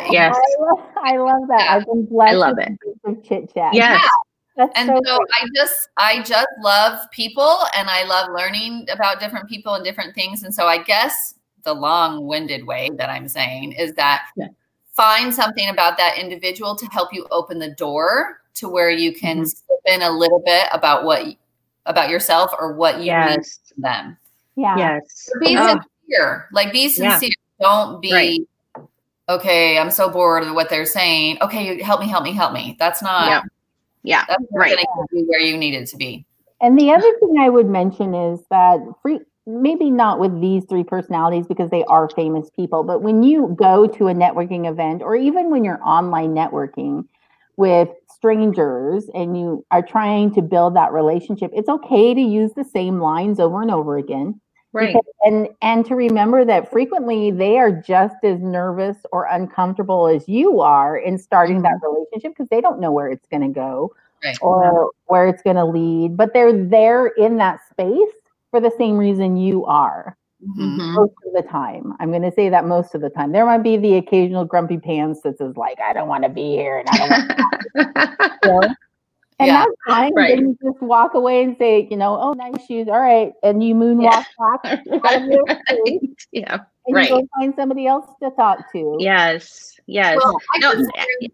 yes. 0.09 0.35
I 0.35 0.63
love, 0.63 0.85
I 0.97 1.17
love 1.17 1.47
that. 1.49 1.65
Yeah. 1.65 1.75
I've 1.75 1.85
been 1.85 2.05
blessed 2.05 2.37
love 2.37 2.57
with 2.57 2.67
it. 2.67 2.79
the 3.03 3.15
chit 3.27 3.53
chat. 3.53 3.73
Yes. 3.73 4.01
That's 4.57 4.71
and 4.75 4.89
so 4.89 4.99
so. 5.05 5.15
I 5.15 5.47
just 5.55 5.89
I 5.97 6.21
just 6.23 6.47
love 6.61 6.99
people 7.11 7.57
and 7.75 7.89
I 7.89 8.03
love 8.03 8.29
learning 8.35 8.85
about 8.91 9.19
different 9.19 9.47
people 9.49 9.75
and 9.75 9.83
different 9.83 10.13
things. 10.13 10.43
And 10.43 10.53
so 10.53 10.67
I 10.67 10.83
guess 10.83 11.35
the 11.63 11.73
long-winded 11.73 12.65
way 12.67 12.89
that 12.97 13.09
I'm 13.09 13.27
saying 13.29 13.71
is 13.73 13.93
that 13.93 14.25
Yeah. 14.35 14.47
find 14.91 15.33
something 15.33 15.69
about 15.69 15.97
that 15.97 16.17
individual 16.17 16.75
to 16.75 16.85
help 16.87 17.13
you 17.13 17.27
open 17.31 17.59
the 17.59 17.69
door 17.75 18.41
to 18.55 18.67
where 18.67 18.89
you 18.89 19.13
can 19.13 19.43
Mhm. 19.43 19.47
slip 19.47 19.79
in 19.85 20.01
a 20.01 20.11
little 20.11 20.39
bit 20.45 20.67
about 20.73 21.05
what 21.05 21.25
about 21.85 22.09
yourself 22.09 22.53
or 22.59 22.73
what 22.73 22.95
you 22.95 23.01
need 23.03 23.07
Yes. 23.07 23.59
from 23.73 23.81
them. 23.83 24.17
yeah. 24.57 24.77
Yes. 24.77 25.29
Be 25.39 25.55
Oh, 25.57 25.79
sincere. 26.09 26.49
Like 26.51 26.71
be 26.73 26.83
Yeah. 26.89 27.17
sincere. 27.17 27.31
Don't 27.61 28.01
be 28.01 28.11
Right. 28.11 28.39
Okay, 29.31 29.77
I'm 29.77 29.91
so 29.91 30.09
bored 30.09 30.43
of 30.43 30.53
what 30.55 30.69
they're 30.69 30.85
saying. 30.85 31.37
Okay, 31.41 31.81
help 31.81 32.01
me, 32.01 32.07
help 32.07 32.23
me, 32.23 32.33
help 32.33 32.53
me. 32.53 32.75
That's 32.79 33.01
not 33.01 33.27
Yeah. 33.27 33.41
Yeah. 34.03 34.25
that's 34.27 34.41
not 34.51 34.59
Right. 34.59 34.75
gonna 34.75 35.07
get 35.13 35.27
where 35.27 35.39
you 35.39 35.57
need 35.57 35.73
it 35.73 35.87
to 35.87 35.97
be. 35.97 36.25
And 36.61 36.77
the 36.77 36.91
other 36.91 37.11
thing 37.19 37.37
I 37.39 37.49
would 37.49 37.67
mention 37.69 38.13
is 38.13 38.39
that 38.51 38.79
free, 39.01 39.19
maybe 39.47 39.89
not 39.89 40.19
with 40.19 40.39
these 40.41 40.63
three 40.65 40.83
personalities 40.83 41.47
because 41.47 41.69
they 41.71 41.83
are 41.85 42.09
famous 42.09 42.49
people, 42.51 42.83
but 42.83 43.01
when 43.01 43.23
you 43.23 43.55
go 43.59 43.87
to 43.87 44.07
a 44.07 44.13
networking 44.13 44.69
event 44.69 45.01
or 45.01 45.15
even 45.15 45.49
when 45.49 45.63
you're 45.63 45.81
online 45.83 46.33
networking 46.35 47.05
with 47.57 47.89
strangers 48.13 49.09
and 49.15 49.37
you 49.39 49.65
are 49.71 49.81
trying 49.81 50.31
to 50.35 50.41
build 50.41 50.75
that 50.75 50.91
relationship, 50.91 51.49
it's 51.53 51.69
okay 51.69 52.13
to 52.13 52.21
use 52.21 52.51
the 52.53 52.63
same 52.63 52.99
lines 52.99 53.39
over 53.39 53.61
and 53.61 53.71
over 53.71 53.97
again. 53.97 54.39
Right. 54.73 54.93
Because, 54.93 55.13
and 55.23 55.49
and 55.61 55.85
to 55.87 55.95
remember 55.95 56.45
that 56.45 56.71
frequently 56.71 57.29
they 57.29 57.57
are 57.57 57.71
just 57.71 58.15
as 58.23 58.39
nervous 58.39 58.97
or 59.11 59.25
uncomfortable 59.25 60.07
as 60.07 60.27
you 60.29 60.61
are 60.61 60.97
in 60.97 61.17
starting 61.17 61.57
mm-hmm. 61.57 61.63
that 61.63 61.85
relationship 61.85 62.31
because 62.31 62.47
they 62.49 62.61
don't 62.61 62.79
know 62.79 62.91
where 62.91 63.09
it's 63.09 63.27
going 63.27 63.41
to 63.41 63.49
go 63.49 63.93
right. 64.23 64.37
or 64.41 64.91
where 65.07 65.27
it's 65.27 65.41
going 65.41 65.57
to 65.57 65.65
lead, 65.65 66.15
but 66.15 66.33
they're 66.33 66.53
there 66.53 67.07
in 67.07 67.37
that 67.37 67.59
space 67.69 68.13
for 68.49 68.61
the 68.61 68.71
same 68.77 68.97
reason 68.97 69.37
you 69.37 69.65
are. 69.65 70.17
Mm-hmm. 70.41 70.93
Most 70.93 71.13
of 71.27 71.33
the 71.33 71.47
time, 71.47 71.93
I'm 71.99 72.09
going 72.09 72.23
to 72.23 72.31
say 72.31 72.49
that 72.49 72.65
most 72.65 72.95
of 72.95 73.01
the 73.01 73.11
time. 73.11 73.31
There 73.31 73.45
might 73.45 73.61
be 73.61 73.77
the 73.77 73.95
occasional 73.97 74.43
grumpy 74.43 74.79
pants 74.79 75.21
that 75.21 75.37
says 75.37 75.55
like, 75.55 75.79
"I 75.79 75.93
don't 75.93 76.07
want 76.07 76.23
to 76.23 76.29
be 76.29 76.55
here," 76.55 76.79
and 76.79 76.89
I 76.89 76.97
don't. 76.97 78.49
Want 78.49 78.69
know? 78.69 78.75
And 79.41 79.47
yeah, 79.47 79.65
that's 79.65 79.75
fine. 79.87 80.13
Right. 80.13 80.35
Then 80.35 80.49
you 80.49 80.57
just 80.71 80.83
walk 80.83 81.15
away 81.15 81.43
and 81.43 81.57
say, 81.57 81.87
you 81.89 81.97
know, 81.97 82.15
oh, 82.21 82.33
nice 82.33 82.63
shoes. 82.67 82.87
All 82.87 82.99
right. 82.99 83.33
And 83.41 83.63
you 83.63 83.73
moonwalk 83.73 84.03
yeah. 84.03 84.61
back 84.63 84.85
right. 85.03 85.99
Yeah. 86.31 86.59
And 86.85 86.95
right. 86.95 87.09
you 87.09 87.21
go 87.21 87.27
find 87.39 87.53
somebody 87.55 87.87
else 87.87 88.05
to 88.21 88.29
talk 88.31 88.71
to. 88.73 88.97
Yes. 88.99 89.79
Yes. 89.87 90.17
Well, 90.23 90.37
I, 90.53 90.59
no, 90.59 90.73
just 90.73 90.91
learned, 90.95 91.31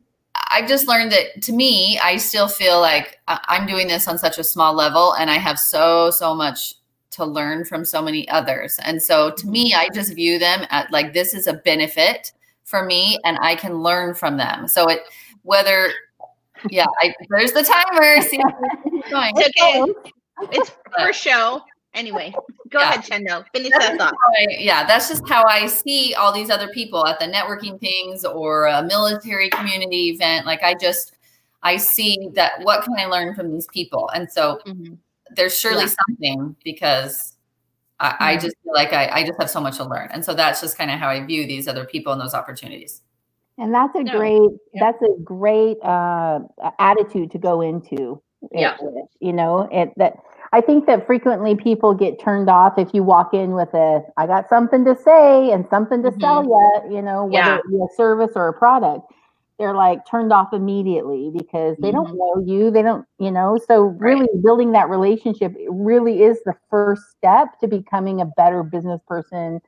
I 0.52 0.66
just 0.66 0.88
learned 0.88 1.12
that 1.12 1.42
to 1.42 1.52
me, 1.52 2.00
I 2.02 2.16
still 2.16 2.48
feel 2.48 2.80
like 2.80 3.20
I'm 3.28 3.68
doing 3.68 3.88
this 3.90 4.08
on 4.08 4.18
such 4.18 4.38
a 4.38 4.44
small 4.44 4.74
level 4.74 5.14
and 5.16 5.30
I 5.30 5.36
have 5.36 5.60
so, 5.60 6.10
so 6.10 6.34
much 6.34 6.76
to 7.12 7.26
learn 7.26 7.66
from 7.66 7.84
so 7.84 8.02
many 8.02 8.30
others. 8.30 8.80
And 8.86 9.04
so 9.04 9.32
to 9.32 9.48
me, 9.48 9.74
mm-hmm. 9.74 9.82
I 9.82 9.90
just 9.94 10.16
view 10.16 10.40
them 10.40 10.66
at 10.70 10.90
like 10.94 11.12
this 11.12 11.34
is 11.34 11.48
a 11.48 11.56
benefit 11.56 12.32
for 12.64 12.86
me 12.86 13.20
and 13.26 13.38
I 13.42 13.56
can 13.56 13.80
learn 13.80 14.14
from 14.14 14.38
them. 14.38 14.70
So 14.70 14.88
it 14.88 15.02
whether 15.44 15.92
yeah, 16.70 16.86
I, 17.02 17.14
there's 17.30 17.52
the 17.52 17.64
timer. 17.64 18.22
See, 18.22 18.40
it's 18.42 19.60
okay. 19.60 19.94
It's 20.52 20.72
for 20.98 21.14
show. 21.14 21.62
Anyway, 21.94 22.32
go 22.70 22.80
yeah. 22.80 22.90
ahead, 22.90 23.04
Chandelle. 23.04 23.46
Finish 23.54 23.72
that's 23.72 23.88
that 23.88 23.98
thought. 23.98 24.14
I, 24.40 24.48
yeah, 24.60 24.86
that's 24.86 25.10
just 25.10 25.28
how 25.28 25.44
I 25.48 25.66
see 25.66 26.14
all 26.14 26.32
these 26.32 26.52
other 26.52 26.68
people 26.68 27.08
at 27.08 27.20
the 27.20 27.26
networking 27.26 27.80
things 27.80 28.24
or 28.24 28.68
a 28.68 28.84
military 28.84 29.50
community 29.50 30.10
event. 30.10 30.46
Like 30.46 30.62
I 30.62 30.76
just, 30.76 31.14
I 31.64 31.78
see 31.78 32.30
that 32.34 32.62
what 32.62 32.84
can 32.84 32.94
I 33.00 33.06
learn 33.06 33.34
from 33.34 33.52
these 33.52 33.66
people? 33.74 34.10
And 34.14 34.32
so 34.32 34.60
mm-hmm. 34.68 34.94
there's 35.36 35.58
surely 35.58 35.86
yeah. 35.86 35.96
something 36.08 36.56
because 36.64 37.36
I, 38.00 38.10
mm-hmm. 38.10 38.24
I, 38.24 38.38
just 38.38 38.56
feel 38.64 38.74
like 38.74 38.94
I, 38.94 39.08
I 39.08 39.24
just 39.26 39.40
have 39.40 39.50
so 39.50 39.60
much 39.60 39.78
to 39.78 39.86
learn. 39.86 40.10
And 40.12 40.24
so 40.24 40.36
that's 40.36 40.62
just 40.62 40.78
kind 40.78 40.92
of 40.92 41.00
how 41.00 41.10
I 41.10 41.26
view 41.26 41.48
these 41.48 41.68
other 41.68 41.86
people 41.86 42.14
and 42.14 42.22
those 42.22 42.36
opportunities. 42.36 43.02
And 43.58 43.74
that's 43.74 43.96
a 43.96 44.04
no. 44.04 44.18
great 44.18 44.52
yeah. 44.74 44.80
that's 44.80 45.02
a 45.02 45.20
great 45.24 45.78
uh, 45.84 46.40
attitude 46.80 47.32
to 47.32 47.38
go 47.38 47.62
into. 47.62 48.22
Yeah. 48.52 48.78
With, 48.80 49.08
you 49.20 49.34
know, 49.34 49.68
it 49.72 49.94
that 49.98 50.14
I 50.54 50.62
think 50.62 50.86
that 50.86 51.06
frequently 51.06 51.56
people 51.56 51.94
get 51.94 52.20
turned 52.20 52.50
off 52.50 52.78
if 52.78 52.94
you 52.94 53.04
walk 53.04 53.34
in 53.34 53.52
with 53.52 53.74
a 53.74 54.04
I 54.16 54.28
got 54.28 54.48
something 54.48 54.86
to 54.86 54.96
say 54.96 55.52
and 55.52 55.68
something 55.70 56.04
to 56.04 56.12
mm-hmm. 56.12 56.22
sell 56.22 56.44
you, 56.44 56.96
you 56.96 57.02
know, 57.02 57.26
whether 57.26 57.38
yeah. 57.38 57.58
it 57.58 57.64
be 57.70 57.78
a 57.78 57.96
service 57.96 58.32
or 58.36 58.48
a 58.48 58.54
product. 58.54 59.12
They're 59.58 59.74
like 59.74 60.06
turned 60.06 60.32
off 60.32 60.54
immediately 60.54 61.32
because 61.36 61.78
they 61.80 61.92
mm-hmm. 61.92 62.14
don't 62.14 62.16
know 62.16 62.44
you. 62.46 62.70
They 62.70 62.84
don't, 62.84 63.08
you 63.18 63.32
know. 63.32 63.60
So 63.68 63.82
really 63.82 64.28
right. 64.32 64.44
building 64.44 64.72
that 64.74 64.88
relationship 64.88 65.56
really 65.68 66.22
is 66.22 66.38
the 66.46 66.54
first 66.70 67.02
step 67.18 67.60
to 67.62 67.68
becoming 67.68 68.22
a 68.22 68.26
better 68.26 68.62
business 68.62 69.02
person. 69.08 69.60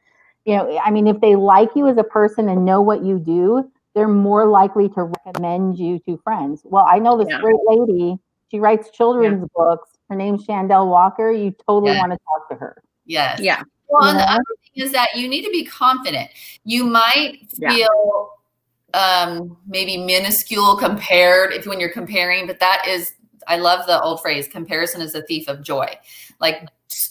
You 0.45 0.57
know, 0.57 0.79
I 0.85 0.91
mean, 0.91 1.07
if 1.07 1.19
they 1.21 1.35
like 1.35 1.69
you 1.75 1.87
as 1.87 1.97
a 1.97 2.03
person 2.03 2.49
and 2.49 2.65
know 2.65 2.81
what 2.81 3.03
you 3.03 3.17
do, 3.17 3.69
they're 3.99 4.07
more 4.07 4.47
likely 4.47 4.87
to 4.87 5.11
recommend 5.25 5.77
you 5.77 5.99
to 6.07 6.17
friends. 6.23 6.61
Well, 6.63 6.85
I 6.87 6.99
know 6.99 7.17
this 7.17 7.27
yeah. 7.29 7.41
great 7.41 7.59
lady. 7.67 8.17
She 8.49 8.61
writes 8.61 8.89
children's 8.91 9.41
yeah. 9.41 9.47
books. 9.53 9.89
Her 10.09 10.15
name's 10.15 10.47
Chandelle 10.47 10.87
Walker. 10.87 11.33
You 11.33 11.53
totally 11.67 11.91
yeah. 11.91 11.99
want 11.99 12.13
to 12.13 12.17
talk 12.19 12.47
to 12.47 12.55
her. 12.55 12.81
Yes. 13.05 13.41
Yeah. 13.41 13.61
Well, 13.89 14.07
and 14.07 14.17
the 14.17 14.23
other 14.23 14.41
thing 14.73 14.85
is 14.85 14.93
that 14.93 15.09
you 15.15 15.27
need 15.27 15.43
to 15.43 15.51
be 15.51 15.65
confident. 15.65 16.29
You 16.63 16.85
might 16.85 17.39
feel 17.51 18.31
um, 18.93 19.57
maybe 19.67 19.97
minuscule 19.97 20.77
compared 20.77 21.51
if 21.51 21.65
when 21.65 21.81
you're 21.81 21.91
comparing, 21.91 22.47
but 22.47 22.61
that 22.61 22.85
is 22.87 23.15
I 23.47 23.57
love 23.57 23.85
the 23.85 24.01
old 24.01 24.21
phrase 24.21 24.47
comparison 24.47 25.01
is 25.01 25.13
a 25.13 25.23
thief 25.23 25.49
of 25.49 25.61
joy. 25.61 25.93
Like 26.39 26.69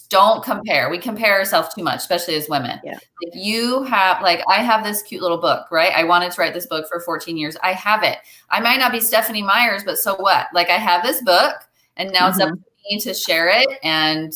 don't 0.09 0.43
compare. 0.43 0.89
We 0.89 0.97
compare 0.97 1.33
ourselves 1.37 1.73
too 1.73 1.83
much, 1.83 1.97
especially 1.97 2.35
as 2.35 2.49
women. 2.49 2.79
Yeah. 2.83 2.93
Like 2.93 3.33
you 3.33 3.83
have, 3.83 4.21
like, 4.21 4.41
I 4.49 4.61
have 4.61 4.83
this 4.83 5.01
cute 5.01 5.21
little 5.21 5.37
book, 5.37 5.67
right? 5.71 5.93
I 5.95 6.03
wanted 6.03 6.31
to 6.31 6.41
write 6.41 6.53
this 6.53 6.65
book 6.65 6.87
for 6.89 6.99
14 6.99 7.37
years. 7.37 7.55
I 7.63 7.73
have 7.73 8.03
it. 8.03 8.17
I 8.49 8.59
might 8.59 8.79
not 8.79 8.91
be 8.91 8.99
Stephanie 8.99 9.43
Myers, 9.43 9.83
but 9.83 9.97
so 9.97 10.15
what? 10.15 10.47
Like, 10.53 10.69
I 10.69 10.77
have 10.77 11.03
this 11.03 11.21
book, 11.23 11.55
and 11.97 12.11
now 12.11 12.29
mm-hmm. 12.29 12.29
it's 12.29 12.39
up 12.39 12.49
mm-hmm. 12.49 12.55
to 12.55 12.95
me 12.95 12.99
to 12.99 13.13
share 13.13 13.49
it, 13.49 13.67
and 13.83 14.33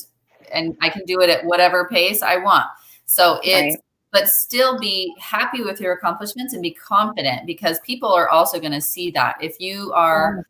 and 0.51 0.77
I 0.81 0.89
can 0.89 1.03
do 1.05 1.19
it 1.21 1.29
at 1.29 1.43
whatever 1.45 1.87
pace 1.89 2.21
I 2.21 2.37
want. 2.37 2.65
So 3.05 3.39
it's, 3.43 3.75
right. 3.75 3.83
but 4.11 4.29
still 4.29 4.77
be 4.77 5.13
happy 5.19 5.63
with 5.63 5.81
your 5.81 5.93
accomplishments 5.93 6.53
and 6.53 6.61
be 6.61 6.71
confident 6.71 7.47
because 7.47 7.79
people 7.79 8.09
are 8.09 8.29
also 8.29 8.59
going 8.59 8.71
to 8.71 8.81
see 8.81 9.09
that. 9.11 9.37
If 9.41 9.59
you 9.59 9.91
are 9.93 10.45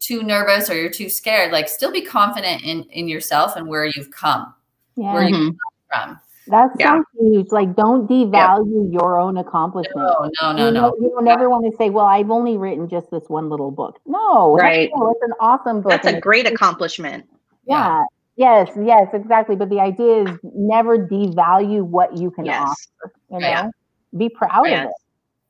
too 0.00 0.22
nervous 0.22 0.68
or 0.68 0.74
you're 0.74 0.90
too 0.90 1.08
scared, 1.08 1.52
like 1.52 1.68
still 1.68 1.92
be 1.92 2.02
confident 2.02 2.62
in 2.62 2.84
in 2.84 3.06
yourself 3.06 3.56
and 3.56 3.68
where 3.68 3.84
you've 3.84 4.10
come, 4.10 4.52
yeah. 4.96 5.12
where 5.12 5.22
mm-hmm. 5.22 5.42
you 5.42 5.50
come 5.50 5.58
from. 5.88 6.20
That's 6.46 6.74
yeah. 6.80 6.98
so 6.98 7.04
huge. 7.20 7.52
Like, 7.52 7.76
don't 7.76 8.08
devalue 8.08 8.92
your 8.92 9.18
own 9.18 9.36
accomplishment. 9.36 9.96
No, 9.96 10.30
no, 10.40 10.52
no, 10.52 10.66
you 10.66 10.72
no. 10.72 10.94
you 11.00 11.10
don't 11.14 11.28
ever 11.28 11.48
want 11.48 11.70
to 11.70 11.76
say, 11.76 11.90
"Well, 11.90 12.06
I've 12.06 12.30
only 12.30 12.56
written 12.56 12.88
just 12.88 13.10
this 13.10 13.24
one 13.28 13.48
little 13.48 13.70
book." 13.70 14.00
No, 14.06 14.56
right? 14.56 14.90
No, 14.94 15.10
it's 15.10 15.22
an 15.22 15.34
awesome 15.38 15.80
book. 15.80 15.90
That's 15.90 16.08
a 16.08 16.18
great 16.18 16.46
accomplishment. 16.46 17.26
Yeah. 17.66 18.02
yeah. 18.36 18.64
Yes. 18.64 18.70
Yes. 18.82 19.08
Exactly. 19.12 19.54
But 19.54 19.68
the 19.68 19.80
idea 19.80 20.24
is 20.24 20.38
never 20.42 20.98
devalue 20.98 21.82
what 21.82 22.16
you 22.16 22.30
can 22.30 22.46
yes. 22.46 22.62
offer. 22.62 23.12
You 23.30 23.38
know, 23.38 23.46
yeah. 23.46 23.70
be 24.16 24.28
proud 24.30 24.64
yes. 24.66 24.86
of 24.86 24.90
it. 24.90 24.94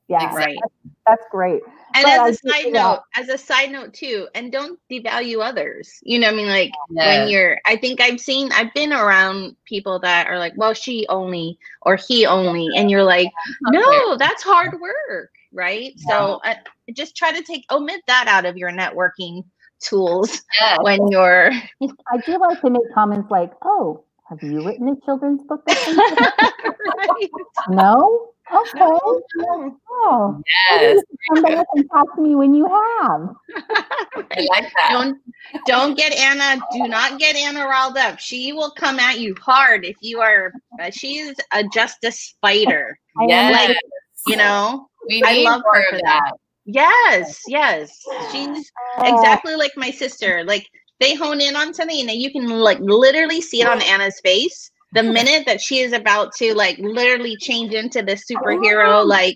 Yeah. 0.09 0.35
Right. 0.35 0.57
That's, 0.61 0.95
that's 1.07 1.23
great 1.31 1.61
and 2.05 2.29
as 2.29 2.39
a 2.43 2.49
side 2.49 2.73
note 2.73 3.01
as 3.15 3.29
a 3.29 3.37
side 3.37 3.71
note 3.71 3.93
too 3.93 4.27
and 4.35 4.51
don't 4.51 4.79
devalue 4.91 5.43
others 5.43 5.99
you 6.03 6.19
know 6.19 6.29
i 6.29 6.31
mean? 6.33 6.47
Like 6.47 6.71
when 6.89 7.27
you're 7.27 7.59
i 7.65 7.75
think 7.75 8.01
i've 8.01 8.19
seen 8.19 8.51
i've 8.51 8.73
been 8.73 8.93
around 8.93 9.55
people 9.65 9.99
that 9.99 10.27
are 10.27 10.39
like 10.39 10.53
well 10.55 10.73
she 10.73 11.05
only 11.09 11.57
or 11.83 11.95
he 11.95 12.25
only 12.25 12.67
and 12.75 12.89
you're 12.89 13.03
like 13.03 13.29
no 13.61 14.17
that's 14.17 14.43
hard 14.43 14.79
work 14.79 15.31
right? 15.53 15.93
Yeah. 15.97 16.09
so 16.09 16.41
uh, 16.45 16.55
just 16.93 17.15
try 17.15 17.31
to 17.31 17.43
take 17.43 17.65
omit 17.71 18.01
that 18.07 18.27
out 18.27 18.45
of 18.45 18.57
your 18.57 18.71
networking 18.71 19.43
tools 19.79 20.41
yeah. 20.59 20.77
when 20.81 21.07
you're 21.07 21.51
i 21.51 22.17
do 22.25 22.39
like 22.39 22.61
to 22.61 22.69
make 22.69 22.93
comments 22.93 23.29
like 23.31 23.51
oh 23.63 24.03
have 24.29 24.41
you 24.43 24.65
written 24.65 24.87
a 24.87 25.05
children's 25.05 25.43
book 25.43 25.61
right. 25.67 27.29
no 27.69 28.29
Okay. 28.53 28.79
Oh, 30.03 30.41
yes. 30.71 31.03
Come 31.33 31.43
back 31.43 31.67
and 31.73 31.89
talk 31.89 32.15
to 32.15 32.21
me 32.21 32.35
when 32.35 32.53
you 32.53 32.65
have. 32.67 33.29
I 33.55 34.47
like 34.49 34.71
that. 34.75 34.89
Don't 34.91 35.17
don't 35.65 35.97
get 35.97 36.11
Anna. 36.13 36.61
Do 36.73 36.87
not 36.87 37.19
get 37.19 37.35
Anna 37.35 37.65
riled 37.65 37.97
up. 37.97 38.19
She 38.19 38.51
will 38.51 38.71
come 38.71 38.99
at 38.99 39.19
you 39.19 39.35
hard 39.39 39.85
if 39.85 39.95
you 40.01 40.19
are. 40.19 40.51
Uh, 40.81 40.89
she's 40.91 41.35
a 41.53 41.63
justice 41.73 42.35
fighter. 42.41 42.97
yes. 43.27 43.53
Like, 43.53 43.77
you 44.27 44.35
know. 44.35 44.87
We 45.07 45.23
I 45.25 45.41
love 45.43 45.61
her 45.71 45.89
for 45.89 45.97
that. 45.97 46.21
that. 46.25 46.33
Yes. 46.65 47.41
Yes. 47.47 47.97
She's 48.31 48.71
uh, 48.97 49.03
exactly 49.05 49.55
like 49.55 49.71
my 49.75 49.91
sister. 49.91 50.43
Like 50.43 50.67
they 50.99 51.15
hone 51.15 51.41
in 51.41 51.55
on 51.55 51.73
something 51.73 52.09
and 52.09 52.21
you 52.21 52.31
can 52.31 52.47
like 52.47 52.79
literally 52.79 53.41
see 53.41 53.61
it 53.61 53.67
on 53.67 53.81
Anna's 53.81 54.19
face 54.21 54.70
the 54.93 55.03
minute 55.03 55.45
that 55.45 55.61
she 55.61 55.79
is 55.79 55.93
about 55.93 56.33
to 56.35 56.53
like 56.53 56.77
literally 56.79 57.35
change 57.37 57.73
into 57.73 58.01
this 58.01 58.25
superhero 58.29 59.01
oh. 59.01 59.03
like 59.03 59.35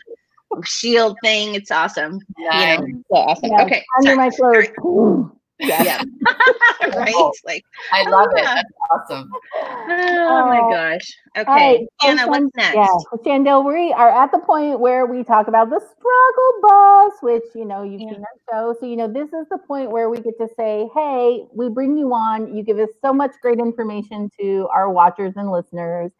shield 0.63 1.17
thing, 1.23 1.55
it's 1.55 1.71
awesome. 1.71 2.19
Yeah, 2.37 2.81
you 2.81 2.87
know, 2.87 3.03
so 3.11 3.15
awesome. 3.17 3.51
Yeah, 3.51 3.63
okay, 3.63 3.85
under 3.97 4.15
my 4.15 4.29
clothes. 4.29 5.31
Yeah. 5.59 5.83
yeah. 5.83 6.03
right? 6.95 7.13
Oh, 7.15 7.31
like 7.45 7.63
I 7.91 8.07
love 8.09 8.27
oh, 8.31 8.37
it. 8.37 8.43
Ah. 8.45 8.55
That's 8.55 9.11
awesome. 9.11 9.31
Oh 9.55 10.45
my 10.47 10.59
oh. 10.59 10.69
gosh. 10.71 11.17
Okay. 11.37 11.45
Right. 11.47 11.79
Anna, 12.05 12.27
what's 12.27 12.45
next? 12.55 12.75
Yeah. 12.75 12.87
Chandelle, 13.25 13.65
we 13.65 13.93
are 13.93 14.09
at 14.09 14.31
the 14.31 14.39
point 14.39 14.79
where 14.79 15.05
we 15.05 15.23
talk 15.23 15.47
about 15.47 15.69
the 15.69 15.79
struggle 15.79 16.53
bus, 16.61 17.13
which 17.21 17.43
you 17.55 17.65
know 17.65 17.83
you've 17.83 18.01
yeah. 18.01 18.09
seen 18.11 18.23
our 18.23 18.73
show. 18.73 18.75
So 18.79 18.85
you 18.85 18.95
know 18.95 19.07
this 19.07 19.29
is 19.29 19.47
the 19.49 19.57
point 19.57 19.91
where 19.91 20.09
we 20.09 20.19
get 20.19 20.37
to 20.39 20.47
say, 20.57 20.89
hey, 20.93 21.45
we 21.53 21.69
bring 21.69 21.97
you 21.97 22.13
on. 22.13 22.55
You 22.55 22.63
give 22.63 22.79
us 22.79 22.89
so 23.01 23.13
much 23.13 23.31
great 23.41 23.59
information 23.59 24.29
to 24.39 24.67
our 24.73 24.89
watchers 24.89 25.33
and 25.35 25.51
listeners. 25.51 26.11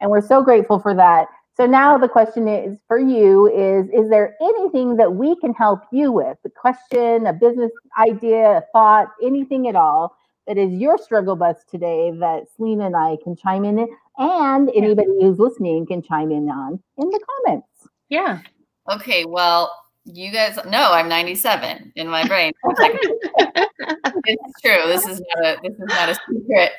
And 0.00 0.10
we're 0.10 0.26
so 0.26 0.42
grateful 0.42 0.78
for 0.78 0.94
that. 0.94 1.26
So 1.58 1.66
now 1.66 1.98
the 1.98 2.08
question 2.08 2.46
is 2.46 2.78
for 2.86 3.00
you 3.00 3.48
is 3.48 3.88
is 3.90 4.08
there 4.08 4.36
anything 4.40 4.96
that 4.96 5.12
we 5.12 5.34
can 5.36 5.52
help 5.52 5.80
you 5.90 6.12
with? 6.12 6.38
A 6.44 6.50
question, 6.50 7.26
a 7.26 7.32
business 7.32 7.72
idea, 7.98 8.58
a 8.58 8.62
thought, 8.72 9.08
anything 9.20 9.66
at 9.66 9.74
all 9.74 10.16
that 10.46 10.56
is 10.56 10.72
your 10.72 10.96
struggle 10.96 11.34
bus 11.34 11.56
today 11.68 12.12
that 12.20 12.44
Selena 12.54 12.86
and 12.86 12.96
I 12.96 13.16
can 13.24 13.34
chime 13.34 13.64
in 13.64 13.88
and 14.18 14.70
anybody 14.72 15.08
who's 15.20 15.40
listening 15.40 15.84
can 15.84 16.00
chime 16.00 16.30
in 16.30 16.48
on 16.48 16.80
in 16.96 17.10
the 17.10 17.20
comments. 17.44 17.88
Yeah. 18.08 18.38
Okay, 18.88 19.24
well, 19.24 19.72
you 20.04 20.30
guys 20.32 20.56
know 20.66 20.92
I'm 20.92 21.08
97 21.08 21.92
in 21.96 22.08
my 22.08 22.26
brain. 22.26 22.52
it's 22.64 24.60
true. 24.62 24.82
This 24.86 25.06
is 25.06 25.22
not 25.34 25.44
a 25.44 25.58
this 25.62 25.72
is 25.72 25.84
not 25.88 26.08
a 26.08 26.14
secret. 26.14 26.72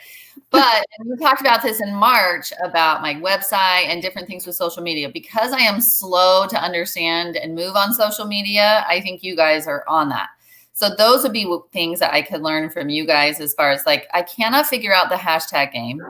But 0.51 0.83
we 1.05 1.15
talked 1.17 1.41
about 1.41 1.61
this 1.61 1.79
in 1.79 1.93
March 1.93 2.51
about 2.63 3.01
my 3.03 3.13
website 3.13 3.85
and 3.85 4.01
different 4.01 4.27
things 4.27 4.47
with 4.47 4.55
social 4.55 4.81
media. 4.81 5.09
Because 5.09 5.51
I 5.51 5.59
am 5.59 5.79
slow 5.79 6.47
to 6.47 6.57
understand 6.57 7.37
and 7.37 7.53
move 7.53 7.75
on 7.75 7.93
social 7.93 8.25
media, 8.25 8.83
I 8.87 8.99
think 8.99 9.21
you 9.21 9.35
guys 9.35 9.67
are 9.67 9.83
on 9.87 10.09
that. 10.09 10.29
So 10.73 10.95
those 10.95 11.23
would 11.23 11.33
be 11.33 11.45
things 11.71 11.99
that 11.99 12.13
I 12.13 12.21
could 12.21 12.41
learn 12.41 12.69
from 12.69 12.89
you 12.89 13.05
guys 13.05 13.39
as 13.39 13.53
far 13.53 13.69
as 13.69 13.85
like 13.85 14.07
I 14.13 14.23
cannot 14.23 14.65
figure 14.65 14.93
out 14.93 15.09
the 15.09 15.15
hashtag 15.15 15.71
game. 15.71 16.01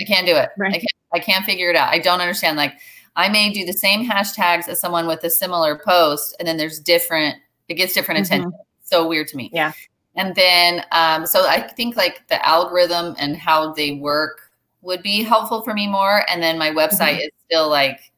I 0.00 0.04
can't 0.04 0.26
do 0.26 0.36
it. 0.36 0.50
Right. 0.56 0.74
I 0.74 0.78
can't 0.78 0.86
I 1.14 1.18
can't 1.18 1.44
figure 1.44 1.68
it 1.68 1.76
out. 1.76 1.92
I 1.92 1.98
don't 1.98 2.20
understand 2.20 2.56
like 2.56 2.74
I 3.16 3.28
may 3.28 3.50
do 3.50 3.64
the 3.64 3.72
same 3.72 4.08
hashtags 4.08 4.68
as 4.68 4.80
someone 4.80 5.06
with 5.06 5.22
a 5.24 5.30
similar 5.30 5.78
post, 5.78 6.34
and 6.38 6.48
then 6.48 6.56
there's 6.56 6.78
different, 6.78 7.36
it 7.68 7.74
gets 7.74 7.92
different 7.92 8.24
mm-hmm. 8.24 8.34
attention. 8.34 8.52
So 8.82 9.06
weird 9.06 9.28
to 9.28 9.36
me. 9.36 9.50
Yeah. 9.52 9.72
And 10.16 10.34
then, 10.34 10.84
um, 10.92 11.26
so 11.26 11.46
I 11.46 11.60
think 11.60 11.96
like 11.96 12.26
the 12.28 12.46
algorithm 12.46 13.14
and 13.18 13.36
how 13.36 13.72
they 13.72 13.92
work 13.92 14.50
would 14.82 15.02
be 15.02 15.22
helpful 15.22 15.62
for 15.62 15.72
me 15.72 15.86
more. 15.88 16.28
And 16.28 16.42
then 16.42 16.58
my 16.58 16.70
website 16.70 17.14
mm-hmm. 17.14 17.20
is 17.20 17.30
still 17.46 17.70
like 17.70 18.12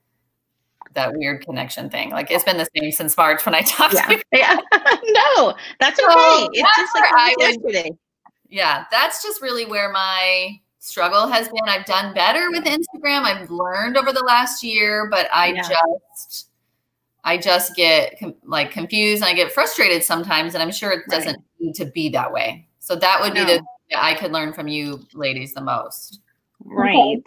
that 0.94 1.12
weird 1.14 1.44
connection 1.44 1.90
thing. 1.90 2.10
Like 2.10 2.30
it's 2.30 2.44
been 2.44 2.56
the 2.56 2.68
same 2.76 2.90
since 2.90 3.16
March 3.16 3.44
when 3.44 3.54
I 3.54 3.60
talked 3.66 3.94
yeah. 3.94 4.16
yeah. 4.32 4.56
no, 5.36 5.54
that's 5.78 6.00
okay. 6.00 6.12
So 6.12 6.48
it's 6.52 6.62
that's 6.62 6.76
just 6.76 6.94
like 6.94 7.12
I 7.14 7.34
yesterday. 7.38 7.90
Would, 7.90 7.98
yeah, 8.48 8.84
that's 8.90 9.22
just 9.22 9.42
really 9.42 9.66
where 9.66 9.90
my 9.90 10.60
struggle 10.84 11.26
has 11.28 11.48
been. 11.48 11.66
I've 11.66 11.86
done 11.86 12.14
better 12.14 12.50
with 12.50 12.64
Instagram. 12.64 13.22
I've 13.22 13.50
learned 13.50 13.96
over 13.96 14.12
the 14.12 14.22
last 14.22 14.62
year, 14.62 15.08
but 15.10 15.28
I 15.32 15.52
yeah. 15.52 15.62
just 15.62 16.50
I 17.24 17.38
just 17.38 17.74
get 17.74 18.18
com- 18.18 18.34
like 18.44 18.70
confused 18.70 19.22
and 19.22 19.30
I 19.30 19.34
get 19.34 19.50
frustrated 19.50 20.04
sometimes 20.04 20.54
and 20.54 20.62
I'm 20.62 20.70
sure 20.70 20.92
it 20.92 21.08
doesn't 21.08 21.36
right. 21.36 21.44
need 21.58 21.74
to 21.76 21.86
be 21.86 22.10
that 22.10 22.30
way. 22.30 22.68
So 22.80 22.94
that 22.96 23.20
would 23.22 23.34
no. 23.34 23.46
be 23.46 23.54
the 23.54 23.64
I 23.96 24.14
could 24.14 24.32
learn 24.32 24.52
from 24.52 24.68
you 24.68 25.06
ladies 25.14 25.54
the 25.54 25.62
most. 25.62 26.20
Right. 26.64 27.16
Okay. 27.16 27.24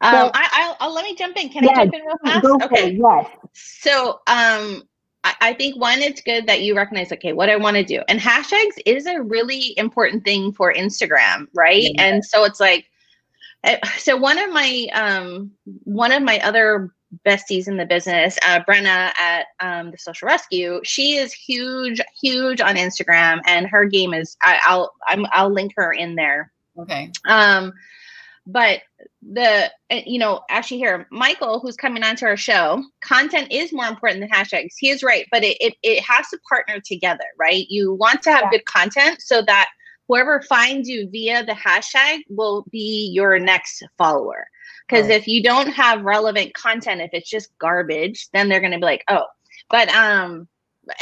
Um, 0.00 0.12
so, 0.12 0.30
I, 0.34 0.48
I'll, 0.52 0.76
I'll, 0.80 0.94
let 0.94 1.04
me 1.04 1.16
jump 1.16 1.36
in. 1.36 1.48
Can 1.48 1.68
I 1.68 1.74
jump 1.74 1.94
in 1.94 2.02
real 2.02 2.16
fast? 2.24 2.46
Okay. 2.64 2.90
Yes. 2.92 3.26
So, 3.54 4.20
um, 4.28 4.87
I, 5.28 5.50
I 5.50 5.54
think 5.54 5.76
one, 5.76 6.00
it's 6.00 6.20
good 6.20 6.46
that 6.46 6.62
you 6.62 6.76
recognize, 6.76 7.12
okay, 7.12 7.32
what 7.32 7.50
I 7.50 7.56
want 7.56 7.76
to 7.76 7.84
do. 7.84 8.02
And 8.08 8.20
hashtags 8.20 8.78
is 8.86 9.06
a 9.06 9.20
really 9.22 9.74
important 9.76 10.24
thing 10.24 10.52
for 10.52 10.72
Instagram, 10.72 11.46
right? 11.54 11.90
And 11.98 12.24
so 12.24 12.44
it's 12.44 12.60
like, 12.60 12.86
eh, 13.64 13.78
so 13.98 14.16
one 14.16 14.38
of 14.38 14.50
my 14.52 14.86
um 14.94 15.50
one 15.84 16.12
of 16.12 16.22
my 16.22 16.38
other 16.40 16.90
besties 17.26 17.68
in 17.68 17.76
the 17.76 17.86
business, 17.86 18.38
uh, 18.46 18.60
Brenna 18.68 19.12
at 19.18 19.46
um, 19.60 19.90
the 19.90 19.98
Social 19.98 20.26
Rescue, 20.26 20.80
she 20.84 21.16
is 21.16 21.32
huge, 21.32 22.00
huge 22.20 22.60
on 22.60 22.76
Instagram, 22.76 23.40
and 23.46 23.66
her 23.66 23.86
game 23.86 24.12
is 24.12 24.36
I, 24.42 24.60
I'll 24.66 24.92
I'm, 25.06 25.26
I'll 25.32 25.50
link 25.50 25.72
her 25.76 25.92
in 25.92 26.14
there. 26.14 26.52
Okay. 26.78 27.10
Um, 27.26 27.72
but 28.48 28.80
the 29.30 29.70
you 29.90 30.18
know 30.18 30.40
actually 30.48 30.78
here 30.78 31.06
michael 31.10 31.60
who's 31.60 31.76
coming 31.76 32.02
onto 32.02 32.24
our 32.24 32.36
show 32.36 32.82
content 33.04 33.52
is 33.52 33.72
more 33.72 33.86
important 33.86 34.20
than 34.20 34.30
hashtags. 34.30 34.74
He 34.78 34.88
is 34.88 35.02
right 35.02 35.26
but 35.30 35.44
it, 35.44 35.56
it, 35.60 35.74
it 35.82 36.02
has 36.02 36.28
to 36.28 36.38
partner 36.48 36.80
together 36.84 37.24
right? 37.38 37.66
You 37.68 37.94
want 37.94 38.22
to 38.22 38.32
have 38.32 38.44
yeah. 38.44 38.58
good 38.58 38.64
content 38.64 39.20
so 39.20 39.42
that 39.42 39.68
whoever 40.08 40.40
finds 40.42 40.88
you 40.88 41.08
via 41.10 41.44
the 41.44 41.52
hashtag 41.52 42.20
will 42.30 42.64
be 42.72 43.10
your 43.12 43.38
next 43.38 43.84
follower. 43.98 44.46
Because 44.88 45.08
right. 45.08 45.20
if 45.20 45.28
you 45.28 45.42
don't 45.42 45.68
have 45.68 46.02
relevant 46.02 46.54
content 46.54 47.02
if 47.02 47.10
it's 47.12 47.30
just 47.30 47.56
garbage 47.58 48.28
then 48.32 48.48
they're 48.48 48.60
going 48.60 48.72
to 48.72 48.78
be 48.78 48.84
like 48.84 49.04
oh. 49.08 49.26
But 49.68 49.90
um 49.90 50.48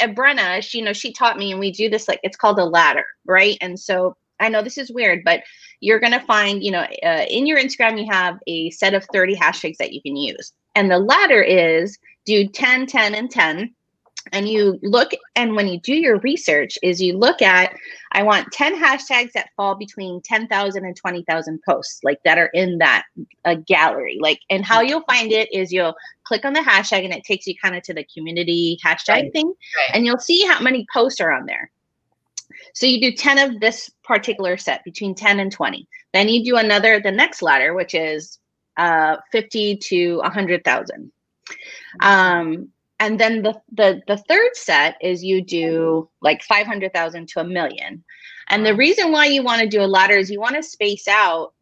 at 0.01 0.15
brenna 0.15 0.61
she 0.61 0.79
you 0.79 0.83
know 0.83 0.91
she 0.91 1.13
taught 1.13 1.37
me 1.37 1.51
and 1.51 1.61
we 1.61 1.71
do 1.71 1.89
this 1.89 2.09
like 2.09 2.19
it's 2.23 2.35
called 2.35 2.59
a 2.59 2.65
ladder 2.65 3.05
right? 3.25 3.57
And 3.61 3.79
so 3.79 4.17
i 4.39 4.49
know 4.49 4.61
this 4.61 4.77
is 4.77 4.91
weird 4.91 5.23
but 5.23 5.43
you're 5.79 5.99
going 5.99 6.13
to 6.13 6.19
find, 6.21 6.63
you 6.63 6.71
know, 6.71 6.85
uh, 7.03 7.25
in 7.29 7.45
your 7.45 7.59
Instagram, 7.59 7.99
you 7.99 8.07
have 8.11 8.39
a 8.47 8.69
set 8.71 8.93
of 8.93 9.05
30 9.13 9.35
hashtags 9.35 9.77
that 9.77 9.93
you 9.93 10.01
can 10.01 10.15
use. 10.15 10.53
And 10.75 10.89
the 10.89 10.99
ladder 10.99 11.41
is 11.41 11.97
do 12.25 12.47
10, 12.47 12.87
10, 12.87 13.15
and 13.15 13.29
10. 13.29 13.73
And 14.33 14.49
you 14.49 14.77
look, 14.83 15.11
and 15.37 15.55
when 15.55 15.67
you 15.67 15.79
do 15.79 15.93
your 15.93 16.19
research, 16.19 16.77
is 16.83 17.01
you 17.01 17.17
look 17.17 17.41
at, 17.41 17.73
I 18.11 18.23
want 18.23 18.51
10 18.51 18.75
hashtags 18.75 19.31
that 19.33 19.51
fall 19.55 19.75
between 19.75 20.21
10,000 20.21 20.83
and 20.83 20.95
20,000 20.95 21.61
posts, 21.63 22.01
like 22.03 22.19
that 22.25 22.37
are 22.37 22.47
in 22.47 22.77
that 22.79 23.05
uh, 23.45 23.55
gallery. 23.65 24.17
Like, 24.19 24.41
and 24.49 24.65
how 24.65 24.81
you'll 24.81 25.03
find 25.03 25.31
it 25.31 25.53
is 25.53 25.71
you'll 25.71 25.95
click 26.25 26.43
on 26.43 26.51
the 26.51 26.59
hashtag 26.59 27.05
and 27.05 27.13
it 27.13 27.23
takes 27.23 27.47
you 27.47 27.55
kind 27.63 27.77
of 27.77 27.83
to 27.83 27.93
the 27.93 28.05
community 28.13 28.77
hashtag 28.85 29.07
right. 29.07 29.33
thing. 29.33 29.47
Right. 29.47 29.91
And 29.93 30.05
you'll 30.05 30.19
see 30.19 30.45
how 30.45 30.59
many 30.59 30.85
posts 30.91 31.21
are 31.21 31.31
on 31.31 31.45
there. 31.45 31.71
So 32.73 32.85
you 32.85 33.01
do 33.01 33.15
10 33.15 33.37
of 33.37 33.59
this 33.59 33.89
particular 34.03 34.57
set 34.57 34.83
between 34.83 35.15
10 35.15 35.39
and 35.39 35.51
20. 35.51 35.87
Then 36.13 36.29
you 36.29 36.43
do 36.43 36.57
another, 36.57 36.99
the 36.99 37.11
next 37.11 37.41
ladder, 37.41 37.73
which 37.73 37.93
is 37.93 38.39
uh, 38.77 39.17
50 39.31 39.77
to 39.77 40.17
100,000. 40.17 41.11
Um, 42.01 42.69
and 42.99 43.19
then 43.19 43.43
the, 43.43 43.59
the, 43.71 44.01
the 44.07 44.17
third 44.17 44.55
set 44.55 44.95
is 45.01 45.23
you 45.23 45.41
do 45.41 46.09
like 46.21 46.41
500,000 46.43 47.27
to 47.29 47.39
a 47.41 47.43
million. 47.43 48.03
And 48.49 48.65
the 48.65 48.75
reason 48.75 49.11
why 49.11 49.25
you 49.25 49.43
want 49.43 49.61
to 49.61 49.67
do 49.67 49.81
a 49.81 49.87
ladder 49.87 50.15
is 50.15 50.31
you 50.31 50.39
want 50.39 50.55
to 50.55 50.63
space 50.63 51.07
out 51.07 51.53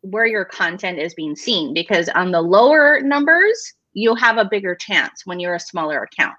where 0.00 0.26
your 0.26 0.44
content 0.44 0.98
is 0.98 1.14
being 1.14 1.36
seen 1.36 1.74
because 1.74 2.08
on 2.10 2.32
the 2.32 2.40
lower 2.40 3.00
numbers, 3.00 3.74
you'll 3.92 4.16
have 4.16 4.38
a 4.38 4.44
bigger 4.44 4.74
chance 4.74 5.26
when 5.26 5.38
you're 5.38 5.54
a 5.54 5.60
smaller 5.60 6.02
account 6.02 6.34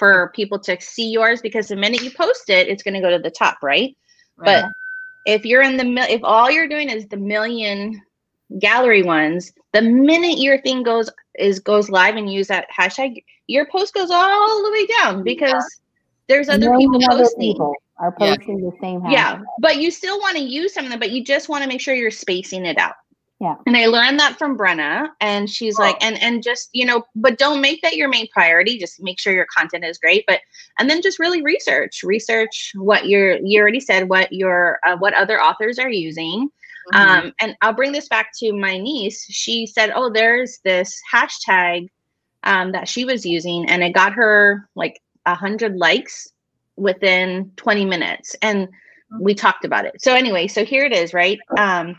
for 0.00 0.32
people 0.34 0.58
to 0.58 0.80
see 0.80 1.10
yours 1.10 1.42
because 1.42 1.68
the 1.68 1.76
minute 1.76 2.02
you 2.02 2.10
post 2.10 2.48
it, 2.48 2.68
it's 2.68 2.82
going 2.82 2.94
to 2.94 3.00
go 3.00 3.10
to 3.10 3.18
the 3.18 3.30
top, 3.30 3.58
right? 3.62 3.94
right? 4.38 4.62
But 4.62 4.72
if 5.26 5.44
you're 5.44 5.60
in 5.60 5.76
the 5.76 5.84
if 6.10 6.22
all 6.24 6.50
you're 6.50 6.68
doing 6.68 6.88
is 6.88 7.06
the 7.06 7.18
million 7.18 8.00
gallery 8.58 9.02
ones, 9.02 9.52
the 9.74 9.82
minute 9.82 10.38
your 10.38 10.60
thing 10.62 10.82
goes 10.82 11.10
is 11.38 11.60
goes 11.60 11.90
live 11.90 12.16
and 12.16 12.32
use 12.32 12.48
that 12.48 12.66
hashtag, 12.76 13.22
your 13.46 13.66
post 13.70 13.92
goes 13.92 14.10
all 14.10 14.62
the 14.64 14.70
way 14.72 14.86
down 14.86 15.22
because 15.22 15.50
yeah. 15.50 15.60
there's 16.28 16.48
other 16.48 16.74
people 16.78 16.98
posting. 17.06 17.52
People 17.52 17.74
are 17.98 18.12
posting 18.12 18.58
yeah. 18.58 18.70
the 18.70 18.76
same 18.80 19.00
hashtag. 19.02 19.12
Yeah, 19.12 19.42
but 19.60 19.76
you 19.76 19.90
still 19.90 20.18
want 20.18 20.38
to 20.38 20.42
use 20.42 20.72
some 20.72 20.86
of 20.86 20.90
them, 20.90 20.98
but 20.98 21.10
you 21.10 21.22
just 21.22 21.50
want 21.50 21.62
to 21.62 21.68
make 21.68 21.82
sure 21.82 21.94
you're 21.94 22.10
spacing 22.10 22.64
it 22.64 22.78
out. 22.78 22.94
Yeah. 23.40 23.56
And 23.66 23.74
I 23.74 23.86
learned 23.86 24.20
that 24.20 24.38
from 24.38 24.56
Brenna 24.56 25.08
and 25.22 25.48
she's 25.48 25.78
oh. 25.78 25.82
like 25.82 25.96
and 26.04 26.22
and 26.22 26.42
just, 26.42 26.68
you 26.74 26.84
know, 26.84 27.04
but 27.16 27.38
don't 27.38 27.62
make 27.62 27.80
that 27.80 27.96
your 27.96 28.10
main 28.10 28.28
priority. 28.28 28.76
Just 28.76 29.02
make 29.02 29.18
sure 29.18 29.32
your 29.32 29.46
content 29.46 29.82
is 29.82 29.96
great, 29.96 30.24
but 30.26 30.40
and 30.78 30.90
then 30.90 31.00
just 31.00 31.18
really 31.18 31.40
research, 31.40 32.02
research 32.02 32.72
what 32.74 33.08
you're 33.08 33.38
you 33.38 33.58
already 33.58 33.80
said 33.80 34.10
what 34.10 34.30
your 34.30 34.78
uh, 34.86 34.96
what 34.98 35.14
other 35.14 35.40
authors 35.40 35.78
are 35.78 35.88
using. 35.88 36.50
Mm-hmm. 36.92 37.10
Um 37.26 37.32
and 37.40 37.56
I'll 37.62 37.72
bring 37.72 37.92
this 37.92 38.08
back 38.08 38.30
to 38.40 38.52
my 38.52 38.76
niece. 38.76 39.24
She 39.24 39.66
said, 39.66 39.90
"Oh, 39.94 40.10
there's 40.12 40.58
this 40.62 41.00
hashtag 41.10 41.88
um 42.42 42.72
that 42.72 42.88
she 42.88 43.06
was 43.06 43.24
using 43.24 43.70
and 43.70 43.82
it 43.82 43.94
got 43.94 44.12
her 44.12 44.68
like 44.74 45.00
a 45.24 45.30
100 45.30 45.76
likes 45.76 46.30
within 46.76 47.52
20 47.56 47.86
minutes." 47.86 48.36
And 48.42 48.68
mm-hmm. 48.68 49.24
we 49.24 49.34
talked 49.34 49.64
about 49.64 49.86
it. 49.86 50.02
So 50.02 50.14
anyway, 50.14 50.46
so 50.46 50.62
here 50.62 50.84
it 50.84 50.92
is, 50.92 51.14
right? 51.14 51.38
Um 51.56 51.96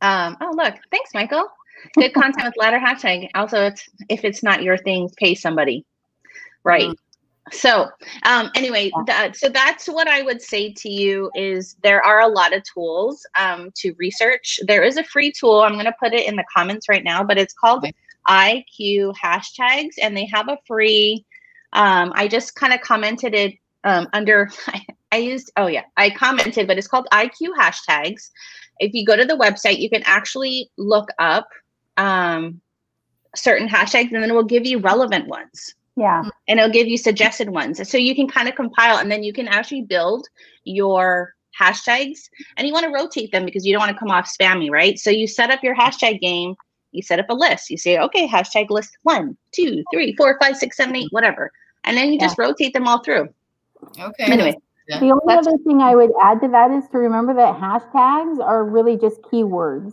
um, 0.00 0.36
oh, 0.40 0.52
look, 0.56 0.74
thanks, 0.90 1.14
Michael. 1.14 1.46
Good 1.94 2.12
content 2.12 2.44
with 2.44 2.56
ladder 2.56 2.78
hashtag. 2.78 3.28
Also, 3.34 3.66
it's 3.66 3.88
if 4.08 4.24
it's 4.24 4.42
not 4.42 4.62
your 4.62 4.76
thing, 4.76 5.10
pay 5.16 5.34
somebody. 5.34 5.84
Right. 6.62 6.88
Mm-hmm. 6.88 6.92
So, 7.52 7.88
um, 8.24 8.50
anyway, 8.54 8.92
that, 9.06 9.34
so 9.34 9.48
that's 9.48 9.86
what 9.86 10.06
I 10.06 10.22
would 10.22 10.40
say 10.40 10.72
to 10.72 10.88
you 10.88 11.30
is 11.34 11.74
there 11.82 12.04
are 12.04 12.20
a 12.20 12.28
lot 12.28 12.54
of 12.54 12.62
tools 12.62 13.26
um, 13.36 13.70
to 13.76 13.92
research. 13.98 14.60
There 14.66 14.84
is 14.84 14.98
a 14.98 15.04
free 15.04 15.32
tool. 15.32 15.62
I'm 15.62 15.72
going 15.72 15.86
to 15.86 15.94
put 15.98 16.12
it 16.12 16.28
in 16.28 16.36
the 16.36 16.44
comments 16.54 16.88
right 16.88 17.02
now, 17.02 17.24
but 17.24 17.38
it's 17.38 17.54
called. 17.54 17.84
IQ 18.28 19.14
hashtags, 19.16 19.94
and 20.00 20.16
they 20.16 20.26
have 20.26 20.48
a 20.48 20.58
free. 20.66 21.24
Um, 21.72 22.12
I 22.14 22.28
just 22.28 22.54
kind 22.54 22.72
of 22.72 22.80
commented 22.80 23.34
it 23.34 23.54
um, 23.84 24.08
under. 24.12 24.50
I 25.12 25.16
used. 25.16 25.50
Oh 25.56 25.66
yeah, 25.66 25.84
I 25.96 26.10
commented, 26.10 26.66
but 26.66 26.78
it's 26.78 26.86
called 26.86 27.08
IQ 27.12 27.56
hashtags 27.58 28.30
if 28.80 28.94
you 28.94 29.04
go 29.04 29.16
to 29.16 29.24
the 29.24 29.36
website, 29.36 29.78
you 29.78 29.88
can 29.88 30.02
actually 30.04 30.70
look 30.76 31.10
up 31.18 31.48
um, 31.96 32.60
certain 33.36 33.68
hashtags 33.68 34.12
and 34.12 34.22
then 34.22 34.30
it 34.30 34.34
will 34.34 34.42
give 34.42 34.66
you 34.66 34.78
relevant 34.78 35.28
ones. 35.28 35.74
Yeah. 35.96 36.22
And 36.48 36.58
it'll 36.58 36.72
give 36.72 36.88
you 36.88 36.96
suggested 36.96 37.50
ones. 37.50 37.86
So 37.88 37.98
you 37.98 38.14
can 38.14 38.26
kind 38.26 38.48
of 38.48 38.54
compile 38.54 38.98
and 38.98 39.10
then 39.10 39.22
you 39.22 39.32
can 39.32 39.48
actually 39.48 39.82
build 39.82 40.26
your 40.64 41.34
hashtags 41.58 42.20
and 42.56 42.66
you 42.66 42.72
want 42.72 42.86
to 42.86 42.92
rotate 42.92 43.30
them 43.32 43.44
because 43.44 43.66
you 43.66 43.72
don't 43.72 43.80
want 43.80 43.92
to 43.92 43.98
come 43.98 44.10
off 44.10 44.30
spammy, 44.32 44.70
right? 44.70 44.98
So 44.98 45.10
you 45.10 45.26
set 45.26 45.50
up 45.50 45.62
your 45.62 45.76
hashtag 45.76 46.20
game, 46.20 46.54
you 46.92 47.02
set 47.02 47.20
up 47.20 47.28
a 47.28 47.34
list. 47.34 47.68
You 47.68 47.76
say, 47.76 47.98
okay, 47.98 48.26
hashtag 48.26 48.70
list 48.70 48.96
one, 49.02 49.36
two, 49.52 49.84
three, 49.92 50.14
four, 50.16 50.38
five, 50.40 50.56
six, 50.56 50.76
seven, 50.76 50.96
eight, 50.96 51.08
whatever. 51.10 51.52
And 51.84 51.96
then 51.96 52.08
you 52.08 52.14
yeah. 52.14 52.26
just 52.26 52.38
rotate 52.38 52.72
them 52.72 52.88
all 52.88 53.02
through. 53.02 53.28
Okay. 53.98 54.24
Anyway, 54.24 54.56
Yeah. 54.90 54.98
The 54.98 55.12
only 55.12 55.34
other 55.34 55.56
thing 55.64 55.80
I 55.80 55.94
would 55.94 56.10
add 56.20 56.40
to 56.40 56.48
that 56.48 56.72
is 56.72 56.88
to 56.88 56.98
remember 56.98 57.32
that 57.34 57.54
hashtags 57.56 58.40
are 58.40 58.64
really 58.64 58.96
just 58.96 59.22
keywords. 59.22 59.92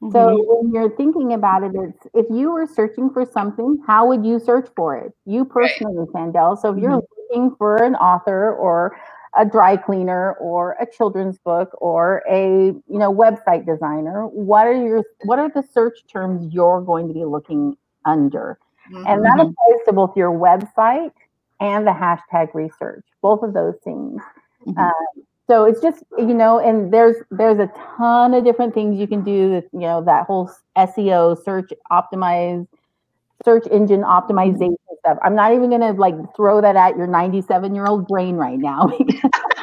Mm-hmm. 0.00 0.12
So 0.12 0.44
when 0.46 0.72
you're 0.72 0.96
thinking 0.96 1.32
about 1.32 1.64
it, 1.64 1.72
it's 1.74 2.06
if 2.14 2.26
you 2.30 2.52
were 2.52 2.66
searching 2.66 3.10
for 3.10 3.26
something, 3.26 3.82
how 3.86 4.06
would 4.06 4.24
you 4.24 4.38
search 4.38 4.68
for 4.76 4.96
it? 4.96 5.12
You 5.26 5.44
personally, 5.44 6.06
right. 6.14 6.32
So 6.32 6.68
if 6.70 6.76
mm-hmm. 6.76 6.78
you're 6.78 7.02
looking 7.28 7.56
for 7.56 7.82
an 7.82 7.96
author 7.96 8.54
or 8.54 8.96
a 9.36 9.44
dry 9.44 9.76
cleaner 9.76 10.34
or 10.34 10.76
a 10.80 10.86
children's 10.86 11.38
book 11.38 11.70
or 11.80 12.22
a 12.28 12.66
you 12.66 12.82
know 12.86 13.12
website 13.12 13.66
designer, 13.66 14.26
what 14.28 14.66
are 14.66 14.80
your 14.80 15.02
what 15.24 15.40
are 15.40 15.50
the 15.50 15.62
search 15.62 16.06
terms 16.06 16.54
you're 16.54 16.80
going 16.80 17.08
to 17.08 17.14
be 17.14 17.24
looking 17.24 17.76
under? 18.04 18.60
Mm-hmm. 18.92 19.06
And 19.06 19.24
that 19.24 19.38
mm-hmm. 19.38 19.40
applies 19.40 19.84
to 19.86 19.92
both 19.92 20.16
your 20.16 20.30
website 20.30 21.12
and 21.60 21.86
the 21.86 21.92
hashtag 21.92 22.54
research, 22.54 23.04
both 23.22 23.42
of 23.42 23.52
those 23.52 23.76
things. 23.84 24.20
Mm-hmm. 24.66 24.78
Um, 24.78 25.24
so 25.50 25.64
it's 25.64 25.80
just 25.80 26.04
you 26.16 26.32
know 26.32 26.60
and 26.60 26.92
there's 26.92 27.16
there's 27.32 27.58
a 27.58 27.68
ton 27.96 28.34
of 28.34 28.44
different 28.44 28.72
things 28.72 29.00
you 29.00 29.08
can 29.08 29.24
do 29.24 29.50
that 29.50 29.64
you 29.72 29.80
know 29.80 30.00
that 30.04 30.24
whole 30.26 30.48
seo 30.78 31.36
search 31.44 31.72
optimize 31.90 32.68
search 33.44 33.66
engine 33.72 34.02
optimization 34.02 34.76
stuff 35.00 35.18
i'm 35.22 35.34
not 35.34 35.52
even 35.52 35.70
to 35.70 35.92
like 35.94 36.14
throw 36.36 36.60
that 36.60 36.76
at 36.76 36.96
your 36.96 37.08
97 37.08 37.74
year 37.74 37.86
old 37.86 38.06
brain 38.06 38.36
right 38.36 38.58
now 38.58 38.86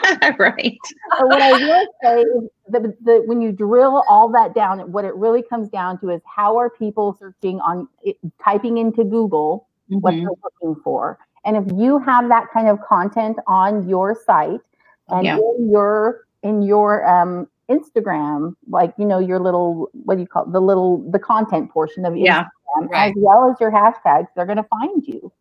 right 0.37 0.77
but 1.17 1.27
what 1.27 1.41
i 1.41 1.51
will 1.53 1.87
say 2.03 2.21
is 2.21 2.49
the, 2.69 2.93
the, 3.05 3.23
when 3.25 3.41
you 3.41 3.53
drill 3.53 4.03
all 4.09 4.29
that 4.29 4.53
down 4.53 4.91
what 4.91 5.05
it 5.05 5.15
really 5.15 5.41
comes 5.41 5.69
down 5.69 5.97
to 6.01 6.09
is 6.09 6.21
how 6.25 6.57
are 6.57 6.69
people 6.69 7.15
searching 7.17 7.61
on 7.61 7.87
it, 8.03 8.17
typing 8.43 8.77
into 8.77 9.05
google 9.05 9.69
mm-hmm. 9.89 9.99
what 9.99 10.11
they're 10.11 10.29
looking 10.43 10.81
for 10.83 11.17
and 11.47 11.55
if 11.55 11.77
you 11.77 11.97
have 11.99 12.27
that 12.27 12.47
kind 12.53 12.67
of 12.67 12.79
content 12.81 13.37
on 13.47 13.87
your 13.87 14.19
site 14.25 14.59
and 15.07 15.25
yeah. 15.25 15.37
in 15.37 15.71
your 15.71 16.27
in 16.43 16.61
your 16.61 17.07
um, 17.07 17.47
Instagram, 17.69 18.53
like 18.67 18.93
you 18.99 19.05
know 19.05 19.19
your 19.19 19.39
little 19.39 19.89
what 19.93 20.15
do 20.15 20.21
you 20.21 20.27
call 20.27 20.43
it? 20.43 20.51
the 20.51 20.59
little 20.59 21.09
the 21.09 21.19
content 21.19 21.71
portion 21.71 22.05
of 22.05 22.17
yeah, 22.17 22.43
Instagram, 22.43 22.89
right. 22.89 23.07
as 23.07 23.13
well 23.15 23.49
as 23.49 23.55
your 23.61 23.71
hashtags, 23.71 24.27
they're 24.35 24.45
going 24.45 24.57
to 24.57 24.65
find 24.65 25.07
you. 25.07 25.31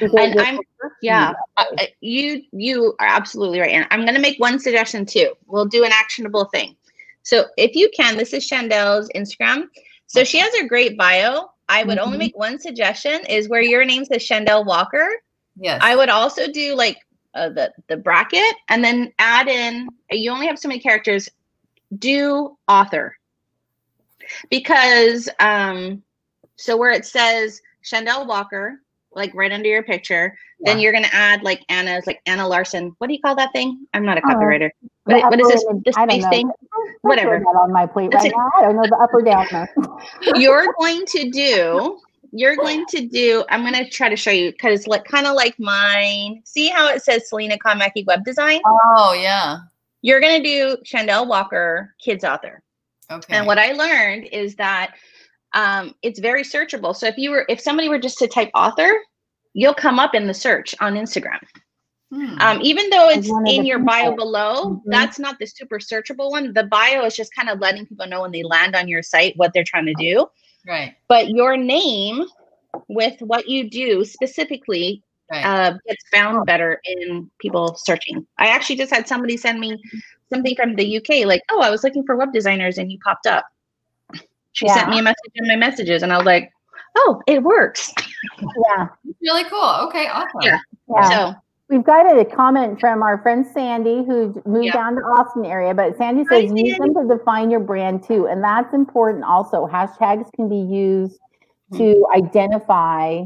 And 0.00 0.40
I'm 0.40 0.60
yeah, 1.02 1.32
uh, 1.56 1.64
you 2.00 2.42
you 2.52 2.94
are 3.00 3.06
absolutely 3.08 3.58
right. 3.58 3.70
And 3.70 3.88
I'm 3.90 4.02
going 4.02 4.14
to 4.14 4.20
make 4.20 4.38
one 4.38 4.60
suggestion 4.60 5.04
too. 5.04 5.32
We'll 5.46 5.66
do 5.66 5.84
an 5.84 5.90
actionable 5.92 6.44
thing. 6.46 6.76
So 7.22 7.46
if 7.56 7.74
you 7.74 7.90
can, 7.94 8.16
this 8.16 8.32
is 8.32 8.48
Chandelle's 8.48 9.10
Instagram. 9.16 9.64
So 10.06 10.22
she 10.22 10.38
has 10.38 10.54
a 10.54 10.66
great 10.66 10.96
bio. 10.96 11.50
I 11.68 11.82
would 11.82 11.98
mm-hmm. 11.98 12.06
only 12.06 12.18
make 12.18 12.36
one 12.36 12.60
suggestion 12.60 13.24
is 13.28 13.48
where 13.48 13.62
your 13.62 13.84
name 13.84 14.04
says 14.04 14.26
Chandelle 14.26 14.64
Walker. 14.64 15.08
Yes. 15.56 15.80
I 15.82 15.96
would 15.96 16.08
also 16.08 16.50
do 16.50 16.74
like 16.74 16.98
uh, 17.34 17.48
the 17.50 17.72
the 17.88 17.96
bracket 17.96 18.54
and 18.68 18.82
then 18.82 19.12
add 19.18 19.48
in 19.48 19.88
you 20.10 20.30
only 20.30 20.46
have 20.46 20.58
so 20.58 20.68
many 20.68 20.80
characters 20.80 21.28
do 21.98 22.56
author. 22.68 23.16
Because 24.48 25.28
um 25.38 26.02
so 26.56 26.76
where 26.76 26.92
it 26.92 27.04
says 27.04 27.60
Chandelle 27.84 28.26
Walker 28.26 28.80
like 29.12 29.34
right 29.34 29.52
under 29.52 29.68
your 29.68 29.82
picture 29.82 30.36
yeah. 30.60 30.72
then 30.72 30.80
you're 30.80 30.92
going 30.92 31.04
to 31.04 31.14
add 31.14 31.42
like 31.42 31.64
Anna's 31.68 32.06
like 32.06 32.20
Anna 32.26 32.46
Larson. 32.46 32.94
What 32.98 33.06
do 33.06 33.14
you 33.14 33.20
call 33.20 33.34
that 33.36 33.52
thing? 33.52 33.86
I'm 33.94 34.04
not 34.04 34.18
a 34.18 34.20
copywriter. 34.20 34.66
Uh, 34.66 34.88
what, 35.04 35.30
what 35.30 35.40
is 35.40 35.48
this 35.48 35.64
the 35.64 35.92
space 35.92 36.28
thing? 36.28 36.50
Whatever. 37.02 37.36
on 37.36 37.72
my 37.72 37.86
plate 37.86 38.12
right 38.12 38.32
now. 38.34 38.50
I 38.56 38.62
don't 38.62 38.76
know 38.76 38.82
the 38.82 38.96
up 38.96 39.10
or 39.12 39.22
down. 39.22 39.46
You're 40.40 40.72
going 40.78 41.04
to 41.06 41.30
do 41.30 41.98
you're 42.32 42.56
going 42.56 42.84
to 42.90 43.06
do, 43.06 43.44
I'm 43.48 43.62
going 43.62 43.74
to 43.74 43.88
try 43.88 44.08
to 44.08 44.16
show 44.16 44.30
you 44.30 44.52
because 44.52 44.86
like 44.86 45.04
kind 45.04 45.26
of 45.26 45.34
like 45.34 45.58
mine. 45.58 46.42
See 46.44 46.68
how 46.68 46.88
it 46.88 47.02
says 47.02 47.28
Selena 47.28 47.56
Komacki 47.58 48.06
web 48.06 48.24
design? 48.24 48.60
Oh, 48.66 49.12
yeah. 49.18 49.58
You're 50.02 50.20
going 50.20 50.42
to 50.42 50.48
do 50.48 50.76
Chandelle 50.84 51.26
Walker, 51.26 51.94
kids 52.02 52.24
author. 52.24 52.62
Okay. 53.10 53.36
And 53.36 53.46
what 53.46 53.58
I 53.58 53.72
learned 53.72 54.28
is 54.32 54.54
that 54.56 54.94
um, 55.52 55.94
it's 56.02 56.20
very 56.20 56.42
searchable. 56.42 56.94
So 56.94 57.06
if 57.06 57.18
you 57.18 57.30
were, 57.30 57.44
if 57.48 57.60
somebody 57.60 57.88
were 57.88 57.98
just 57.98 58.18
to 58.18 58.28
type 58.28 58.50
author, 58.54 58.90
you'll 59.52 59.74
come 59.74 59.98
up 59.98 60.14
in 60.14 60.26
the 60.26 60.34
search 60.34 60.74
on 60.80 60.94
Instagram. 60.94 61.40
Hmm. 62.12 62.38
Um, 62.40 62.60
even 62.60 62.90
though 62.90 63.08
it's 63.08 63.28
in 63.46 63.64
your 63.64 63.78
bio 63.78 64.16
below, 64.16 64.64
mm-hmm. 64.64 64.90
that's 64.90 65.18
not 65.18 65.38
the 65.38 65.46
super 65.46 65.78
searchable 65.78 66.30
one. 66.30 66.52
The 66.52 66.64
bio 66.64 67.04
is 67.04 67.14
just 67.14 67.34
kind 67.34 67.48
of 67.48 67.60
letting 67.60 67.86
people 67.86 68.06
know 68.06 68.22
when 68.22 68.32
they 68.32 68.42
land 68.42 68.74
on 68.74 68.88
your 68.88 69.02
site 69.02 69.34
what 69.36 69.52
they're 69.52 69.64
trying 69.64 69.86
to 69.86 69.94
do. 69.94 70.26
Right. 70.66 70.94
But 71.08 71.30
your 71.30 71.56
name 71.56 72.24
with 72.88 73.20
what 73.20 73.48
you 73.48 73.68
do 73.68 74.04
specifically 74.04 75.02
right. 75.30 75.44
uh, 75.44 75.78
gets 75.86 76.04
found 76.12 76.46
better 76.46 76.80
in 76.84 77.30
people 77.38 77.74
searching. 77.76 78.26
I 78.38 78.48
actually 78.48 78.76
just 78.76 78.92
had 78.92 79.08
somebody 79.08 79.36
send 79.36 79.60
me 79.60 79.80
something 80.32 80.54
from 80.54 80.76
the 80.76 80.96
UK, 80.98 81.26
like, 81.26 81.42
oh, 81.50 81.60
I 81.60 81.70
was 81.70 81.84
looking 81.84 82.04
for 82.04 82.16
web 82.16 82.32
designers 82.32 82.78
and 82.78 82.90
you 82.90 82.98
popped 83.04 83.26
up. 83.26 83.44
She 84.52 84.66
yeah. 84.66 84.74
sent 84.74 84.90
me 84.90 84.98
a 84.98 85.02
message 85.02 85.32
in 85.36 85.46
my 85.46 85.56
messages, 85.56 86.02
and 86.02 86.12
I 86.12 86.16
was 86.16 86.26
like, 86.26 86.50
oh, 86.96 87.22
it 87.26 87.42
works. 87.42 87.92
Yeah. 88.40 88.88
Really 89.22 89.44
cool. 89.44 89.86
Okay, 89.86 90.08
awesome. 90.08 90.40
Yeah. 90.42 90.58
yeah. 90.88 91.08
So 91.08 91.34
We've 91.70 91.84
got 91.84 92.18
a 92.18 92.24
comment 92.24 92.80
from 92.80 93.00
our 93.00 93.18
friend 93.22 93.46
Sandy, 93.46 94.04
who 94.04 94.42
moved 94.44 94.66
yeah. 94.66 94.72
down 94.72 94.96
to 94.96 95.02
Austin 95.02 95.46
area. 95.46 95.72
But 95.72 95.96
Sandy 95.96 96.24
says 96.24 96.50
Hi, 96.50 96.56
use 96.56 96.76
them 96.78 96.94
to 96.94 97.16
define 97.16 97.48
your 97.48 97.60
brand 97.60 98.02
too, 98.02 98.26
and 98.26 98.42
that's 98.42 98.74
important. 98.74 99.22
Also, 99.22 99.68
hashtags 99.68 100.32
can 100.32 100.48
be 100.48 100.56
used 100.56 101.20
mm-hmm. 101.72 101.78
to 101.78 102.06
identify 102.16 103.22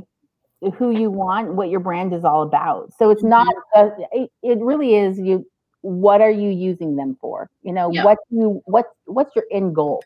who 0.75 0.91
you 0.91 1.11
want, 1.11 1.55
what 1.55 1.71
your 1.71 1.81
brand 1.81 2.13
is 2.13 2.23
all 2.23 2.43
about. 2.43 2.93
So 2.99 3.09
it's 3.09 3.23
not. 3.23 3.49
Mm-hmm. 3.75 4.25
A, 4.25 4.29
it 4.43 4.59
really 4.59 4.95
is 4.95 5.19
you. 5.19 5.47
What 5.81 6.21
are 6.21 6.31
you 6.31 6.51
using 6.51 6.97
them 6.97 7.17
for? 7.23 7.49
You 7.63 7.73
know 7.73 7.91
yeah. 7.91 8.05
what 8.05 8.19
you 8.29 8.63
what 8.67 8.87
what's 9.07 9.35
your 9.35 9.47
end 9.51 9.75
goal? 9.75 10.03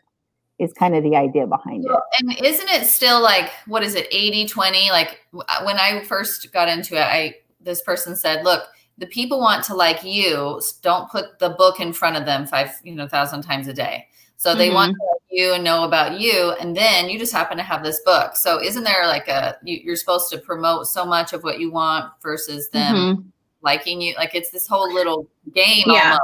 is 0.59 0.73
kind 0.73 0.93
of 0.93 1.03
the 1.03 1.15
idea 1.15 1.47
behind 1.47 1.85
it. 1.85 1.91
And 2.19 2.45
isn't 2.45 2.69
it 2.69 2.85
still 2.85 3.21
like, 3.21 3.49
what 3.65 3.81
is 3.81 3.95
it, 3.95 4.07
80, 4.11 4.45
20? 4.47 4.91
Like 4.91 5.21
when 5.31 5.77
I 5.77 6.03
first 6.03 6.51
got 6.51 6.67
into 6.67 6.95
it, 6.95 7.05
I 7.05 7.35
this 7.69 7.81
person 7.81 8.15
said, 8.15 8.43
look, 8.43 8.63
the 8.97 9.05
people 9.07 9.39
want 9.39 9.63
to 9.65 9.75
like 9.75 10.03
you. 10.03 10.59
Don't 10.81 11.09
put 11.09 11.39
the 11.39 11.51
book 11.51 11.79
in 11.79 11.93
front 11.93 12.17
of 12.17 12.25
them 12.25 12.47
five, 12.47 12.71
you 12.83 12.95
know, 12.95 13.07
thousand 13.07 13.43
times 13.43 13.67
a 13.67 13.73
day. 13.73 14.07
So 14.35 14.55
they 14.55 14.67
mm-hmm. 14.67 14.75
want 14.75 14.91
to 14.93 14.99
like 15.01 15.21
you 15.29 15.53
and 15.53 15.63
know 15.63 15.83
about 15.83 16.19
you, 16.19 16.53
and 16.59 16.75
then 16.75 17.09
you 17.09 17.19
just 17.19 17.33
happen 17.33 17.57
to 17.57 17.63
have 17.63 17.83
this 17.83 17.99
book. 18.05 18.35
So 18.35 18.61
isn't 18.61 18.83
there 18.83 19.05
like 19.05 19.27
a 19.27 19.57
you, 19.63 19.91
are 19.91 19.95
supposed 19.95 20.29
to 20.31 20.37
promote 20.37 20.87
so 20.87 21.05
much 21.05 21.33
of 21.33 21.43
what 21.43 21.59
you 21.59 21.71
want 21.71 22.11
versus 22.23 22.69
them 22.69 22.95
mm-hmm. 22.95 23.21
liking 23.61 24.01
you? 24.01 24.15
Like 24.15 24.35
it's 24.35 24.49
this 24.49 24.65
whole 24.65 24.93
little 24.93 25.29
game. 25.53 25.83
Yeah. 25.87 26.17
Almost. 26.17 26.21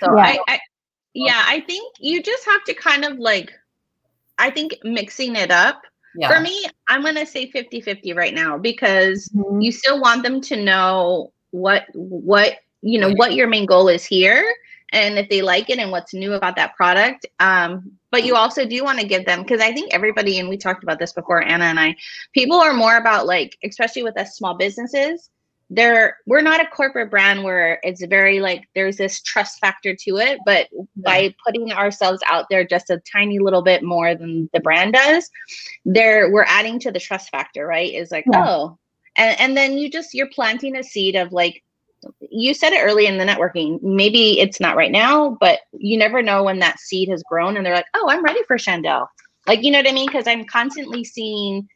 So 0.00 0.16
yeah. 0.16 0.22
I, 0.22 0.38
I, 0.48 0.60
yeah, 1.14 1.44
I 1.46 1.60
think 1.60 1.96
you 1.98 2.22
just 2.22 2.44
have 2.44 2.64
to 2.64 2.74
kind 2.74 3.04
of 3.04 3.18
like, 3.18 3.52
I 4.38 4.50
think 4.50 4.76
mixing 4.84 5.34
it 5.34 5.50
up 5.50 5.82
yeah. 6.18 6.34
For 6.34 6.40
me, 6.40 6.66
I'm 6.88 7.02
going 7.02 7.14
to 7.14 7.24
say 7.24 7.48
50 7.48 7.80
50 7.80 8.12
right 8.12 8.34
now 8.34 8.58
because 8.58 9.28
mm-hmm. 9.28 9.60
you 9.60 9.70
still 9.70 10.00
want 10.00 10.24
them 10.24 10.40
to 10.42 10.56
know 10.56 11.32
what, 11.50 11.84
what, 11.94 12.54
you 12.82 12.98
know, 12.98 13.12
what 13.12 13.34
your 13.34 13.46
main 13.46 13.66
goal 13.66 13.88
is 13.88 14.04
here 14.04 14.44
and 14.92 15.16
if 15.16 15.28
they 15.28 15.42
like 15.42 15.70
it 15.70 15.78
and 15.78 15.92
what's 15.92 16.12
new 16.12 16.32
about 16.32 16.56
that 16.56 16.74
product. 16.74 17.26
Um, 17.38 17.92
but 18.10 18.24
you 18.24 18.34
also 18.34 18.66
do 18.66 18.82
want 18.82 18.98
to 18.98 19.06
give 19.06 19.26
them 19.26 19.42
because 19.42 19.60
I 19.60 19.72
think 19.72 19.94
everybody, 19.94 20.40
and 20.40 20.48
we 20.48 20.56
talked 20.56 20.82
about 20.82 20.98
this 20.98 21.12
before, 21.12 21.40
Anna 21.40 21.66
and 21.66 21.78
I, 21.78 21.94
people 22.32 22.56
are 22.56 22.74
more 22.74 22.96
about 22.96 23.26
like, 23.26 23.56
especially 23.62 24.02
with 24.02 24.18
us 24.18 24.36
small 24.36 24.54
businesses, 24.54 25.30
there 25.70 26.16
we're 26.26 26.40
not 26.40 26.60
a 26.60 26.66
corporate 26.66 27.10
brand 27.10 27.44
where 27.44 27.78
it's 27.82 28.04
very 28.06 28.40
like 28.40 28.68
there's 28.74 28.96
this 28.96 29.20
trust 29.20 29.58
factor 29.58 29.94
to 29.94 30.16
it 30.16 30.38
but 30.46 30.68
yeah. 30.72 30.84
by 31.04 31.34
putting 31.44 31.70
ourselves 31.72 32.22
out 32.26 32.46
there 32.48 32.64
just 32.64 32.88
a 32.90 33.00
tiny 33.10 33.38
little 33.38 33.62
bit 33.62 33.82
more 33.82 34.14
than 34.14 34.48
the 34.54 34.60
brand 34.60 34.94
does 34.94 35.30
there 35.84 36.30
we're 36.30 36.44
adding 36.44 36.78
to 36.78 36.90
the 36.90 36.98
trust 36.98 37.28
factor 37.30 37.66
right 37.66 37.92
is 37.92 38.10
like 38.10 38.24
yeah. 38.32 38.44
oh 38.48 38.78
and 39.16 39.38
and 39.40 39.56
then 39.56 39.76
you 39.76 39.90
just 39.90 40.14
you're 40.14 40.30
planting 40.30 40.76
a 40.76 40.82
seed 40.82 41.14
of 41.14 41.32
like 41.32 41.62
you 42.20 42.54
said 42.54 42.72
it 42.72 42.82
early 42.82 43.06
in 43.06 43.18
the 43.18 43.24
networking 43.24 43.82
maybe 43.82 44.40
it's 44.40 44.60
not 44.60 44.76
right 44.76 44.92
now 44.92 45.36
but 45.40 45.60
you 45.72 45.98
never 45.98 46.22
know 46.22 46.44
when 46.44 46.60
that 46.60 46.78
seed 46.78 47.08
has 47.08 47.22
grown 47.24 47.56
and 47.56 47.66
they're 47.66 47.74
like 47.74 47.86
oh 47.94 48.08
i'm 48.08 48.24
ready 48.24 48.40
for 48.46 48.56
chandelle 48.56 49.08
like 49.46 49.62
you 49.62 49.70
know 49.70 49.78
what 49.78 49.88
i 49.88 49.92
mean 49.92 50.06
because 50.06 50.26
i'm 50.26 50.44
constantly 50.44 51.04
seeing 51.04 51.68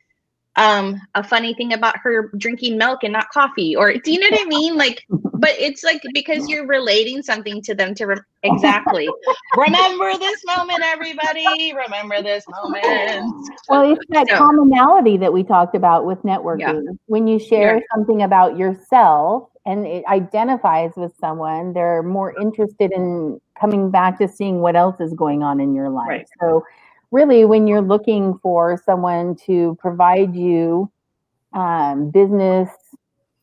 um 0.56 1.00
a 1.14 1.24
funny 1.24 1.54
thing 1.54 1.72
about 1.72 1.96
her 1.96 2.30
drinking 2.36 2.76
milk 2.76 3.00
and 3.02 3.12
not 3.12 3.28
coffee 3.30 3.74
or 3.74 3.94
do 3.94 4.12
you 4.12 4.18
know 4.18 4.28
what 4.30 4.40
i 4.40 4.44
mean 4.44 4.76
like 4.76 5.04
but 5.34 5.50
it's 5.58 5.82
like 5.82 6.02
because 6.12 6.46
you're 6.48 6.66
relating 6.66 7.22
something 7.22 7.62
to 7.62 7.74
them 7.74 7.94
to 7.94 8.04
re- 8.04 8.20
exactly 8.42 9.08
remember 9.56 10.16
this 10.18 10.40
moment 10.44 10.80
everybody 10.82 11.72
remember 11.74 12.22
this 12.22 12.44
moment 12.48 13.34
well 13.68 13.90
it's 13.90 14.04
that 14.10 14.28
so, 14.28 14.36
commonality 14.36 15.16
that 15.16 15.32
we 15.32 15.42
talked 15.42 15.74
about 15.74 16.04
with 16.04 16.18
networking 16.22 16.84
yeah. 16.84 16.92
when 17.06 17.26
you 17.26 17.38
share 17.38 17.76
yeah. 17.76 17.82
something 17.94 18.22
about 18.22 18.56
yourself 18.58 19.48
and 19.64 19.86
it 19.86 20.04
identifies 20.06 20.90
with 20.96 21.12
someone 21.18 21.72
they're 21.72 22.02
more 22.02 22.38
interested 22.38 22.92
in 22.92 23.40
coming 23.58 23.90
back 23.90 24.18
to 24.18 24.28
seeing 24.28 24.60
what 24.60 24.76
else 24.76 25.00
is 25.00 25.14
going 25.14 25.42
on 25.42 25.60
in 25.60 25.74
your 25.74 25.88
life 25.88 26.08
right. 26.08 26.26
so 26.40 26.62
really 27.12 27.44
when 27.44 27.66
you're 27.68 27.82
looking 27.82 28.38
for 28.42 28.80
someone 28.84 29.36
to 29.46 29.76
provide 29.78 30.34
you 30.34 30.90
um, 31.52 32.10
business 32.10 32.70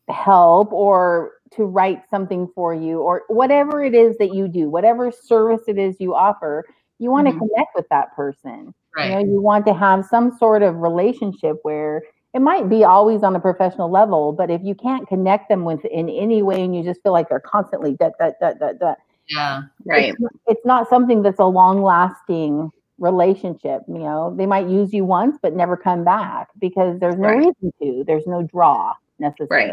help 0.08 0.72
or 0.72 1.34
to 1.52 1.64
write 1.64 2.02
something 2.10 2.48
for 2.54 2.74
you 2.74 3.00
or 3.00 3.22
whatever 3.28 3.82
it 3.84 3.94
is 3.94 4.18
that 4.18 4.34
you 4.34 4.48
do, 4.48 4.68
whatever 4.68 5.10
service 5.12 5.62
it 5.68 5.78
is 5.78 5.96
you 6.00 6.14
offer, 6.14 6.64
you 6.98 7.10
want 7.10 7.26
to 7.28 7.32
Mhm. 7.32 7.38
connect 7.38 7.74
with 7.76 7.88
that 7.90 8.14
person. 8.14 8.74
Right. 8.96 9.06
You 9.06 9.12
know, 9.12 9.32
you 9.34 9.40
want 9.40 9.64
to 9.66 9.74
have 9.74 10.04
some 10.04 10.36
sort 10.36 10.62
of 10.62 10.76
relationship 10.80 11.58
where 11.62 12.02
it 12.34 12.40
might 12.40 12.68
be 12.68 12.84
always 12.84 13.22
on 13.22 13.34
a 13.36 13.40
professional 13.40 13.88
level, 13.90 14.32
but 14.32 14.50
if 14.50 14.62
you 14.62 14.74
can't 14.74 15.06
connect 15.08 15.48
them 15.48 15.64
with 15.64 15.84
in 15.84 16.08
any 16.08 16.42
way 16.42 16.62
and 16.62 16.74
you 16.74 16.82
just 16.82 17.02
feel 17.02 17.12
like 17.12 17.28
they're 17.28 17.40
constantly 17.40 17.96
that 18.00 18.14
that 18.18 18.38
that 18.40 18.58
that 18.60 18.78
da, 18.80 18.94
yeah. 19.28 19.62
Right. 19.86 20.14
it's, 20.18 20.34
it's 20.48 20.66
not 20.66 20.88
something 20.88 21.22
that's 21.22 21.38
a 21.40 21.44
long 21.46 21.82
lasting 21.82 22.70
relationship. 23.00 23.82
You 23.88 23.98
know, 23.98 24.34
they 24.36 24.46
might 24.46 24.68
use 24.68 24.92
you 24.92 25.04
once 25.04 25.38
but 25.42 25.54
never 25.54 25.76
come 25.76 26.04
back 26.04 26.48
because 26.60 27.00
there's 27.00 27.16
no 27.16 27.28
Right. 27.28 27.38
reason 27.38 27.72
to. 27.82 28.04
There's 28.06 28.26
no 28.26 28.42
draw 28.42 28.94
necessarily. 29.18 29.70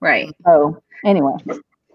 Right. 0.00 0.26
Right. 0.26 0.34
So 0.44 0.80
anyway, 1.04 1.32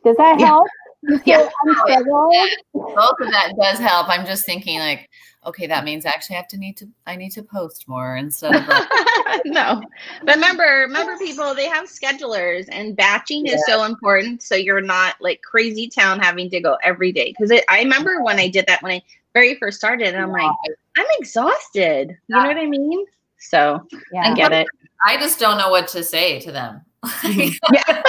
does 0.03 0.17
that 0.17 0.39
Yeah. 0.39 0.47
help? 0.47 0.67
You 1.03 1.17
feel 1.25 1.49
Yeah. 1.87 2.45
Both 2.73 3.19
of 3.21 3.31
that 3.31 3.53
does 3.61 3.79
help. 3.79 4.09
I'm 4.09 4.25
just 4.25 4.45
thinking 4.45 4.79
like, 4.79 5.09
okay, 5.45 5.67
that 5.67 5.83
means 5.83 6.05
I 6.05 6.09
actually 6.09 6.37
I 6.37 6.39
have 6.39 6.47
to 6.49 6.57
need 6.57 6.77
to 6.77 6.87
I 7.05 7.15
need 7.15 7.31
to 7.31 7.43
post 7.43 7.87
more 7.87 8.15
instead 8.15 8.55
of 8.55 8.67
like, 8.67 8.87
no. 9.45 9.83
But 10.23 10.35
remember, 10.35 10.63
remember 10.87 11.17
people, 11.17 11.53
they 11.53 11.67
have 11.67 11.87
schedulers 11.87 12.67
and 12.71 12.95
batching 12.95 13.45
is 13.47 13.63
so 13.67 13.83
important. 13.83 14.41
So 14.41 14.55
you're 14.55 14.81
not 14.81 15.15
like 15.19 15.41
crazy 15.41 15.87
town 15.87 16.19
having 16.19 16.49
to 16.51 16.59
go 16.61 16.77
every 16.83 17.11
day. 17.11 17.33
Cause 17.33 17.51
it, 17.51 17.63
I 17.69 17.79
remember 17.81 18.23
when 18.23 18.39
I 18.39 18.47
did 18.47 18.65
that 18.67 18.81
when 18.81 18.93
I 18.93 19.01
very 19.36 19.53
first 19.55 19.77
started 19.77 20.07
and 20.15 20.17
I'm 20.23 20.31
like, 20.31 20.49
I'm 20.97 21.05
exhausted. 21.19 22.17
You 22.27 22.36
know 22.38 22.47
what 22.47 22.57
I 22.57 22.65
mean? 22.65 23.05
So 23.38 23.86
Yeah. 24.11 24.31
I 24.31 24.33
get 24.33 24.51
it. 24.53 24.65
I 25.05 25.17
just 25.17 25.38
don't 25.39 25.57
know 25.59 25.69
what 25.69 25.88
to 25.89 26.03
say 26.03 26.39
to 26.39 26.51
them. 26.51 26.81
Mm-hmm. 27.05 27.49
Yeah. 27.75 28.01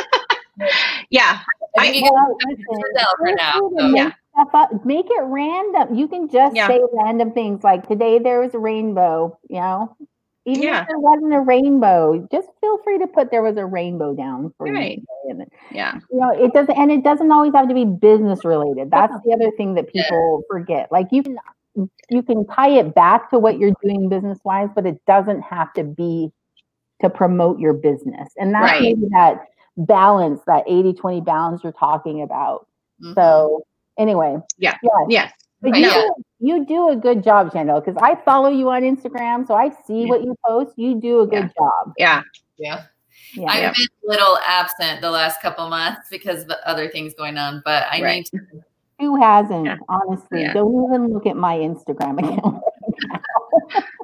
yeah. 1.11 1.39
think 1.91 1.97
you 1.97 2.11
Well, 2.11 2.39
listen, 2.49 2.65
yourself 2.81 3.13
for 3.19 3.27
feel 3.27 3.37
now. 3.37 3.53
so- 3.53 3.71
make 3.89 3.97
Yeah. 3.97 4.11
stuff 4.33 4.55
up. 4.55 4.87
Make 4.87 5.07
it 5.11 5.23
random. 5.25 5.95
You 5.95 6.09
can 6.09 6.29
just 6.29 6.57
Yeah. 6.57 6.69
say 6.69 6.81
random 6.95 7.33
things 7.33 7.63
like 7.63 7.87
today 7.87 8.19
there 8.19 8.41
was 8.41 8.55
a 8.55 8.59
rainbow, 8.59 9.37
you 9.51 9.61
know? 9.61 9.95
Even 10.47 10.63
Yeah. 10.63 10.83
if 10.83 10.89
there 10.89 10.99
wasn't 11.01 11.35
a 11.35 11.41
rainbow, 11.41 12.27
just 12.31 12.49
feel 12.61 12.79
free 12.79 12.99
to 12.99 13.07
put 13.09 13.31
there 13.31 13.43
was 13.43 13.57
a 13.57 13.67
rainbow 13.67 14.15
down 14.15 14.53
for 14.57 14.67
Right. 14.69 15.03
you. 15.25 15.45
Yeah. 15.73 15.95
You 16.11 16.21
know, 16.21 16.31
it 16.31 16.53
doesn't 16.55 16.77
and 16.79 16.91
it 16.93 17.03
doesn't 17.03 17.31
always 17.33 17.53
have 17.55 17.69
to 17.69 17.75
be 17.75 17.85
business 17.85 18.45
related. 18.45 18.91
That's 18.91 19.15
the 19.25 19.33
other 19.35 19.51
thing 19.57 19.75
that 19.75 19.89
people 19.89 20.43
forget. 20.51 20.91
Like 20.93 21.09
you 21.11 21.23
can 21.23 21.37
you 22.09 22.23
can 22.23 22.47
tie 22.47 22.71
it 22.71 22.95
back 22.95 23.29
to 23.31 23.39
what 23.39 23.59
you're 23.59 23.75
doing 23.83 24.09
business 24.09 24.39
wise, 24.45 24.71
but 24.75 24.87
it 24.87 24.99
doesn't 25.07 25.43
have 25.43 25.73
to 25.75 25.85
be 25.85 26.31
to 27.03 27.11
promote 27.11 27.59
your 27.61 27.75
business. 27.75 28.31
And 28.39 28.55
that's 28.55 28.73
Right. 28.73 28.83
maybe 28.83 29.09
that 29.13 29.47
balance, 29.77 30.41
that 30.47 30.65
80-20 30.69 31.21
balance 31.21 31.63
you're 31.65 31.73
talking 31.73 32.23
about. 32.23 32.67
Mhm. 33.03 33.15
So 33.15 33.65
anyway, 33.99 34.39
Yeah. 34.59 34.77
yeah. 34.83 35.07
Yes. 35.09 35.33
But 35.63 35.73
Right, 35.73 35.81
you, 35.81 35.87
yeah. 35.89 36.03
do, 36.03 36.15
you 36.39 36.67
do 36.67 36.89
a 36.91 36.97
good 36.97 37.25
job, 37.25 37.51
Chandelle, 37.53 37.83
because 37.85 38.01
I 38.03 38.15
follow 38.25 38.51
you 38.51 38.69
on 38.71 38.83
Instagram, 38.83 39.47
so 39.47 39.55
I 39.55 39.71
see 39.87 40.03
Yeah. 40.03 40.09
what 40.09 40.23
you 40.23 40.37
post. 40.47 40.73
You 40.77 41.01
do 41.01 41.21
a 41.21 41.27
good 41.27 41.51
job. 41.59 41.93
Yeah. 41.99 42.23
yeah. 42.59 42.83
Yeah. 43.35 43.51
I've 43.51 43.63
Yeah. 43.63 43.73
been 43.73 43.87
a 44.07 44.11
little 44.11 44.39
absent 44.47 45.01
the 45.01 45.11
last 45.11 45.41
couple 45.43 45.69
months 45.69 46.09
because 46.11 46.45
of 46.45 46.51
other 46.65 46.89
things 46.89 47.15
going 47.15 47.39
on, 47.39 47.63
but 47.65 47.85
I 47.91 48.03
Right. 48.03 48.17
need 48.17 48.27
to 48.27 48.39
Who 48.99 49.21
hasn't? 49.21 49.67
Yeah. 49.67 49.77
Honestly, 49.89 50.43
Yeah. 50.43 50.53
don't 50.55 50.85
even 50.89 51.13
look 51.13 51.27
at 51.27 51.37
my 51.37 51.57
Instagram 51.59 52.19
account. 52.23 52.63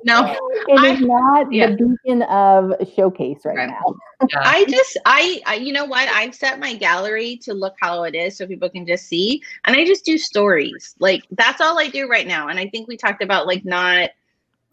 No. 0.05 0.37
It 0.69 0.79
I- 0.81 0.93
is 0.95 1.01
not 1.01 1.53
yeah. 1.53 1.71
the 1.71 1.77
beacon 2.05 2.23
of 2.23 2.73
showcase 2.95 3.41
right, 3.45 3.57
Right. 3.57 3.69
now. 3.71 3.95
yeah. 4.31 4.43
I 4.45 4.65
just 4.69 4.97
I, 5.07 5.41
I 5.47 5.55
you 5.57 5.73
know 5.73 5.85
what 5.85 6.09
I've 6.09 6.35
set 6.35 6.61
my 6.61 6.75
gallery 6.75 7.37
to 7.43 7.53
look 7.55 7.75
how 7.81 8.05
it 8.05 8.15
is 8.15 8.37
so 8.37 8.47
people 8.47 8.71
can 8.71 8.87
just 8.87 9.07
see 9.07 9.43
and 9.65 9.75
I 9.77 9.85
just 9.85 10.05
do 10.05 10.17
stories 10.19 10.95
like 11.01 11.25
that's 11.33 11.61
all 11.61 11.79
I 11.79 11.89
do 11.89 12.09
right 12.09 12.27
now 12.27 12.49
and 12.49 12.59
I 12.61 12.69
think 12.69 12.87
we 12.89 12.97
talked 12.97 13.23
about 13.23 13.47
like 13.47 13.65
not 13.65 14.11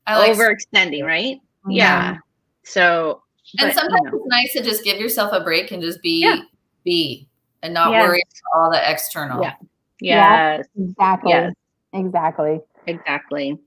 I 0.08 0.18
like 0.20 0.34
overextending 0.38 1.04
right 1.06 1.38
Mm-hmm. 1.66 1.72
yeah 1.72 2.18
so 2.64 3.22
and 3.60 3.68
but, 3.68 3.68
you 3.68 3.74
sometimes 3.74 4.12
know, 4.14 4.20
it's 4.20 4.28
nice 4.28 4.54
to 4.54 4.62
just 4.64 4.84
give 4.84 5.00
yourself 5.00 5.34
a 5.34 5.44
break 5.44 5.72
and 5.72 5.82
just 5.82 6.02
be 6.02 6.22
Yeah. 6.22 6.38
be 6.86 7.28
and 7.64 7.74
not 7.74 7.92
Yes. 7.92 8.08
worry 8.08 8.22
about 8.54 8.64
all 8.64 8.72
the 8.72 8.90
external. 8.92 9.42
Yeah. 9.42 9.54
yes 10.00 10.66
Exactly. 10.78 11.32
Yes. 11.32 11.54
Exactly. 11.94 12.62
Exactly 12.90 13.58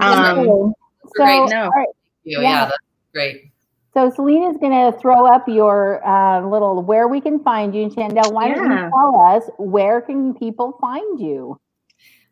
Um, 0.00 0.44
so, 0.46 0.72
great. 1.16 1.48
No. 1.50 1.64
all 1.64 1.70
right, 1.70 1.88
yeah, 2.24 2.40
Yeah. 2.40 2.64
that's 2.66 2.76
great. 3.12 3.50
so 3.94 4.10
Selena's 4.10 4.56
going 4.58 4.92
to 4.92 4.96
throw 4.98 5.26
up 5.26 5.48
your 5.48 6.06
uh, 6.06 6.46
little 6.46 6.82
where 6.82 7.08
we 7.08 7.20
can 7.20 7.42
find 7.42 7.74
you. 7.74 7.88
Chandelle, 7.88 8.32
why 8.32 8.48
don't 8.52 8.70
you 8.70 8.90
tell 8.90 9.20
us 9.20 9.44
where 9.58 10.00
can 10.00 10.34
people 10.34 10.76
find 10.80 11.18
you? 11.20 11.58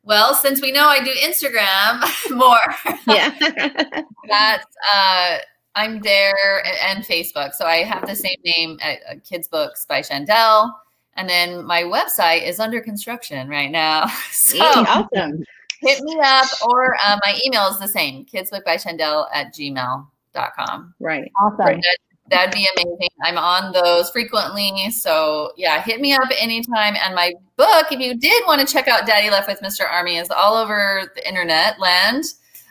Well, 0.04 0.34
since 0.34 0.62
we 0.62 0.72
know 0.72 0.86
I 0.88 1.02
do 1.02 1.10
Instagram 1.12 2.02
more, 2.36 2.94
yeah 3.06 3.34
that's 4.28 4.66
uh 4.94 5.38
I'm 5.74 6.00
there 6.00 6.58
a- 6.64 6.84
and 6.88 7.04
Facebook. 7.04 7.52
So 7.54 7.66
I 7.66 7.78
have 7.84 8.06
the 8.06 8.14
same 8.16 8.38
name 8.44 8.78
at 8.80 8.98
uh, 9.10 9.14
Kids 9.28 9.48
Books 9.48 9.84
by 9.88 10.00
Chandelle. 10.00 10.72
And 11.14 11.28
then 11.28 11.64
my 11.64 11.82
website 11.82 12.46
is 12.46 12.58
under 12.60 12.80
construction 12.80 13.48
right 13.48 13.70
now. 13.70 14.06
So 14.30 14.58
awesome 14.64 15.42
hit 15.80 16.02
me 16.02 16.18
up 16.22 16.46
or 16.66 16.96
uh, 17.00 17.18
my 17.24 17.38
email 17.46 17.66
is 17.68 17.78
the 17.78 17.88
same 17.88 18.24
kidsbookbychandelle 18.26 19.26
at 19.32 19.54
gmail.com. 19.54 20.94
right 21.00 21.30
Awesome. 21.40 21.58
Right. 21.58 21.84
That'd 22.30 22.52
be 22.52 22.68
amazing. 22.76 23.08
I'm 23.22 23.38
on 23.38 23.72
those 23.72 24.10
frequently. 24.10 24.90
So 24.90 25.52
yeah, 25.56 25.80
hit 25.82 26.00
me 26.00 26.12
up 26.12 26.28
anytime. 26.38 26.94
And 27.02 27.14
my 27.14 27.32
book, 27.56 27.86
if 27.90 28.00
you 28.00 28.18
did 28.18 28.42
want 28.46 28.60
to 28.60 28.70
check 28.70 28.86
out 28.86 29.06
Daddy 29.06 29.30
Left 29.30 29.48
with 29.48 29.60
Mr. 29.60 29.90
Army, 29.90 30.18
is 30.18 30.28
all 30.30 30.54
over 30.54 31.10
the 31.14 31.26
internet 31.26 31.80
land. 31.80 32.24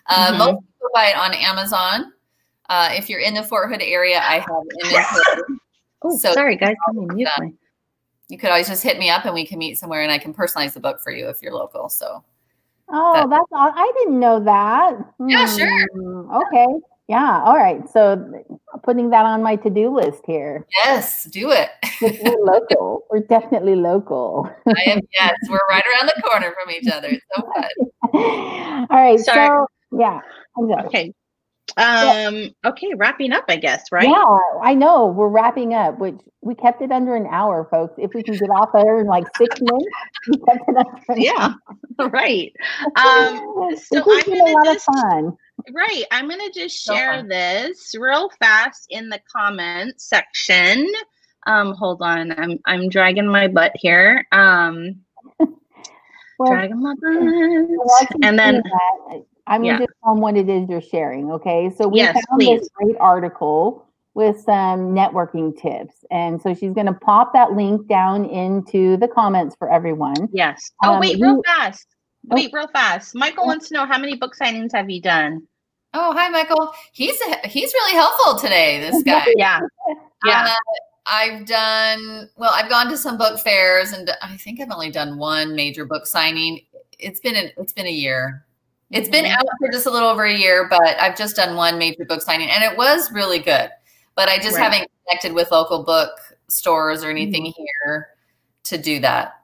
Uh, 0.06 0.32
Mhm. 0.34 0.38
Most 0.38 0.50
people 0.62 0.90
buy 0.94 1.08
it 1.08 1.18
on 1.18 1.34
Amazon. 1.34 2.14
Uh, 2.70 2.90
if 2.92 3.10
you're 3.10 3.20
in 3.20 3.34
the 3.34 3.42
Fort 3.44 3.72
Hood 3.72 3.82
area, 3.82 4.20
I 4.20 4.36
have 4.40 4.64
inventory. 4.84 5.60
oh 6.04 6.18
So- 6.18 6.34
sorry 6.34 6.56
guys 6.56 6.76
let 6.94 6.96
me 7.08 7.16
mute 7.16 7.30
my 7.40 7.52
You 8.30 8.38
could 8.38 8.50
always 8.52 8.68
just 8.68 8.84
hit 8.84 9.00
me 9.00 9.10
up 9.10 9.26
and 9.26 9.34
we 9.34 9.46
can 9.48 9.58
meet 9.58 9.80
somewhere 9.80 10.04
and 10.04 10.12
I 10.12 10.20
can 10.20 10.34
personalize 10.36 10.74
the 10.74 10.82
book 10.82 11.00
for 11.02 11.12
you 11.12 11.30
if 11.30 11.42
you're 11.42 11.54
local. 11.54 11.90
So 11.90 12.24
Oh, 12.90 13.14
That- 13.14 13.30
that's 13.30 13.52
all. 13.52 13.72
I 13.76 13.92
didn't 14.00 14.20
know 14.20 14.40
that. 14.44 14.94
Yeah, 15.28 15.46
sure. 15.46 15.88
Hmm, 15.94 16.32
Okay. 16.32 16.68
Yeah. 17.10 17.42
All 17.46 17.56
right. 17.56 17.88
So 17.90 18.44
putting 18.84 19.10
that 19.12 19.26
on 19.26 19.42
my 19.42 19.56
to-do 19.56 19.90
list 19.96 20.24
here. 20.26 20.66
yes, 20.84 21.24
do 21.26 21.52
it. 21.52 21.70
We're 22.02 22.36
local. 22.44 23.04
We're 23.10 23.22
definitely 23.22 23.76
local. 23.76 24.50
I 24.68 24.82
am, 24.88 25.00
yes, 25.14 25.36
we're 25.50 25.60
right 25.70 25.84
around 25.86 26.12
the 26.14 26.22
corner 26.22 26.54
from 26.62 26.70
each 26.72 26.88
other. 26.92 27.08
It's 27.10 27.26
so 27.34 27.44
fun. 27.56 27.70
All 28.90 28.98
right. 29.04 29.20
Sorry. 29.22 29.48
So 29.48 29.68
yeah. 29.98 30.20
Okay 30.86 31.14
um 31.76 32.50
okay 32.66 32.94
wrapping 32.96 33.34
up 33.34 33.44
I 33.50 33.58
guess 33.58 33.84
right 33.92 34.08
Yeah, 34.08 34.38
I 34.64 34.74
know. 34.74 35.08
We're 35.08 35.28
wrapping 35.28 35.74
up, 35.74 36.00
which 36.00 36.16
we 36.42 36.56
kept 36.56 36.82
it 36.82 36.92
under 36.92 37.16
an 37.16 37.28
hour, 37.30 37.68
folks. 37.70 37.96
If 37.98 38.14
we 38.14 38.24
can 38.24 38.36
get 38.36 38.50
off 38.50 38.70
there 38.74 39.02
in 39.02 39.08
like 39.08 39.26
six 39.38 39.60
minutes, 39.60 39.86
we 40.30 40.38
kept 40.40 40.64
it 40.70 40.78
under 40.78 41.02
an 41.10 41.22
yeah 41.22 41.54
right 42.10 42.54
um 42.96 43.76
so 43.76 44.02
I'm 44.08 44.26
been 44.26 44.40
a 44.40 44.44
lot 44.52 44.64
just- 44.66 44.88
of 44.88 44.96
fun. 44.96 45.38
Right. 45.74 46.04
I'm 46.12 46.28
going 46.30 46.40
to 46.40 46.52
just 46.54 46.78
share 46.78 47.16
fun. 47.16 47.28
this 47.30 47.96
real 48.00 48.30
fast 48.40 48.86
in 48.92 49.10
the 49.10 49.20
comments 49.36 50.08
section. 50.08 50.88
Um, 51.48 51.74
hold 51.74 52.02
on. 52.04 52.32
I'm 52.40 52.60
I'm 52.68 52.90
dragging 52.90 53.28
my 53.28 53.48
butt 53.48 53.72
here. 53.76 54.26
Um, 54.32 55.02
Well, 56.40 56.52
dragging 56.52 56.80
my 56.82 56.94
butt. 57.02 58.08
And 58.22 58.38
then 58.38 58.62
I'm 59.48 59.64
yeah. 59.64 59.74
gonna 59.74 59.86
just 59.88 59.98
tell 60.04 60.14
them 60.14 60.22
what 60.22 60.36
it 60.38 60.50
is 60.50 60.70
you're 60.70 60.82
sharing. 60.82 61.32
Okay, 61.32 61.72
so 61.78 61.88
we 61.88 62.00
Yes, 62.00 62.18
found 62.30 62.42
this 62.42 62.70
great 62.74 62.98
article 63.00 63.86
with 64.14 64.40
some 64.42 64.94
networking 64.96 65.58
tips, 65.60 66.04
and 66.12 66.42
so 66.42 66.54
she's 66.54 66.74
gonna 66.74 66.94
pop 66.94 67.34
that 67.34 67.54
link 67.54 67.88
down 67.88 68.26
into 68.26 68.98
the 68.98 69.08
comments 69.08 69.56
for 69.58 69.72
everyone. 69.72 70.28
yes. 70.34 70.72
Oh, 70.84 70.94
Um, 70.96 71.00
wait, 71.00 71.20
real 71.20 71.36
you- 71.38 71.44
fast. 71.46 71.88
Oh. 72.30 72.36
Wait, 72.36 72.52
real 72.52 72.68
fast. 72.68 73.16
Michael 73.16 73.46
wants 73.46 73.70
to 73.70 73.74
know 73.76 73.86
how 73.86 73.98
many 73.98 74.16
book 74.16 74.36
signings 74.36 74.74
have 74.74 74.90
you 74.90 75.00
done? 75.02 75.48
Oh, 75.94 76.12
hi, 76.14 76.28
Michael. 76.30 76.74
He's 76.92 77.20
he's 77.46 77.74
really 77.74 77.94
helpful 77.94 78.38
today. 78.38 78.80
This 78.82 79.02
guy. 79.04 79.26
Yeah. 79.38 79.62
Yeah. 80.26 80.48
Uh, 80.50 80.56
I've 81.06 81.46
done 81.46 82.30
well. 82.36 82.52
I've 82.54 82.70
gone 82.70 82.90
to 82.90 82.98
some 82.98 83.18
book 83.18 83.40
fairs, 83.40 83.94
and 83.94 84.12
I 84.22 84.36
think 84.36 84.60
I've 84.60 84.72
only 84.72 84.92
done 84.92 85.18
one 85.18 85.56
major 85.56 85.86
book 85.86 86.06
signing. 86.06 86.66
It's 87.00 87.20
been 87.22 87.36
a, 87.38 87.52
it's 87.56 87.72
been 87.72 87.86
a 87.88 87.92
year. 87.92 88.44
It's 88.92 89.10
been 89.10 89.26
mm-hmm. 89.26 89.34
out 89.34 89.46
for 89.60 89.70
just 89.70 89.86
a 89.86 89.92
little 89.92 90.10
over 90.10 90.24
a 90.24 90.34
year, 90.34 90.68
but 90.70 90.98
I've 91.00 91.18
just 91.18 91.36
done 91.36 91.56
one 91.56 91.78
major 91.78 92.06
book 92.06 92.22
signing, 92.22 92.50
and 92.50 92.64
it 92.64 92.78
was 92.78 93.12
really 93.12 93.40
good. 93.40 93.70
But 94.16 94.30
I 94.30 94.38
just 94.38 94.56
Right. 94.56 94.64
haven't 94.64 94.92
connected 95.06 95.34
with 95.34 95.52
local 95.52 95.84
book 95.84 96.12
stores 96.48 97.04
or 97.04 97.10
anything 97.10 97.46
mm-hmm. 97.46 97.64
here 97.84 98.10
to 98.64 98.78
do 98.78 99.00
that. 99.00 99.42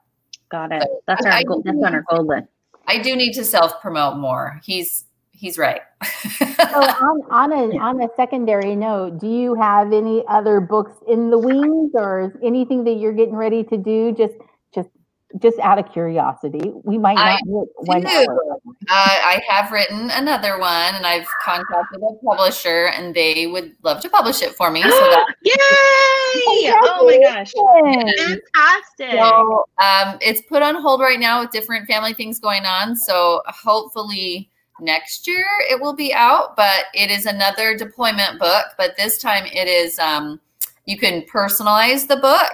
Got 0.48 0.72
it. 0.72 0.88
That's 1.06 1.24
our 1.26 1.32
I- 1.32 1.42
goal. 1.42 1.62
That's 1.64 1.76
on 1.76 1.94
our 1.94 2.04
goal 2.08 2.26
list. 2.26 2.48
I 2.86 2.98
do 2.98 3.16
need 3.16 3.32
to 3.34 3.44
self 3.44 3.80
promote 3.80 4.18
more. 4.18 4.60
He's 4.64 5.04
he's 5.32 5.58
right. 5.58 5.80
so 6.04 6.46
on, 6.80 7.22
on 7.30 7.52
a 7.52 7.78
on 7.80 8.02
a 8.02 8.08
secondary 8.16 8.76
note, 8.76 9.18
do 9.18 9.28
you 9.28 9.54
have 9.54 9.92
any 9.92 10.22
other 10.28 10.60
books 10.60 10.92
in 11.08 11.30
the 11.30 11.38
wings 11.38 11.92
or 11.94 12.32
anything 12.42 12.84
that 12.84 12.94
you're 12.94 13.12
getting 13.12 13.36
ready 13.36 13.64
to 13.64 13.76
do? 13.76 14.12
Just 14.12 14.34
just 15.40 15.54
just 15.54 15.64
out 15.64 15.78
of 15.78 15.90
curiosity, 15.92 16.72
we 16.84 16.98
might 16.98 17.14
not 17.14 17.40
one 17.44 18.06
hour. 18.06 18.58
Uh, 18.66 18.90
I 18.90 19.42
have 19.48 19.70
written 19.70 20.10
another 20.10 20.58
one, 20.58 20.94
and 20.94 21.06
I've 21.06 21.26
contacted 21.42 22.02
a 22.02 22.24
publisher, 22.24 22.86
and 22.88 23.14
they 23.14 23.46
would 23.46 23.74
love 23.82 24.00
to 24.02 24.08
publish 24.08 24.42
it 24.42 24.52
for 24.52 24.70
me. 24.70 24.82
So 24.82 24.88
that 24.88 25.26
yay! 25.42 25.54
Oh 26.82 27.06
my 27.06 27.18
gosh, 27.18 27.52
fantastic! 27.84 29.18
So 29.18 29.64
um, 29.82 30.18
it's 30.20 30.42
put 30.42 30.62
on 30.62 30.80
hold 30.80 31.00
right 31.00 31.20
now 31.20 31.40
with 31.40 31.50
different 31.50 31.86
family 31.86 32.14
things 32.14 32.40
going 32.40 32.66
on. 32.66 32.96
So 32.96 33.42
hopefully 33.46 34.50
next 34.80 35.26
year 35.26 35.46
it 35.70 35.80
will 35.80 35.94
be 35.94 36.12
out, 36.12 36.56
but 36.56 36.86
it 36.94 37.10
is 37.10 37.26
another 37.26 37.76
deployment 37.76 38.38
book. 38.38 38.66
But 38.76 38.96
this 38.96 39.18
time 39.18 39.46
it 39.46 39.68
is 39.68 39.98
um, 39.98 40.40
you 40.86 40.98
can 40.98 41.22
personalize 41.22 42.06
the 42.06 42.16
book. 42.16 42.52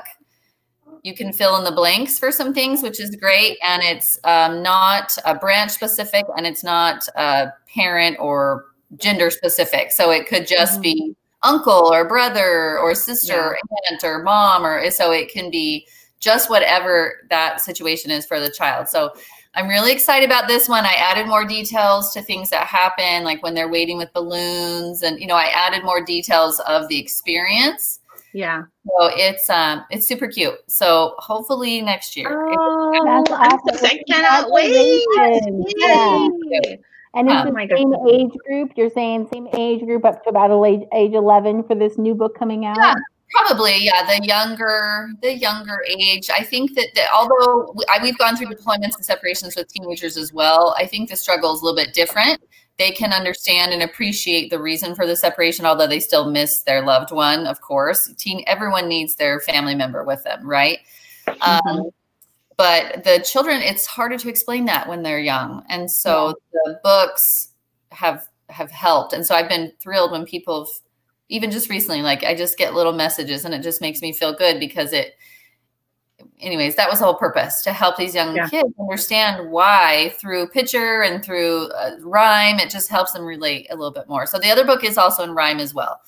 You 1.03 1.15
can 1.15 1.33
fill 1.33 1.57
in 1.57 1.65
the 1.65 1.73
blanks 1.73 2.19
for 2.19 2.31
some 2.31 2.53
things, 2.53 2.83
which 2.83 3.01
is 3.01 3.17
great. 3.17 3.59
And 3.63 3.83
it's 3.83 4.19
um, 4.25 4.63
not 4.63 5.17
a 5.25 5.35
branch 5.35 5.71
specific 5.71 6.27
and 6.37 6.47
it's 6.47 6.63
not 6.63 7.07
a 7.17 7.53
parent 7.75 8.19
or 8.21 8.67
gender 8.97 9.31
specific. 9.31 9.93
So 9.93 10.11
it 10.11 10.27
could 10.27 10.47
just 10.47 10.75
mm-hmm. 10.75 10.83
be 10.83 11.17
uncle 11.43 11.93
or 11.93 12.07
brother 12.07 12.79
or 12.79 12.95
sister 12.95 13.33
yeah. 13.33 13.47
or 13.47 13.59
aunt 13.91 14.05
or 14.05 14.23
mom 14.23 14.65
or 14.65 14.91
so 14.91 15.11
it 15.11 15.33
can 15.33 15.51
be 15.51 15.87
just 16.19 16.51
whatever 16.51 17.27
that 17.31 17.63
situation 17.63 18.11
is 18.11 18.27
for 18.27 18.39
the 18.39 18.51
child. 18.51 18.89
So 18.89 19.13
I'm 19.55 19.67
really 19.69 19.91
excited 19.91 20.27
about 20.27 20.47
this 20.47 20.69
one. 20.69 20.85
I 20.85 20.93
added 20.93 21.27
more 21.27 21.45
details 21.45 22.13
to 22.13 22.23
things 22.23 22.51
that 22.51 22.67
happen, 22.67 23.25
like 23.25 23.43
when 23.43 23.55
they're 23.55 23.71
waiting 23.71 23.99
with 23.99 24.13
balloons, 24.13 25.03
and 25.03 25.19
you 25.19 25.27
know, 25.27 25.35
I 25.35 25.47
added 25.47 25.83
more 25.83 26.05
details 26.05 26.61
of 26.61 26.87
the 26.89 26.99
experience. 26.99 28.00
Yeah. 28.33 28.63
So 28.87 29.11
it's 29.15 29.51
um 29.51 29.85
it's 29.91 30.07
super 30.07 30.29
cute. 30.29 30.59
So 30.67 31.15
hopefully 31.19 31.83
next 31.83 32.17
year. 32.17 32.29
Oh, 32.31 33.03
that's 33.05 33.31
awesome. 33.31 33.87
I 33.87 34.03
cannot 34.09 34.51
wait. 34.51 35.05
Yeah. 35.77 36.77
And 37.13 37.29
it's 37.29 37.45
um, 37.45 37.55
the 37.55 37.69
same 37.77 37.95
age 38.09 38.33
group. 38.47 38.73
You're 38.77 38.91
saying 38.91 39.29
same 39.33 39.49
age 39.55 39.85
group 39.85 40.05
up 40.05 40.23
to 40.25 40.31
about 40.31 40.65
age 40.65 40.87
age 40.95 41.13
11 41.13 41.65
for 41.65 41.75
this 41.75 41.99
new 41.99 42.15
book 42.15 42.39
coming 42.39 42.67
out. 42.67 42.77
Yeah. 42.79 42.95
Probably, 43.33 43.77
yeah. 43.79 44.05
The 44.07 44.25
younger, 44.25 45.09
the 45.23 45.37
younger 45.37 45.85
age. 45.89 46.31
I 46.31 46.43
think 46.43 46.75
that, 46.75 46.89
that 46.97 47.11
although 47.15 47.73
I, 47.89 48.03
we've 48.03 48.19
gone 48.19 48.37
through 48.37 48.49
deployments 48.49 48.97
and 48.97 49.05
separations 49.05 49.55
with 49.55 49.69
teenagers 49.69 50.17
as 50.17 50.33
well, 50.33 50.75
I 50.77 50.87
think 50.87 51.11
the 51.11 51.17
struggle 51.17 51.55
is 51.55 51.61
a 51.61 51.65
little 51.65 51.77
bit 51.77 51.95
different. 51.95 52.43
They 52.81 52.93
can 52.93 53.13
understand 53.13 53.75
and 53.75 53.83
appreciate 53.83 54.49
the 54.49 54.59
reason 54.59 54.95
for 54.95 55.07
the 55.07 55.15
separation, 55.15 55.67
although 55.67 55.87
they 55.87 56.01
still 56.01 56.31
miss 56.31 56.63
their 56.63 56.83
loved 56.83 57.13
one. 57.13 57.47
Of 57.47 57.61
course, 57.61 58.11
teen. 58.17 58.43
Everyone 58.47 58.89
needs 58.89 59.17
their 59.17 59.39
family 59.41 59.75
member 59.75 60.03
with 60.03 60.25
them, 60.25 60.49
right? 60.49 60.79
Mm-hmm. 61.29 61.69
Um, 61.69 61.91
but 62.57 63.05
the 63.05 63.23
children, 63.23 63.61
it's 63.61 63.85
harder 63.85 64.17
to 64.17 64.31
explain 64.31 64.65
that 64.65 64.89
when 64.89 65.03
they're 65.03 65.21
young, 65.21 65.63
and 65.69 65.91
so 65.91 66.29
yeah. 66.55 66.61
the 66.65 66.81
books 66.83 67.51
have 67.93 68.27
have 68.49 68.71
helped. 68.71 69.13
And 69.13 69.27
so 69.27 69.35
I've 69.35 69.51
been 69.51 69.73
thrilled 69.79 70.13
when 70.13 70.25
people 70.25 70.65
have 70.65 70.75
even 71.29 71.51
just 71.51 71.69
recently, 71.69 72.01
like 72.01 72.25
I 72.25 72.35
just 72.35 72.57
get 72.57 72.73
little 72.73 72.95
messages 72.95 73.45
and 73.45 73.53
it 73.53 73.63
just 73.63 73.83
makes 73.83 74.01
me 74.01 74.15
feel 74.15 74.33
good 74.33 74.59
because 74.59 74.95
it, 74.95 75.17
anyways, 76.41 76.77
that 76.77 76.89
was 76.89 76.99
the 76.99 77.05
whole 77.05 77.15
purpose 77.15 77.63
to 77.63 77.73
help 77.73 77.97
these 77.97 78.15
young 78.15 78.35
yeah. 78.35 78.49
kids 78.49 78.73
understand 78.79 79.51
why 79.51 80.13
through 80.19 80.49
picture 80.49 81.03
and 81.03 81.25
through 81.25 81.69
uh, 81.73 81.97
rhyme, 82.01 82.59
it 82.59 82.71
just 82.71 82.89
helps 82.89 83.13
them 83.13 83.25
relate 83.25 83.67
a 83.71 83.77
little 83.77 83.93
bit 83.93 84.09
more. 84.09 84.27
So 84.27 84.39
the 84.39 84.51
other 84.51 84.65
book 84.65 84.85
is 84.85 84.99
also 84.99 85.23
in 85.23 85.33
rhyme 85.33 85.59
as 85.59 85.75
well. 85.75 86.01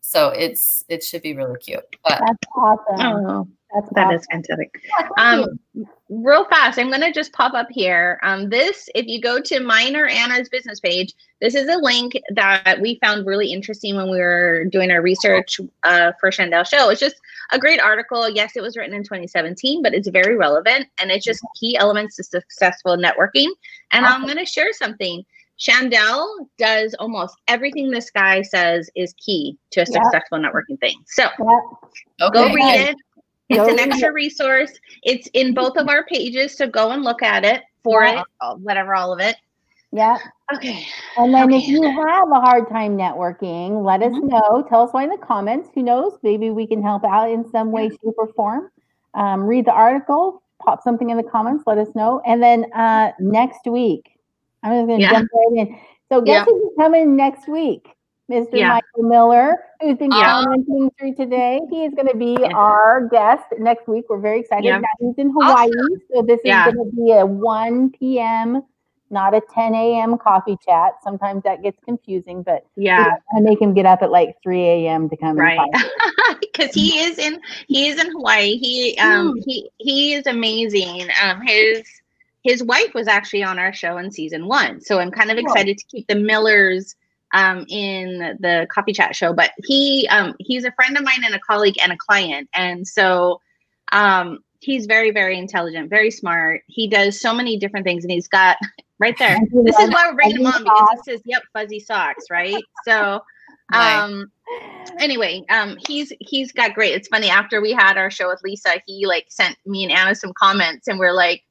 So 0.00 0.28
it's, 0.28 0.84
it 0.88 1.02
should 1.02 1.22
be 1.22 1.34
really 1.34 1.58
cute. 1.58 1.84
But, 2.04 2.20
That's 2.24 2.38
awesome. 2.56 3.52
That's 3.76 3.94
that 3.94 4.06
awesome. 4.06 4.16
is 4.16 4.26
fantastic. 4.30 4.82
Um, 5.18 5.58
real 6.08 6.44
fast, 6.46 6.78
I'm 6.78 6.88
going 6.88 7.02
to 7.02 7.12
just 7.12 7.32
pop 7.32 7.52
up 7.54 7.66
here. 7.70 8.18
Um, 8.22 8.48
this, 8.48 8.88
if 8.94 9.06
you 9.06 9.20
go 9.20 9.40
to 9.40 9.60
mine 9.60 9.96
or 9.96 10.06
Anna's 10.06 10.48
business 10.48 10.80
page, 10.80 11.12
this 11.40 11.54
is 11.54 11.68
a 11.68 11.76
link 11.76 12.14
that 12.30 12.78
we 12.80 12.98
found 13.02 13.26
really 13.26 13.52
interesting 13.52 13.96
when 13.96 14.10
we 14.10 14.18
were 14.18 14.64
doing 14.64 14.90
our 14.90 15.02
research 15.02 15.60
uh, 15.82 16.12
for 16.20 16.30
Chandelle 16.30 16.66
Show. 16.66 16.88
It's 16.88 17.00
just 17.00 17.16
a 17.52 17.58
great 17.58 17.80
article. 17.80 18.28
Yes, 18.28 18.56
it 18.56 18.62
was 18.62 18.76
written 18.76 18.94
in 18.94 19.02
2017, 19.02 19.82
but 19.82 19.92
it's 19.92 20.08
very 20.08 20.36
relevant 20.36 20.86
and 20.98 21.10
it's 21.10 21.24
just 21.24 21.44
key 21.58 21.76
elements 21.76 22.16
to 22.16 22.24
successful 22.24 22.96
networking. 22.96 23.48
And 23.92 24.06
awesome. 24.06 24.22
I'm 24.22 24.26
going 24.26 24.38
to 24.38 24.50
share 24.50 24.72
something. 24.72 25.24
Chandelle 25.58 26.48
does 26.58 26.94
almost 26.98 27.36
everything 27.48 27.90
this 27.90 28.10
guy 28.10 28.42
says 28.42 28.90
is 28.94 29.14
key 29.14 29.58
to 29.70 29.80
a 29.80 29.86
successful 29.86 30.38
networking 30.38 30.78
thing. 30.80 30.96
So 31.06 31.28
okay. 32.20 32.30
go 32.32 32.52
read 32.52 32.90
it. 32.90 32.96
It's 33.48 33.68
an 33.68 33.78
extra 33.78 34.12
resource. 34.12 34.72
It's 35.02 35.28
in 35.32 35.54
both 35.54 35.76
of 35.76 35.88
our 35.88 36.04
pages, 36.04 36.56
so 36.56 36.66
go 36.66 36.90
and 36.90 37.02
look 37.02 37.22
at 37.22 37.44
it 37.44 37.62
for 37.84 38.04
yeah. 38.04 38.22
it, 38.22 38.58
whatever, 38.58 38.94
all 38.94 39.12
of 39.12 39.20
it. 39.20 39.36
Yeah. 39.92 40.18
Okay. 40.54 40.84
And 41.16 41.32
then 41.32 41.44
okay. 41.44 41.58
if 41.58 41.68
you 41.68 41.82
have 41.82 42.28
a 42.30 42.40
hard 42.40 42.68
time 42.68 42.96
networking, 42.96 43.84
let 43.84 44.02
us 44.02 44.12
mm-hmm. 44.12 44.28
know. 44.28 44.66
Tell 44.68 44.82
us 44.82 44.92
why 44.92 45.04
in 45.04 45.10
the 45.10 45.18
comments. 45.18 45.68
Who 45.74 45.82
knows? 45.82 46.18
Maybe 46.22 46.50
we 46.50 46.66
can 46.66 46.82
help 46.82 47.04
out 47.04 47.30
in 47.30 47.48
some 47.50 47.70
way, 47.70 47.88
shape, 47.88 48.14
or 48.18 48.32
form. 48.34 48.70
Um, 49.14 49.44
read 49.44 49.64
the 49.64 49.72
article, 49.72 50.42
pop 50.60 50.82
something 50.82 51.08
in 51.08 51.16
the 51.16 51.22
comments, 51.22 51.64
let 51.66 51.78
us 51.78 51.88
know. 51.94 52.20
And 52.26 52.42
then 52.42 52.70
uh, 52.74 53.12
next 53.20 53.66
week, 53.66 54.18
I'm 54.62 54.72
just 54.72 54.86
going 54.86 54.98
to 54.98 55.02
yeah. 55.02 55.12
jump 55.12 55.30
right 55.32 55.66
in. 55.66 55.78
So 56.10 56.20
guess 56.20 56.44
yeah. 56.46 56.52
who's 56.52 56.72
coming 56.76 57.16
next 57.16 57.48
week? 57.48 57.88
Mr. 58.30 58.48
Yeah. 58.54 58.68
Michael 58.68 59.08
Miller, 59.08 59.56
who's 59.80 59.96
been 59.98 60.10
yeah. 60.10 60.42
commenting 60.42 60.90
through 60.98 61.14
today. 61.14 61.60
He 61.70 61.84
is 61.84 61.94
going 61.94 62.08
to 62.08 62.16
be 62.16 62.36
yeah. 62.40 62.48
our 62.54 63.08
guest 63.08 63.44
next 63.58 63.86
week. 63.86 64.06
We're 64.08 64.20
very 64.20 64.40
excited. 64.40 64.64
Yeah. 64.64 64.80
He's 64.98 65.14
in 65.16 65.30
Hawaii, 65.30 65.68
awesome. 65.68 66.02
so 66.12 66.22
this 66.22 66.40
is 66.44 66.50
going 66.50 66.76
to 66.76 66.90
be 66.96 67.12
a 67.12 67.24
1 67.24 67.90
p.m., 67.90 68.62
not 69.10 69.34
a 69.34 69.40
10 69.54 69.74
a.m. 69.74 70.18
coffee 70.18 70.56
chat. 70.66 70.94
Sometimes 71.04 71.44
that 71.44 71.62
gets 71.62 71.78
confusing, 71.84 72.42
but 72.42 72.66
yeah, 72.76 73.14
I 73.36 73.40
make 73.40 73.60
him 73.60 73.72
get 73.72 73.86
up 73.86 74.02
at 74.02 74.10
like 74.10 74.34
3 74.42 74.60
a.m. 74.60 75.08
to 75.08 75.16
come. 75.16 75.36
Right, 75.36 75.60
because 76.40 76.70
he 76.74 76.98
is 76.98 77.18
in 77.18 77.40
he 77.68 77.86
is 77.86 78.00
in 78.00 78.10
Hawaii. 78.10 78.56
He 78.56 78.98
um 78.98 79.34
mm. 79.34 79.42
he 79.46 79.70
he 79.78 80.14
is 80.14 80.26
amazing. 80.26 81.08
Um, 81.22 81.40
his 81.46 81.84
his 82.42 82.64
wife 82.64 82.94
was 82.94 83.06
actually 83.06 83.44
on 83.44 83.60
our 83.60 83.72
show 83.72 83.98
in 83.98 84.10
season 84.10 84.48
one, 84.48 84.80
so 84.80 84.98
I'm 84.98 85.12
kind 85.12 85.30
of 85.30 85.38
excited 85.38 85.78
to 85.78 85.84
keep 85.86 86.08
the 86.08 86.16
Millers 86.16 86.96
um, 87.32 87.66
in 87.68 88.36
the 88.40 88.66
coffee 88.70 88.92
chat 88.92 89.14
show, 89.16 89.32
but 89.32 89.50
he 89.64 90.08
um, 90.10 90.34
he's 90.38 90.64
a 90.64 90.72
friend 90.72 90.96
of 90.96 91.04
mine 91.04 91.24
and 91.24 91.34
a 91.34 91.40
colleague 91.40 91.76
and 91.82 91.92
a 91.92 91.96
client, 91.96 92.48
and 92.54 92.86
so 92.86 93.40
um, 93.92 94.38
he's 94.60 94.86
very 94.86 95.10
very 95.10 95.38
intelligent, 95.38 95.90
very 95.90 96.10
smart. 96.10 96.62
He 96.66 96.88
does 96.88 97.20
so 97.20 97.34
many 97.34 97.58
different 97.58 97.84
things, 97.84 98.04
and 98.04 98.10
he's 98.10 98.28
got 98.28 98.56
right 98.98 99.16
there. 99.18 99.38
This 99.52 99.78
is 99.78 99.90
why 99.90 100.08
we're 100.08 100.14
bringing 100.14 100.40
him 100.40 100.46
on 100.46 100.64
because 100.64 100.98
it 100.98 101.04
says 101.04 101.22
"Yep, 101.24 101.42
fuzzy 101.52 101.80
socks," 101.80 102.26
right? 102.30 102.62
So. 102.84 103.20
Um 103.72 104.30
anyway, 105.00 105.42
um 105.50 105.76
he's 105.88 106.12
he's 106.20 106.52
got 106.52 106.74
great. 106.74 106.94
It's 106.94 107.08
funny 107.08 107.28
after 107.28 107.60
we 107.60 107.72
had 107.72 107.96
our 107.96 108.10
show 108.12 108.28
with 108.28 108.40
Lisa, 108.44 108.80
he 108.86 109.06
like 109.06 109.26
sent 109.28 109.56
me 109.66 109.82
and 109.82 109.92
Anna 109.92 110.14
some 110.14 110.32
comments 110.38 110.86
and 110.86 111.00
we're 111.00 111.12
like, 111.12 111.42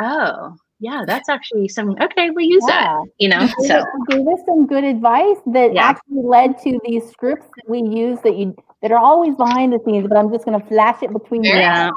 "Oh, 0.00 0.56
yeah, 0.78 1.04
that's 1.06 1.28
actually 1.28 1.68
some 1.68 1.96
okay, 2.00 2.30
we 2.30 2.44
use 2.44 2.62
yeah. 2.68 2.82
that, 2.84 3.04
you 3.18 3.28
know. 3.28 3.48
So 3.66 3.84
gave 4.08 4.26
us 4.28 4.40
some 4.46 4.66
good 4.66 4.84
advice 4.84 5.38
that 5.46 5.72
yeah. 5.74 5.84
actually 5.84 6.22
led 6.22 6.58
to 6.62 6.78
these 6.84 7.08
scripts 7.08 7.46
that 7.56 7.68
we 7.68 7.80
use 7.80 8.18
that 8.20 8.36
you 8.36 8.54
that 8.82 8.92
are 8.92 8.98
always 8.98 9.34
behind 9.36 9.72
the 9.72 9.80
scenes, 9.84 10.06
but 10.06 10.18
I'm 10.18 10.30
just 10.30 10.44
gonna 10.44 10.64
flash 10.66 11.02
it 11.02 11.12
between 11.12 11.44
yeah. 11.44 11.90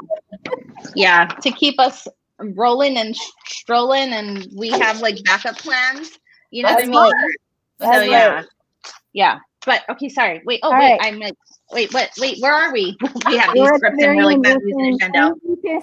yeah, 0.94 1.26
to 1.26 1.50
keep 1.50 1.78
us 1.78 2.08
rolling 2.38 2.96
and 2.96 3.14
strolling 3.46 4.14
and 4.14 4.48
we 4.56 4.70
have 4.70 5.00
like 5.00 5.22
backup 5.24 5.58
plans, 5.58 6.18
you 6.50 6.62
know 6.62 6.70
that's 6.70 6.88
what 6.88 6.96
I 6.96 7.10
mean? 7.10 7.36
Right. 7.80 7.94
So 7.94 8.10
yeah. 8.10 8.26
Right. 8.28 8.46
Yeah. 9.12 9.38
But 9.66 9.82
okay, 9.90 10.08
sorry. 10.08 10.40
Wait, 10.46 10.60
oh 10.62 10.72
All 10.72 10.78
wait, 10.78 10.92
right. 10.92 11.00
I'm 11.02 11.18
like 11.18 11.36
wait, 11.72 11.92
what? 11.92 12.10
Wait, 12.18 12.38
where 12.40 12.52
are 12.52 12.72
we? 12.72 12.96
we 13.26 13.36
have 13.36 13.54
these 13.54 13.68
scripts 13.68 14.02
and 14.02 14.16
we're 14.16 14.24
like 14.24 14.40
Matthews 14.40 14.74
and 14.76 15.00
Chandelle. 15.00 15.34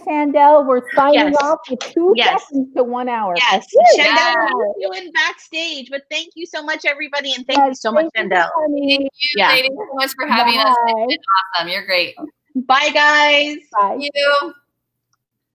Chandelle. 0.06 0.66
We're 0.66 0.82
signing 0.96 1.32
yes. 1.32 1.36
off 1.42 1.60
with 1.70 1.80
two 1.80 2.14
yes. 2.16 2.44
seconds 2.44 2.74
to 2.76 2.84
one 2.84 3.10
hour. 3.10 3.34
Yes, 3.38 3.66
Woo! 3.74 4.04
Chandelle, 4.04 4.74
you 4.80 4.92
in 4.96 5.12
backstage. 5.12 5.90
But 5.90 6.04
thank 6.10 6.30
you 6.36 6.46
so 6.46 6.64
much, 6.64 6.86
everybody, 6.86 7.34
and 7.34 7.46
thank 7.46 7.60
yes, 7.60 7.70
you 7.70 7.76
so 7.76 7.92
much, 7.92 8.06
Chandelle. 8.16 8.50
Thank 8.70 9.02
you, 9.02 9.08
yeah. 9.36 9.50
ladies, 9.50 9.72
so 9.76 9.96
much 9.96 10.12
for 10.16 10.28
having 10.28 10.56
Bye. 10.56 10.62
us. 10.62 10.78
It's 10.88 11.18
been 11.18 11.18
awesome. 11.56 11.70
You're 11.70 11.86
great. 11.86 12.16
Bye, 12.56 12.90
guys. 12.94 13.58
Bye. 13.80 13.98
Thank 14.00 14.12
you. 14.14 14.54